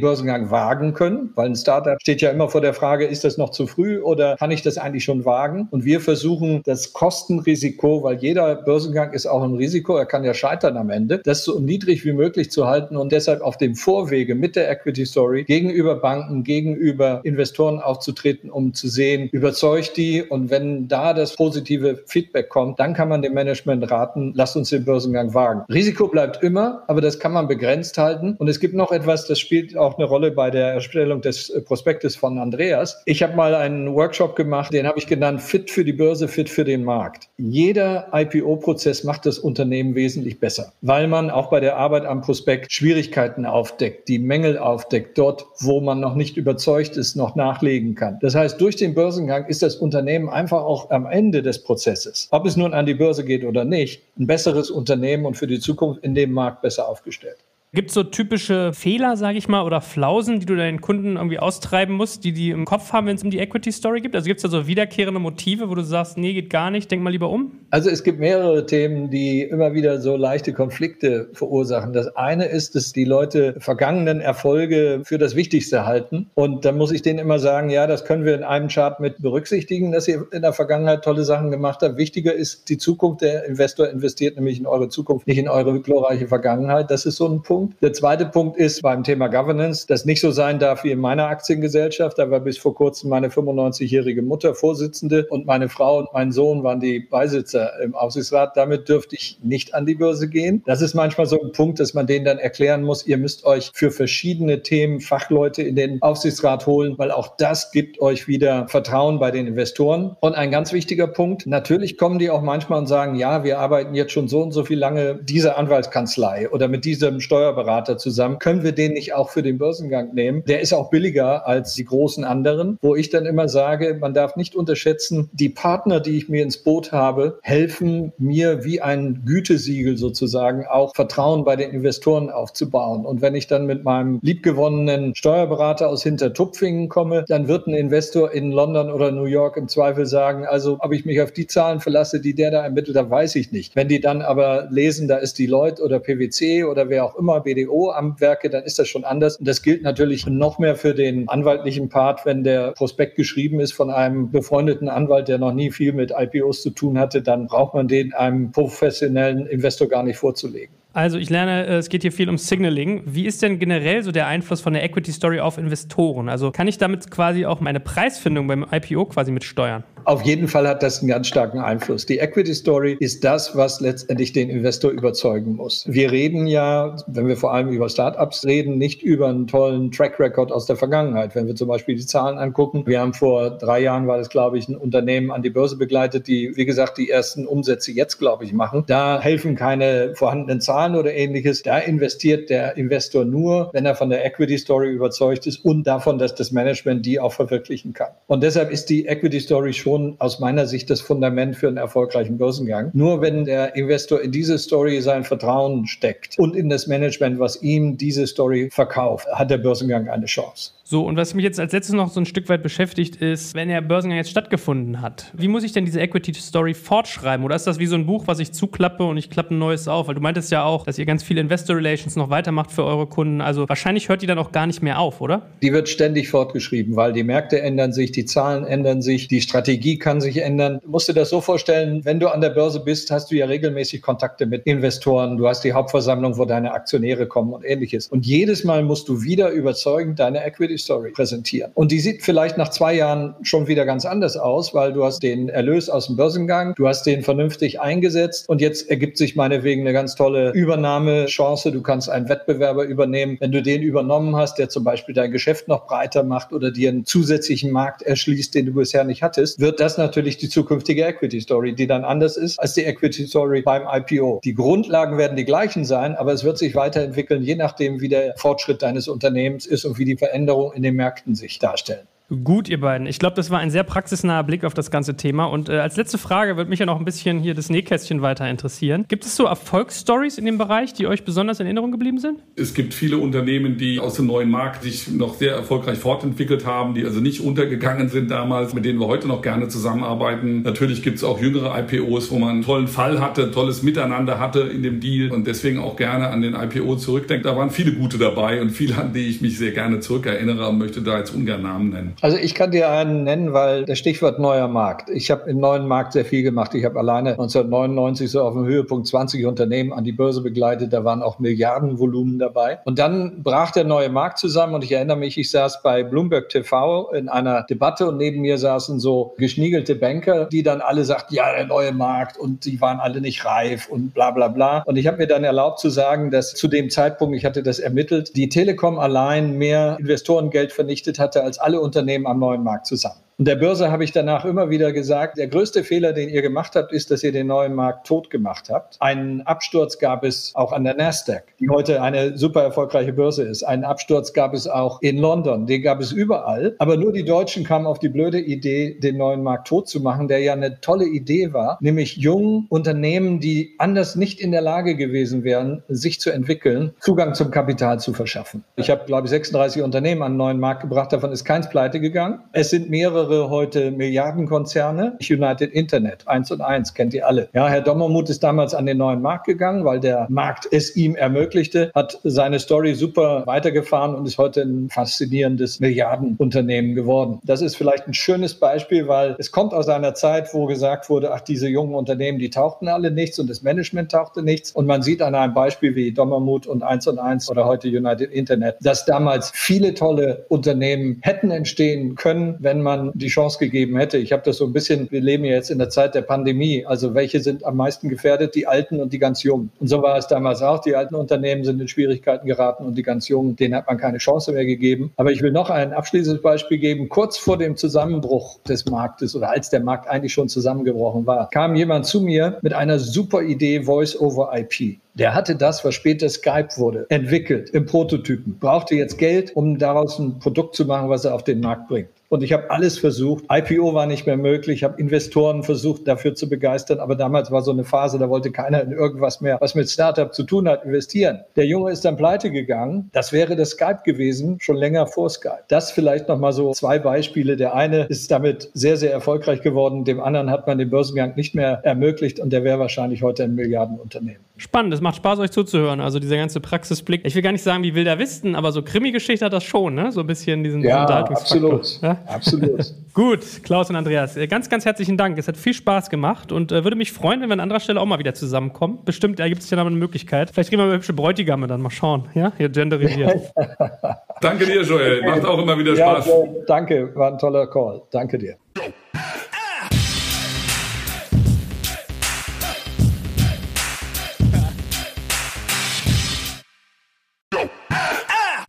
Börsengang 0.00 0.50
wagen 0.50 0.94
können, 0.94 1.30
weil 1.34 1.46
ein 1.46 1.56
Startup 1.56 1.98
steht 2.00 2.20
ja 2.20 2.30
immer 2.30 2.48
vor 2.48 2.60
der 2.60 2.74
Frage, 2.74 3.06
ist 3.06 3.24
das 3.24 3.38
noch 3.38 3.50
zu 3.50 3.66
früh 3.66 4.00
oder 4.00 4.36
kann 4.36 4.50
ich 4.50 4.62
das 4.62 4.78
eigentlich 4.78 5.04
schon 5.04 5.24
wagen? 5.24 5.68
Und 5.70 5.84
wir 5.84 6.00
versuchen 6.00 6.62
das 6.64 6.92
Kostenrisiko, 6.92 8.02
weil 8.02 8.16
jeder 8.18 8.54
Börsengang 8.56 9.12
ist 9.12 9.26
auch 9.26 9.42
ein 9.46 9.54
Risiko, 9.54 9.96
er 9.96 10.06
kann 10.06 10.24
ja 10.24 10.34
scheitern 10.34 10.76
am 10.76 10.90
Ende, 10.90 11.20
das 11.24 11.44
so 11.44 11.58
niedrig 11.58 12.04
wie 12.04 12.12
möglich 12.12 12.50
zu 12.50 12.66
halten 12.66 12.96
und 12.96 13.12
deshalb 13.12 13.40
auf 13.40 13.56
dem 13.56 13.74
Vorwege 13.74 14.34
mit 14.34 14.56
der 14.56 14.70
Equity 14.70 15.06
Story 15.06 15.44
gegenüber 15.44 15.96
Banken, 15.96 16.44
gegenüber 16.44 17.20
Investoren 17.24 17.80
aufzutreten, 17.80 18.50
um 18.50 18.74
zu 18.74 18.88
sehen, 18.88 19.28
überzeugt 19.32 19.96
die 19.96 20.22
und 20.22 20.50
wenn 20.50 20.88
da 20.88 21.14
das 21.14 21.36
positive 21.36 22.02
Feedback 22.06 22.48
kommt, 22.48 22.78
dann 22.80 22.94
kann 22.94 23.08
man 23.08 23.22
dem 23.22 23.34
Management 23.34 23.90
raten, 23.90 24.32
lasst 24.34 24.56
uns 24.56 24.70
den 24.70 24.84
Börsengang 24.84 25.34
wagen. 25.34 25.62
Risiko 25.72 26.08
bleibt 26.08 26.42
immer, 26.42 26.82
aber 26.86 27.00
das 27.00 27.18
kann 27.18 27.32
man 27.32 27.48
begrenzt 27.48 27.98
halten. 27.98 28.36
Und 28.38 28.48
es 28.48 28.60
gibt 28.60 28.74
noch 28.74 28.92
etwas, 28.92 29.26
das 29.26 29.38
spielt 29.38 29.76
auch 29.76 29.98
eine 29.98 30.06
Rolle 30.06 30.30
bei 30.30 30.50
der 30.50 30.72
Erstellung 30.72 31.20
des 31.20 31.52
Prospektes 31.66 32.16
von 32.16 32.38
Andreas. 32.38 33.02
Ich 33.04 33.22
habe 33.22 33.36
mal 33.36 33.54
einen 33.54 33.94
Workshop 33.94 34.36
gemacht, 34.36 34.72
den 34.72 34.86
habe 34.86 34.98
ich 34.98 35.06
genannt 35.06 35.42
Fit 35.42 35.70
für 35.70 35.84
die 35.84 35.92
Börse, 35.92 36.28
Fit 36.28 36.48
für 36.48 36.64
den 36.64 36.84
Markt. 36.84 37.28
Jeder 37.38 38.08
IPO-Prozess 38.12 39.04
macht 39.04 39.26
das 39.26 39.35
Unternehmen 39.38 39.94
wesentlich 39.94 40.40
besser, 40.40 40.72
weil 40.82 41.08
man 41.08 41.30
auch 41.30 41.50
bei 41.50 41.60
der 41.60 41.76
Arbeit 41.76 42.04
am 42.04 42.20
Prospekt 42.20 42.72
Schwierigkeiten 42.72 43.46
aufdeckt, 43.46 44.08
die 44.08 44.18
Mängel 44.18 44.58
aufdeckt, 44.58 45.18
dort, 45.18 45.46
wo 45.60 45.80
man 45.80 46.00
noch 46.00 46.14
nicht 46.14 46.36
überzeugt 46.36 46.96
ist, 46.96 47.16
noch 47.16 47.36
nachlegen 47.36 47.94
kann. 47.94 48.18
Das 48.20 48.34
heißt, 48.34 48.60
durch 48.60 48.76
den 48.76 48.94
Börsengang 48.94 49.46
ist 49.46 49.62
das 49.62 49.76
Unternehmen 49.76 50.28
einfach 50.28 50.62
auch 50.62 50.90
am 50.90 51.06
Ende 51.06 51.42
des 51.42 51.62
Prozesses, 51.62 52.28
ob 52.30 52.46
es 52.46 52.56
nun 52.56 52.74
an 52.74 52.86
die 52.86 52.94
Börse 52.94 53.24
geht 53.24 53.44
oder 53.44 53.64
nicht, 53.64 54.02
ein 54.18 54.26
besseres 54.26 54.70
Unternehmen 54.70 55.26
und 55.26 55.36
für 55.36 55.46
die 55.46 55.60
Zukunft 55.60 56.02
in 56.04 56.14
dem 56.14 56.32
Markt 56.32 56.62
besser 56.62 56.88
aufgestellt. 56.88 57.38
Gibt 57.72 57.90
es 57.90 57.94
so 57.94 58.04
typische 58.04 58.72
Fehler, 58.72 59.16
sage 59.16 59.36
ich 59.36 59.48
mal, 59.48 59.62
oder 59.62 59.80
Flausen, 59.80 60.38
die 60.38 60.46
du 60.46 60.56
deinen 60.56 60.80
Kunden 60.80 61.16
irgendwie 61.16 61.40
austreiben 61.40 61.94
musst, 61.94 62.24
die 62.24 62.32
die 62.32 62.50
im 62.50 62.64
Kopf 62.64 62.92
haben, 62.92 63.06
wenn 63.06 63.16
es 63.16 63.24
um 63.24 63.30
die 63.30 63.38
Equity 63.38 63.72
Story 63.72 64.00
geht? 64.00 64.14
Also 64.14 64.28
gibt 64.28 64.38
es 64.38 64.42
da 64.44 64.48
so 64.48 64.66
wiederkehrende 64.66 65.20
Motive, 65.20 65.68
wo 65.68 65.74
du 65.74 65.82
sagst, 65.82 66.16
nee, 66.16 66.32
geht 66.32 66.48
gar 66.48 66.70
nicht, 66.70 66.90
denk 66.90 67.02
mal 67.02 67.10
lieber 67.10 67.28
um? 67.28 67.52
Also 67.70 67.90
es 67.90 68.04
gibt 68.04 68.20
mehrere 68.20 68.64
Themen, 68.66 69.10
die 69.10 69.42
immer 69.42 69.74
wieder 69.74 70.00
so 70.00 70.16
leichte 70.16 70.52
Konflikte 70.52 71.28
verursachen. 71.32 71.92
Das 71.92 72.14
eine 72.16 72.46
ist, 72.46 72.76
dass 72.76 72.92
die 72.92 73.04
Leute 73.04 73.56
vergangenen 73.58 74.20
Erfolge 74.20 75.02
für 75.04 75.18
das 75.18 75.34
Wichtigste 75.34 75.84
halten. 75.84 76.30
Und 76.34 76.64
dann 76.64 76.78
muss 76.78 76.92
ich 76.92 77.02
denen 77.02 77.18
immer 77.18 77.40
sagen, 77.40 77.68
ja, 77.68 77.88
das 77.88 78.04
können 78.04 78.24
wir 78.24 78.36
in 78.36 78.44
einem 78.44 78.68
Chart 78.68 79.00
mit 79.00 79.20
berücksichtigen, 79.20 79.90
dass 79.90 80.06
ihr 80.06 80.24
in 80.32 80.42
der 80.42 80.52
Vergangenheit 80.52 81.02
tolle 81.02 81.24
Sachen 81.24 81.50
gemacht 81.50 81.80
habt. 81.82 81.98
Wichtiger 81.98 82.32
ist 82.32 82.68
die 82.68 82.78
Zukunft. 82.78 83.22
Der 83.22 83.44
Investor 83.44 83.88
investiert 83.88 84.36
nämlich 84.36 84.60
in 84.60 84.66
eure 84.66 84.88
Zukunft, 84.88 85.26
nicht 85.26 85.38
in 85.38 85.48
eure 85.48 85.78
glorreiche 85.80 86.28
Vergangenheit. 86.28 86.90
Das 86.90 87.04
ist 87.04 87.16
so 87.16 87.28
ein 87.28 87.42
Punkt. 87.42 87.55
Der 87.82 87.92
zweite 87.92 88.26
Punkt 88.26 88.56
ist 88.56 88.82
beim 88.82 89.04
Thema 89.04 89.28
Governance, 89.28 89.86
das 89.86 90.04
nicht 90.04 90.20
so 90.20 90.30
sein 90.30 90.58
darf 90.58 90.84
wie 90.84 90.90
in 90.90 91.00
meiner 91.00 91.26
Aktiengesellschaft. 91.26 92.18
Da 92.18 92.30
war 92.30 92.40
bis 92.40 92.58
vor 92.58 92.74
kurzem 92.74 93.10
meine 93.10 93.28
95-jährige 93.28 94.22
Mutter 94.22 94.54
Vorsitzende 94.54 95.26
und 95.30 95.46
meine 95.46 95.68
Frau 95.68 95.98
und 95.98 96.08
mein 96.12 96.32
Sohn 96.32 96.62
waren 96.62 96.80
die 96.80 97.00
Beisitzer 97.00 97.80
im 97.80 97.94
Aufsichtsrat. 97.94 98.56
Damit 98.56 98.88
dürfte 98.88 99.16
ich 99.16 99.38
nicht 99.42 99.74
an 99.74 99.86
die 99.86 99.94
Börse 99.94 100.28
gehen. 100.28 100.62
Das 100.66 100.82
ist 100.82 100.94
manchmal 100.94 101.26
so 101.26 101.40
ein 101.40 101.52
Punkt, 101.52 101.80
dass 101.80 101.94
man 101.94 102.06
denen 102.06 102.24
dann 102.24 102.38
erklären 102.38 102.82
muss, 102.82 103.06
ihr 103.06 103.18
müsst 103.18 103.44
euch 103.44 103.70
für 103.74 103.90
verschiedene 103.90 104.62
Themen 104.62 105.00
Fachleute 105.00 105.62
in 105.62 105.76
den 105.76 106.02
Aufsichtsrat 106.02 106.66
holen, 106.66 106.94
weil 106.98 107.10
auch 107.10 107.36
das 107.36 107.70
gibt 107.70 108.00
euch 108.00 108.28
wieder 108.28 108.68
Vertrauen 108.68 109.18
bei 109.18 109.30
den 109.30 109.46
Investoren. 109.46 110.16
Und 110.20 110.34
ein 110.34 110.50
ganz 110.50 110.72
wichtiger 110.72 111.06
Punkt, 111.06 111.46
natürlich 111.46 111.96
kommen 111.96 112.18
die 112.18 112.30
auch 112.30 112.42
manchmal 112.42 112.80
und 112.80 112.86
sagen, 112.86 113.16
ja, 113.16 113.44
wir 113.44 113.58
arbeiten 113.58 113.94
jetzt 113.94 114.12
schon 114.12 114.28
so 114.28 114.42
und 114.42 114.52
so 114.52 114.64
viel 114.64 114.78
lange 114.78 115.16
dieser 115.22 115.58
Anwaltskanzlei 115.58 116.50
oder 116.50 116.68
mit 116.68 116.84
diesem 116.84 117.20
Steuer 117.20 117.45
Steuerberater 117.46 117.96
zusammen. 117.96 118.38
Können 118.38 118.62
wir 118.62 118.72
den 118.72 118.92
nicht 118.92 119.14
auch 119.14 119.30
für 119.30 119.42
den 119.42 119.58
Börsengang 119.58 120.14
nehmen? 120.14 120.42
Der 120.46 120.60
ist 120.60 120.72
auch 120.72 120.90
billiger 120.90 121.46
als 121.46 121.74
die 121.74 121.84
großen 121.84 122.24
anderen, 122.24 122.78
wo 122.82 122.94
ich 122.94 123.10
dann 123.10 123.26
immer 123.26 123.48
sage, 123.48 123.96
man 124.00 124.14
darf 124.14 124.36
nicht 124.36 124.54
unterschätzen, 124.54 125.30
die 125.32 125.48
Partner, 125.48 126.00
die 126.00 126.16
ich 126.16 126.28
mir 126.28 126.42
ins 126.42 126.58
Boot 126.58 126.92
habe, 126.92 127.38
helfen 127.42 128.12
mir 128.18 128.64
wie 128.64 128.80
ein 128.80 129.22
Gütesiegel 129.24 129.96
sozusagen 129.96 130.66
auch 130.66 130.94
Vertrauen 130.94 131.44
bei 131.44 131.56
den 131.56 131.70
Investoren 131.70 132.30
aufzubauen. 132.30 133.06
Und 133.06 133.22
wenn 133.22 133.34
ich 133.34 133.46
dann 133.46 133.66
mit 133.66 133.84
meinem 133.84 134.18
liebgewonnenen 134.22 135.14
Steuerberater 135.14 135.88
aus 135.88 136.02
Hintertupfingen 136.02 136.88
komme, 136.88 137.24
dann 137.28 137.48
wird 137.48 137.66
ein 137.66 137.74
Investor 137.74 138.32
in 138.32 138.52
London 138.52 138.90
oder 138.90 139.10
New 139.10 139.24
York 139.24 139.56
im 139.56 139.68
Zweifel 139.68 140.06
sagen, 140.06 140.46
also 140.46 140.78
ob 140.80 140.92
ich 140.92 141.04
mich 141.04 141.20
auf 141.20 141.32
die 141.32 141.46
Zahlen 141.46 141.80
verlasse, 141.80 142.20
die 142.20 142.34
der 142.34 142.50
da 142.50 142.62
ermittelt, 142.62 142.96
da 142.96 143.08
weiß 143.08 143.36
ich 143.36 143.52
nicht. 143.52 143.76
Wenn 143.76 143.88
die 143.88 144.00
dann 144.00 144.22
aber 144.22 144.68
lesen, 144.70 145.08
da 145.08 145.16
ist 145.16 145.38
die 145.38 145.46
Deloitte 145.46 145.82
oder 145.82 146.00
PwC 146.00 146.64
oder 146.64 146.88
wer 146.88 147.04
auch 147.04 147.16
immer 147.16 147.35
BDO 147.40 147.90
am 147.90 148.20
Werke, 148.20 148.50
dann 148.50 148.64
ist 148.64 148.78
das 148.78 148.88
schon 148.88 149.04
anders. 149.04 149.36
Und 149.36 149.48
das 149.48 149.62
gilt 149.62 149.82
natürlich 149.82 150.26
noch 150.26 150.58
mehr 150.58 150.76
für 150.76 150.94
den 150.94 151.28
anwaltlichen 151.28 151.88
Part, 151.88 152.24
wenn 152.26 152.44
der 152.44 152.72
Prospekt 152.72 153.16
geschrieben 153.16 153.60
ist 153.60 153.72
von 153.72 153.90
einem 153.90 154.30
befreundeten 154.30 154.88
Anwalt, 154.88 155.28
der 155.28 155.38
noch 155.38 155.52
nie 155.52 155.70
viel 155.70 155.92
mit 155.92 156.12
IPOs 156.16 156.62
zu 156.62 156.70
tun 156.70 156.98
hatte, 156.98 157.22
dann 157.22 157.46
braucht 157.46 157.74
man 157.74 157.88
den 157.88 158.12
einem 158.14 158.50
professionellen 158.52 159.46
Investor 159.46 159.88
gar 159.88 160.02
nicht 160.02 160.16
vorzulegen. 160.16 160.74
Also 160.96 161.18
ich 161.18 161.28
lerne, 161.28 161.66
äh, 161.66 161.74
es 161.74 161.90
geht 161.90 162.00
hier 162.00 162.10
viel 162.10 162.30
um 162.30 162.38
Signaling. 162.38 163.02
Wie 163.04 163.26
ist 163.26 163.42
denn 163.42 163.58
generell 163.58 164.02
so 164.02 164.12
der 164.12 164.28
Einfluss 164.28 164.62
von 164.62 164.72
der 164.72 164.82
Equity 164.82 165.12
Story 165.12 165.40
auf 165.40 165.58
Investoren? 165.58 166.30
Also 166.30 166.50
kann 166.50 166.68
ich 166.68 166.78
damit 166.78 167.10
quasi 167.10 167.44
auch 167.44 167.60
meine 167.60 167.80
Preisfindung 167.80 168.46
beim 168.46 168.64
IPO 168.72 169.04
quasi 169.04 169.30
mit 169.30 169.44
steuern? 169.44 169.84
Auf 170.06 170.22
jeden 170.22 170.46
Fall 170.46 170.68
hat 170.68 170.84
das 170.84 171.00
einen 171.00 171.08
ganz 171.08 171.26
starken 171.26 171.58
Einfluss. 171.58 172.06
Die 172.06 172.18
Equity 172.18 172.54
Story 172.54 172.96
ist 173.00 173.24
das, 173.24 173.56
was 173.56 173.80
letztendlich 173.80 174.32
den 174.32 174.48
Investor 174.48 174.92
überzeugen 174.92 175.56
muss. 175.56 175.84
Wir 175.88 176.12
reden 176.12 176.46
ja, 176.46 176.96
wenn 177.08 177.26
wir 177.26 177.36
vor 177.36 177.52
allem 177.52 177.70
über 177.70 177.88
Startups 177.88 178.46
reden, 178.46 178.78
nicht 178.78 179.02
über 179.02 179.28
einen 179.28 179.48
tollen 179.48 179.90
Track 179.90 180.20
Record 180.20 180.52
aus 180.52 180.64
der 180.64 180.76
Vergangenheit. 180.76 181.34
Wenn 181.34 181.48
wir 181.48 181.56
zum 181.56 181.66
Beispiel 181.66 181.96
die 181.96 182.06
Zahlen 182.06 182.38
angucken, 182.38 182.84
wir 182.86 183.00
haben 183.00 183.14
vor 183.14 183.50
drei 183.50 183.80
Jahren 183.80 184.06
war 184.06 184.16
das, 184.16 184.28
glaube 184.30 184.58
ich, 184.58 184.68
ein 184.68 184.76
Unternehmen 184.76 185.32
an 185.32 185.42
die 185.42 185.50
Börse 185.50 185.76
begleitet, 185.76 186.28
die, 186.28 186.52
wie 186.54 186.64
gesagt, 186.64 186.98
die 186.98 187.10
ersten 187.10 187.44
Umsätze 187.44 187.90
jetzt, 187.90 188.18
glaube 188.18 188.44
ich, 188.44 188.52
machen. 188.52 188.84
Da 188.86 189.20
helfen 189.20 189.56
keine 189.56 190.14
vorhandenen 190.14 190.60
Zahlen 190.60 190.85
oder 190.94 191.12
ähnliches. 191.12 191.62
Da 191.62 191.78
investiert 191.78 192.50
der 192.50 192.76
Investor 192.76 193.24
nur, 193.24 193.70
wenn 193.72 193.86
er 193.86 193.94
von 193.94 194.10
der 194.10 194.24
Equity 194.24 194.58
Story 194.58 194.90
überzeugt 194.90 195.46
ist 195.46 195.64
und 195.64 195.86
davon, 195.86 196.18
dass 196.18 196.34
das 196.34 196.52
Management 196.52 197.04
die 197.04 197.18
auch 197.18 197.32
verwirklichen 197.32 197.92
kann. 197.92 198.10
Und 198.26 198.42
deshalb 198.42 198.70
ist 198.70 198.88
die 198.90 199.06
Equity 199.06 199.40
Story 199.40 199.72
schon 199.72 199.86
schon 199.86 200.16
aus 200.18 200.40
meiner 200.40 200.66
Sicht 200.66 200.90
das 200.90 201.00
Fundament 201.00 201.56
für 201.56 201.68
einen 201.68 201.76
erfolgreichen 201.76 202.38
Börsengang. 202.38 202.90
Nur 202.92 203.20
wenn 203.22 203.44
der 203.44 203.76
Investor 203.76 204.20
in 204.20 204.32
diese 204.32 204.58
Story 204.58 205.00
sein 205.00 205.24
Vertrauen 205.24 205.86
steckt 205.86 206.38
und 206.38 206.56
in 206.56 206.68
das 206.68 206.86
Management, 206.86 207.38
was 207.38 207.62
ihm 207.62 207.96
diese 207.96 208.26
Story 208.26 208.68
verkauft, 208.72 209.26
hat 209.32 209.50
der 209.50 209.58
Börsengang 209.58 210.08
eine 210.08 210.26
Chance. 210.26 210.72
So, 210.88 211.04
und 211.04 211.16
was 211.16 211.34
mich 211.34 211.42
jetzt 211.42 211.58
als 211.58 211.72
letztes 211.72 211.96
noch 211.96 212.10
so 212.10 212.20
ein 212.20 212.26
Stück 212.26 212.48
weit 212.48 212.62
beschäftigt, 212.62 213.16
ist, 213.16 213.56
wenn 213.56 213.68
der 213.68 213.80
Börsengang 213.80 214.18
jetzt 214.18 214.30
stattgefunden 214.30 215.02
hat, 215.02 215.32
wie 215.36 215.48
muss 215.48 215.64
ich 215.64 215.72
denn 215.72 215.84
diese 215.84 215.98
Equity 215.98 216.32
Story 216.34 216.74
fortschreiben? 216.74 217.44
Oder 217.44 217.56
ist 217.56 217.66
das 217.66 217.80
wie 217.80 217.86
so 217.86 217.96
ein 217.96 218.06
Buch, 218.06 218.28
was 218.28 218.38
ich 218.38 218.52
zuklappe 218.52 219.02
und 219.02 219.16
ich 219.16 219.28
klappe 219.28 219.52
ein 219.52 219.58
neues 219.58 219.88
auf? 219.88 220.06
Weil 220.06 220.14
du 220.14 220.20
meintest 220.20 220.52
ja 220.52 220.62
auch, 220.62 220.84
dass 220.84 220.96
ihr 220.96 221.04
ganz 221.04 221.24
viel 221.24 221.38
Investor 221.38 221.74
Relations 221.74 222.14
noch 222.14 222.30
weitermacht 222.30 222.70
für 222.70 222.84
eure 222.84 223.08
Kunden. 223.08 223.40
Also 223.40 223.68
wahrscheinlich 223.68 224.08
hört 224.08 224.22
die 224.22 224.28
dann 224.28 224.38
auch 224.38 224.52
gar 224.52 224.68
nicht 224.68 224.80
mehr 224.80 225.00
auf, 225.00 225.20
oder? 225.20 225.42
Die 225.60 225.72
wird 225.72 225.88
ständig 225.88 226.28
fortgeschrieben, 226.28 226.94
weil 226.94 227.12
die 227.12 227.24
Märkte 227.24 227.60
ändern 227.60 227.92
sich, 227.92 228.12
die 228.12 228.24
Zahlen 228.24 228.64
ändern 228.64 229.02
sich, 229.02 229.26
die 229.26 229.40
Strategie 229.40 229.98
kann 229.98 230.20
sich 230.20 230.40
ändern. 230.40 230.78
Du 230.84 230.90
musst 230.90 231.08
dir 231.08 231.14
das 231.14 231.30
so 231.30 231.40
vorstellen, 231.40 232.04
wenn 232.04 232.20
du 232.20 232.28
an 232.28 232.40
der 232.40 232.50
Börse 232.50 232.78
bist, 232.78 233.10
hast 233.10 233.32
du 233.32 233.34
ja 233.34 233.46
regelmäßig 233.46 234.02
Kontakte 234.02 234.46
mit 234.46 234.64
Investoren, 234.66 235.36
du 235.36 235.48
hast 235.48 235.64
die 235.64 235.72
Hauptversammlung, 235.72 236.38
wo 236.38 236.44
deine 236.44 236.74
Aktionäre 236.74 237.26
kommen 237.26 237.52
und 237.52 237.64
ähnliches. 237.64 238.06
Und 238.06 238.24
jedes 238.24 238.62
Mal 238.62 238.84
musst 238.84 239.08
du 239.08 239.24
wieder 239.24 239.50
überzeugend 239.50 240.20
deine 240.20 240.46
Equity 240.46 240.75
Story 240.78 241.10
präsentieren. 241.10 241.70
Und 241.74 241.92
die 241.92 242.00
sieht 242.00 242.22
vielleicht 242.22 242.56
nach 242.58 242.70
zwei 242.70 242.94
Jahren 242.94 243.34
schon 243.42 243.66
wieder 243.66 243.84
ganz 243.84 244.04
anders 244.04 244.36
aus, 244.36 244.74
weil 244.74 244.92
du 244.92 245.04
hast 245.04 245.22
den 245.22 245.48
Erlös 245.48 245.88
aus 245.88 246.06
dem 246.06 246.16
Börsengang, 246.16 246.74
du 246.76 246.88
hast 246.88 247.04
den 247.04 247.22
vernünftig 247.22 247.80
eingesetzt 247.80 248.48
und 248.48 248.60
jetzt 248.60 248.90
ergibt 248.90 249.18
sich 249.18 249.36
meinetwegen 249.36 249.82
eine 249.82 249.92
ganz 249.92 250.14
tolle 250.14 250.52
Übernahmechance. 250.52 251.72
Du 251.72 251.82
kannst 251.82 252.08
einen 252.08 252.28
Wettbewerber 252.28 252.84
übernehmen. 252.84 253.36
Wenn 253.40 253.52
du 253.52 253.62
den 253.62 253.82
übernommen 253.82 254.36
hast, 254.36 254.58
der 254.58 254.68
zum 254.68 254.84
Beispiel 254.84 255.14
dein 255.14 255.30
Geschäft 255.30 255.68
noch 255.68 255.86
breiter 255.86 256.22
macht 256.22 256.52
oder 256.52 256.70
dir 256.70 256.88
einen 256.90 257.04
zusätzlichen 257.04 257.70
Markt 257.70 258.02
erschließt, 258.02 258.54
den 258.54 258.66
du 258.66 258.72
bisher 258.72 259.04
nicht 259.04 259.22
hattest, 259.22 259.60
wird 259.60 259.80
das 259.80 259.98
natürlich 259.98 260.36
die 260.38 260.48
zukünftige 260.48 261.04
Equity 261.04 261.40
Story, 261.40 261.74
die 261.74 261.86
dann 261.86 262.04
anders 262.04 262.36
ist 262.36 262.58
als 262.58 262.74
die 262.74 262.84
Equity 262.84 263.26
Story 263.26 263.62
beim 263.62 263.82
IPO. 263.90 264.40
Die 264.44 264.54
Grundlagen 264.54 265.18
werden 265.18 265.36
die 265.36 265.44
gleichen 265.44 265.84
sein, 265.84 266.14
aber 266.14 266.32
es 266.32 266.44
wird 266.44 266.58
sich 266.58 266.74
weiterentwickeln, 266.74 267.42
je 267.42 267.56
nachdem, 267.56 268.00
wie 268.00 268.08
der 268.08 268.34
Fortschritt 268.36 268.82
deines 268.82 269.08
Unternehmens 269.08 269.66
ist 269.66 269.84
und 269.84 269.98
wie 269.98 270.04
die 270.04 270.16
Veränderung 270.16 270.65
in 270.72 270.82
den 270.82 270.96
Märkten 270.96 271.34
sich 271.34 271.58
darstellen. 271.58 272.06
Gut, 272.28 272.68
ihr 272.68 272.80
beiden. 272.80 273.06
Ich 273.06 273.20
glaube, 273.20 273.36
das 273.36 273.50
war 273.50 273.60
ein 273.60 273.70
sehr 273.70 273.84
praxisnaher 273.84 274.42
Blick 274.42 274.64
auf 274.64 274.74
das 274.74 274.90
ganze 274.90 275.16
Thema. 275.16 275.44
Und 275.44 275.68
äh, 275.68 275.78
als 275.78 275.96
letzte 275.96 276.18
Frage 276.18 276.56
würde 276.56 276.68
mich 276.68 276.80
ja 276.80 276.86
noch 276.86 276.98
ein 276.98 277.04
bisschen 277.04 277.38
hier 277.38 277.54
das 277.54 277.70
Nähkästchen 277.70 278.20
weiter 278.20 278.50
interessieren. 278.50 279.04
Gibt 279.06 279.24
es 279.24 279.36
so 279.36 279.44
Erfolgsstories 279.44 280.36
in 280.36 280.44
dem 280.44 280.58
Bereich, 280.58 280.92
die 280.92 281.06
euch 281.06 281.24
besonders 281.24 281.60
in 281.60 281.66
Erinnerung 281.66 281.92
geblieben 281.92 282.18
sind? 282.18 282.40
Es 282.56 282.74
gibt 282.74 282.94
viele 282.94 283.18
Unternehmen, 283.18 283.78
die 283.78 284.00
aus 284.00 284.14
dem 284.14 284.26
neuen 284.26 284.50
Markt 284.50 284.82
sich 284.82 285.06
noch 285.06 285.34
sehr 285.34 285.54
erfolgreich 285.54 285.98
fortentwickelt 285.98 286.66
haben, 286.66 286.94
die 286.94 287.04
also 287.04 287.20
nicht 287.20 287.42
untergegangen 287.42 288.08
sind 288.08 288.28
damals, 288.28 288.74
mit 288.74 288.84
denen 288.84 288.98
wir 288.98 289.06
heute 289.06 289.28
noch 289.28 289.40
gerne 289.40 289.68
zusammenarbeiten. 289.68 290.62
Natürlich 290.62 291.04
gibt 291.04 291.18
es 291.18 291.24
auch 291.24 291.40
jüngere 291.40 291.78
IPOs, 291.78 292.32
wo 292.32 292.40
man 292.40 292.50
einen 292.50 292.62
tollen 292.62 292.88
Fall 292.88 293.20
hatte, 293.20 293.52
tolles 293.52 293.84
Miteinander 293.84 294.40
hatte 294.40 294.62
in 294.62 294.82
dem 294.82 294.98
Deal 294.98 295.30
und 295.30 295.46
deswegen 295.46 295.78
auch 295.78 295.94
gerne 295.94 296.30
an 296.30 296.42
den 296.42 296.54
IPO 296.54 296.96
zurückdenkt. 296.96 297.46
Da 297.46 297.56
waren 297.56 297.70
viele 297.70 297.92
gute 297.92 298.18
dabei 298.18 298.60
und 298.60 298.70
viele, 298.70 298.98
an 298.98 299.12
die 299.12 299.28
ich 299.28 299.42
mich 299.42 299.56
sehr 299.58 299.70
gerne 299.70 300.00
zurückerinnere 300.00 300.68
und 300.68 300.78
möchte 300.78 301.02
da 301.02 301.18
jetzt 301.18 301.32
ungern 301.32 301.62
Namen 301.62 301.90
nennen. 301.90 302.15
Also 302.20 302.36
ich 302.36 302.54
kann 302.54 302.70
dir 302.70 302.90
einen 302.90 303.24
nennen, 303.24 303.52
weil 303.52 303.84
das 303.84 303.98
Stichwort 303.98 304.38
neuer 304.38 304.68
Markt. 304.68 305.10
Ich 305.10 305.30
habe 305.30 305.50
im 305.50 305.58
neuen 305.58 305.86
Markt 305.86 306.14
sehr 306.14 306.24
viel 306.24 306.42
gemacht. 306.42 306.74
Ich 306.74 306.84
habe 306.84 306.98
alleine 306.98 307.32
1999 307.32 308.30
so 308.30 308.42
auf 308.42 308.54
dem 308.54 308.64
Höhepunkt 308.64 309.06
20 309.06 309.44
Unternehmen 309.46 309.92
an 309.92 310.04
die 310.04 310.12
Börse 310.12 310.42
begleitet. 310.42 310.92
Da 310.92 311.04
waren 311.04 311.22
auch 311.22 311.38
Milliardenvolumen 311.38 312.38
dabei. 312.38 312.78
Und 312.84 312.98
dann 312.98 313.42
brach 313.42 313.70
der 313.70 313.84
neue 313.84 314.08
Markt 314.08 314.38
zusammen 314.38 314.74
und 314.74 314.84
ich 314.84 314.92
erinnere 314.92 315.16
mich, 315.16 315.36
ich 315.38 315.50
saß 315.50 315.82
bei 315.82 316.02
Bloomberg 316.02 316.48
TV 316.48 317.10
in 317.12 317.28
einer 317.28 317.64
Debatte 317.64 318.08
und 318.08 318.16
neben 318.16 318.40
mir 318.40 318.58
saßen 318.58 318.98
so 318.98 319.34
geschniegelte 319.36 319.94
Banker, 319.94 320.46
die 320.46 320.62
dann 320.62 320.80
alle 320.80 321.04
sagten, 321.04 321.34
ja, 321.34 321.52
der 321.54 321.66
neue 321.66 321.92
Markt 321.92 322.38
und 322.38 322.64
die 322.64 322.80
waren 322.80 322.98
alle 322.98 323.20
nicht 323.20 323.44
reif 323.44 323.88
und 323.88 324.14
bla 324.14 324.30
bla 324.30 324.48
bla. 324.48 324.82
Und 324.86 324.96
ich 324.96 325.06
habe 325.06 325.18
mir 325.18 325.26
dann 325.26 325.44
erlaubt 325.44 325.80
zu 325.80 325.90
sagen, 325.90 326.30
dass 326.30 326.54
zu 326.54 326.68
dem 326.68 326.90
Zeitpunkt, 326.90 327.36
ich 327.36 327.44
hatte 327.44 327.62
das 327.62 327.78
ermittelt, 327.78 328.36
die 328.36 328.48
Telekom 328.48 328.98
allein 328.98 329.58
mehr 329.58 329.96
Investorengeld 330.00 330.72
vernichtet 330.72 331.18
hatte 331.18 331.42
als 331.42 331.58
alle 331.58 331.80
Unternehmen 331.80 332.05
Unternehmen 332.06 332.26
am 332.28 332.38
neuen 332.38 332.62
Markt 332.62 332.86
zusammen. 332.86 333.25
Und 333.38 333.46
der 333.46 333.56
Börse 333.56 333.92
habe 333.92 334.02
ich 334.02 334.12
danach 334.12 334.46
immer 334.46 334.70
wieder 334.70 334.92
gesagt, 334.92 335.36
der 335.36 335.48
größte 335.48 335.84
Fehler, 335.84 336.14
den 336.14 336.30
ihr 336.30 336.40
gemacht 336.40 336.74
habt, 336.74 336.90
ist, 336.90 337.10
dass 337.10 337.22
ihr 337.22 337.32
den 337.32 337.48
neuen 337.48 337.74
Markt 337.74 338.06
tot 338.06 338.30
gemacht 338.30 338.70
habt. 338.70 338.96
Einen 339.00 339.42
Absturz 339.42 339.98
gab 339.98 340.24
es 340.24 340.52
auch 340.54 340.72
an 340.72 340.84
der 340.84 340.94
Nasdaq, 340.94 341.44
die 341.60 341.68
heute 341.68 342.00
eine 342.00 342.38
super 342.38 342.62
erfolgreiche 342.62 343.12
Börse 343.12 343.42
ist. 343.42 343.62
Einen 343.62 343.84
Absturz 343.84 344.32
gab 344.32 344.54
es 344.54 344.66
auch 344.66 345.02
in 345.02 345.18
London, 345.18 345.66
den 345.66 345.82
gab 345.82 346.00
es 346.00 346.12
überall. 346.12 346.76
Aber 346.78 346.96
nur 346.96 347.12
die 347.12 347.26
Deutschen 347.26 347.62
kamen 347.62 347.84
auf 347.84 347.98
die 347.98 348.08
blöde 348.08 348.40
Idee, 348.40 348.98
den 348.98 349.18
neuen 349.18 349.42
Markt 349.42 349.68
tot 349.68 349.86
zu 349.86 350.00
machen, 350.00 350.28
der 350.28 350.38
ja 350.38 350.54
eine 350.54 350.80
tolle 350.80 351.04
Idee 351.04 351.52
war, 351.52 351.76
nämlich 351.82 352.16
jungen 352.16 352.64
Unternehmen, 352.70 353.38
die 353.38 353.74
anders 353.76 354.16
nicht 354.16 354.40
in 354.40 354.50
der 354.50 354.62
Lage 354.62 354.96
gewesen 354.96 355.44
wären, 355.44 355.82
sich 355.88 356.20
zu 356.20 356.30
entwickeln, 356.30 356.94
Zugang 357.00 357.34
zum 357.34 357.50
Kapital 357.50 358.00
zu 358.00 358.14
verschaffen. 358.14 358.64
Ich 358.76 358.88
habe, 358.88 359.04
glaube 359.04 359.26
ich, 359.26 359.30
36 359.30 359.82
Unternehmen 359.82 360.22
an 360.22 360.32
den 360.32 360.38
neuen 360.38 360.58
Markt 360.58 360.80
gebracht, 360.80 361.12
davon 361.12 361.32
ist 361.32 361.44
keins 361.44 361.68
pleite 361.68 362.00
gegangen. 362.00 362.40
Es 362.52 362.70
sind 362.70 362.88
mehrere 362.88 363.25
mehrere 363.26 363.50
heute 363.50 363.90
Milliardenkonzerne. 363.90 365.18
United 365.28 365.72
Internet, 365.72 366.26
eins 366.26 366.50
und 366.50 366.60
eins, 366.60 366.94
kennt 366.94 367.12
ihr 367.12 367.26
alle. 367.26 367.48
Ja, 367.54 367.68
Herr 367.68 367.80
Dommermuth 367.80 368.30
ist 368.30 368.42
damals 368.42 368.74
an 368.74 368.86
den 368.86 368.98
neuen 368.98 369.20
Markt 369.20 369.46
gegangen, 369.46 369.84
weil 369.84 370.00
der 370.00 370.26
Markt 370.30 370.68
es 370.70 370.94
ihm 370.94 371.16
ermöglichte, 371.16 371.90
hat 371.94 372.18
seine 372.22 372.58
Story 372.60 372.94
super 372.94 373.42
weitergefahren 373.46 374.14
und 374.14 374.26
ist 374.26 374.38
heute 374.38 374.62
ein 374.62 374.88
faszinierendes 374.90 375.80
Milliardenunternehmen 375.80 376.94
geworden. 376.94 377.40
Das 377.44 377.62
ist 377.62 377.76
vielleicht 377.76 378.06
ein 378.06 378.14
schönes 378.14 378.54
Beispiel, 378.54 379.08
weil 379.08 379.34
es 379.38 379.50
kommt 379.50 379.74
aus 379.74 379.88
einer 379.88 380.14
Zeit, 380.14 380.54
wo 380.54 380.66
gesagt 380.66 381.10
wurde, 381.10 381.32
ach, 381.32 381.40
diese 381.40 381.68
jungen 381.68 381.94
Unternehmen, 381.94 382.38
die 382.38 382.50
tauchten 382.50 382.88
alle 382.88 383.10
nichts 383.10 383.38
und 383.38 383.50
das 383.50 383.62
Management 383.62 384.12
tauchte 384.12 384.42
nichts. 384.42 384.70
Und 384.72 384.86
man 384.86 385.02
sieht 385.02 385.20
an 385.20 385.34
einem 385.34 385.54
Beispiel 385.54 385.94
wie 385.96 386.12
Dommermuth 386.12 386.66
und 386.66 386.82
eins 386.82 387.06
und 387.06 387.18
eins 387.18 387.50
oder 387.50 387.64
heute 387.64 387.88
United 387.88 388.30
Internet, 388.30 388.76
dass 388.82 389.04
damals 389.04 389.50
viele 389.54 389.94
tolle 389.94 390.46
Unternehmen 390.48 391.18
hätten 391.22 391.50
entstehen 391.50 392.14
können, 392.14 392.56
wenn 392.60 392.82
man 392.82 393.10
die 393.18 393.28
Chance 393.28 393.58
gegeben 393.58 393.96
hätte. 393.96 394.18
Ich 394.18 394.32
habe 394.32 394.42
das 394.44 394.58
so 394.58 394.66
ein 394.66 394.72
bisschen, 394.72 395.10
wir 395.10 395.20
leben 395.20 395.44
ja 395.44 395.52
jetzt 395.52 395.70
in 395.70 395.78
der 395.78 395.88
Zeit 395.88 396.14
der 396.14 396.22
Pandemie, 396.22 396.84
also 396.86 397.14
welche 397.14 397.40
sind 397.40 397.64
am 397.64 397.76
meisten 397.76 398.08
gefährdet, 398.08 398.54
die 398.54 398.66
Alten 398.66 399.00
und 399.00 399.12
die 399.12 399.18
ganz 399.18 399.42
Jungen. 399.42 399.70
Und 399.80 399.88
so 399.88 400.02
war 400.02 400.16
es 400.16 400.26
damals 400.26 400.62
auch. 400.62 400.80
Die 400.80 400.94
alten 400.94 401.14
Unternehmen 401.14 401.64
sind 401.64 401.80
in 401.80 401.88
Schwierigkeiten 401.88 402.46
geraten 402.46 402.84
und 402.84 402.96
die 402.96 403.02
ganz 403.02 403.28
Jungen, 403.28 403.56
denen 403.56 403.74
hat 403.74 403.86
man 403.86 403.98
keine 403.98 404.18
Chance 404.18 404.52
mehr 404.52 404.64
gegeben. 404.64 405.12
Aber 405.16 405.32
ich 405.32 405.42
will 405.42 405.52
noch 405.52 405.70
ein 405.70 405.92
abschließendes 405.92 406.42
Beispiel 406.42 406.78
geben. 406.78 407.08
Kurz 407.08 407.38
vor 407.38 407.58
dem 407.58 407.76
Zusammenbruch 407.76 408.60
des 408.68 408.86
Marktes 408.86 409.34
oder 409.34 409.50
als 409.50 409.70
der 409.70 409.80
Markt 409.80 410.08
eigentlich 410.08 410.32
schon 410.32 410.48
zusammengebrochen 410.48 411.26
war, 411.26 411.48
kam 411.50 411.74
jemand 411.74 412.06
zu 412.06 412.20
mir 412.20 412.58
mit 412.62 412.72
einer 412.72 412.98
super 412.98 413.42
Idee 413.42 413.82
Voice 413.82 414.18
over 414.20 414.50
IP. 414.56 414.98
Der 415.14 415.34
hatte 415.34 415.56
das, 415.56 415.82
was 415.82 415.94
später 415.94 416.28
Skype 416.28 416.68
wurde, 416.76 417.06
entwickelt 417.08 417.70
im 417.70 417.86
Prototypen, 417.86 418.58
brauchte 418.58 418.94
jetzt 418.94 419.16
Geld, 419.16 419.56
um 419.56 419.78
daraus 419.78 420.18
ein 420.18 420.38
Produkt 420.40 420.76
zu 420.76 420.84
machen, 420.84 421.08
was 421.08 421.24
er 421.24 421.34
auf 421.34 421.42
den 421.42 421.60
Markt 421.60 421.88
bringt. 421.88 422.10
Und 422.28 422.42
ich 422.42 422.52
habe 422.52 422.70
alles 422.70 422.98
versucht. 422.98 423.44
IPO 423.50 423.94
war 423.94 424.06
nicht 424.06 424.26
mehr 424.26 424.36
möglich. 424.36 424.78
Ich 424.78 424.84
habe 424.84 425.00
Investoren 425.00 425.62
versucht, 425.62 426.06
dafür 426.08 426.34
zu 426.34 426.48
begeistern. 426.48 426.98
Aber 426.98 427.14
damals 427.14 427.50
war 427.50 427.62
so 427.62 427.70
eine 427.70 427.84
Phase, 427.84 428.18
da 428.18 428.28
wollte 428.28 428.50
keiner 428.50 428.82
in 428.82 428.92
irgendwas 428.92 429.40
mehr, 429.40 429.58
was 429.60 429.74
mit 429.74 429.90
Startup 429.90 430.32
zu 430.34 430.42
tun 430.42 430.68
hat, 430.68 430.84
investieren. 430.84 431.40
Der 431.54 431.66
Junge 431.66 431.92
ist 431.92 432.04
dann 432.04 432.16
pleite 432.16 432.50
gegangen. 432.50 433.10
Das 433.12 433.32
wäre 433.32 433.56
das 433.56 433.70
Skype 433.70 434.00
gewesen, 434.04 434.58
schon 434.60 434.76
länger 434.76 435.06
vor 435.06 435.30
Skype. 435.30 435.64
Das 435.68 435.92
vielleicht 435.92 436.28
nochmal 436.28 436.52
so 436.52 436.72
zwei 436.72 436.98
Beispiele. 436.98 437.56
Der 437.56 437.74
eine 437.74 438.04
ist 438.04 438.30
damit 438.30 438.70
sehr, 438.74 438.96
sehr 438.96 439.12
erfolgreich 439.12 439.62
geworden. 439.62 440.04
Dem 440.04 440.20
anderen 440.20 440.50
hat 440.50 440.66
man 440.66 440.78
den 440.78 440.90
Börsengang 440.90 441.34
nicht 441.36 441.54
mehr 441.54 441.80
ermöglicht. 441.84 442.40
Und 442.40 442.52
der 442.52 442.64
wäre 442.64 442.78
wahrscheinlich 442.78 443.22
heute 443.22 443.44
ein 443.44 443.54
Milliardenunternehmen. 443.54 444.40
Spannend. 444.58 444.94
Es 444.94 445.00
macht 445.00 445.16
Spaß, 445.16 445.38
euch 445.38 445.50
zuzuhören. 445.50 446.00
Also 446.00 446.18
dieser 446.18 446.36
ganze 446.36 446.60
Praxisblick. 446.60 447.22
Ich 447.24 447.34
will 447.34 447.42
gar 447.42 447.52
nicht 447.52 447.62
sagen, 447.62 447.82
wie 447.82 447.94
will 447.94 448.04
der 448.04 448.18
wissen, 448.18 448.54
aber 448.54 448.72
so 448.72 448.82
Krimi-Geschichte 448.82 449.44
hat 449.44 449.52
das 449.52 449.64
schon, 449.64 449.94
ne? 449.94 450.12
So 450.12 450.20
ein 450.20 450.26
bisschen 450.26 450.64
diesen 450.64 450.82
ja, 450.82 451.04
Absolut. 451.06 452.00
Ja? 452.00 452.18
Absolut. 452.26 452.94
Gut, 453.14 453.40
Klaus 453.62 453.88
und 453.90 453.96
Andreas, 453.96 454.36
äh, 454.36 454.46
ganz, 454.46 454.68
ganz 454.68 454.84
herzlichen 454.84 455.16
Dank. 455.16 455.38
Es 455.38 455.48
hat 455.48 455.56
viel 455.56 455.72
Spaß 455.74 456.10
gemacht 456.10 456.52
und 456.52 456.72
äh, 456.72 456.84
würde 456.84 456.96
mich 456.96 457.12
freuen, 457.12 457.40
wenn 457.40 457.48
wir 457.48 457.54
an 457.54 457.60
anderer 457.60 457.80
Stelle 457.80 458.00
auch 458.00 458.06
mal 458.06 458.18
wieder 458.18 458.34
zusammenkommen. 458.34 458.98
Bestimmt 459.04 459.38
da 459.38 459.48
gibt 459.48 459.62
es 459.62 459.70
ja 459.70 459.76
noch 459.76 459.86
eine 459.86 459.96
Möglichkeit. 459.96 460.50
Vielleicht 460.50 460.70
kriegen 460.70 460.82
wir 460.82 460.86
mal 460.86 460.96
hübsche 460.96 461.12
Bräutigame 461.12 461.66
dann 461.66 461.80
mal 461.82 461.90
schauen. 461.90 462.28
Ja, 462.34 462.52
ihr 462.58 462.68
genderisiert. 462.68 463.52
danke 464.40 464.66
dir, 464.66 464.82
Joel. 464.82 465.22
Macht 465.22 465.44
auch 465.44 465.58
immer 465.58 465.78
wieder 465.78 465.96
Spaß. 465.96 466.26
Ja, 466.26 466.34
danke, 466.66 467.14
war 467.14 467.32
ein 467.32 467.38
toller 467.38 467.66
Call. 467.66 468.02
Danke 468.10 468.38
dir. 468.38 468.56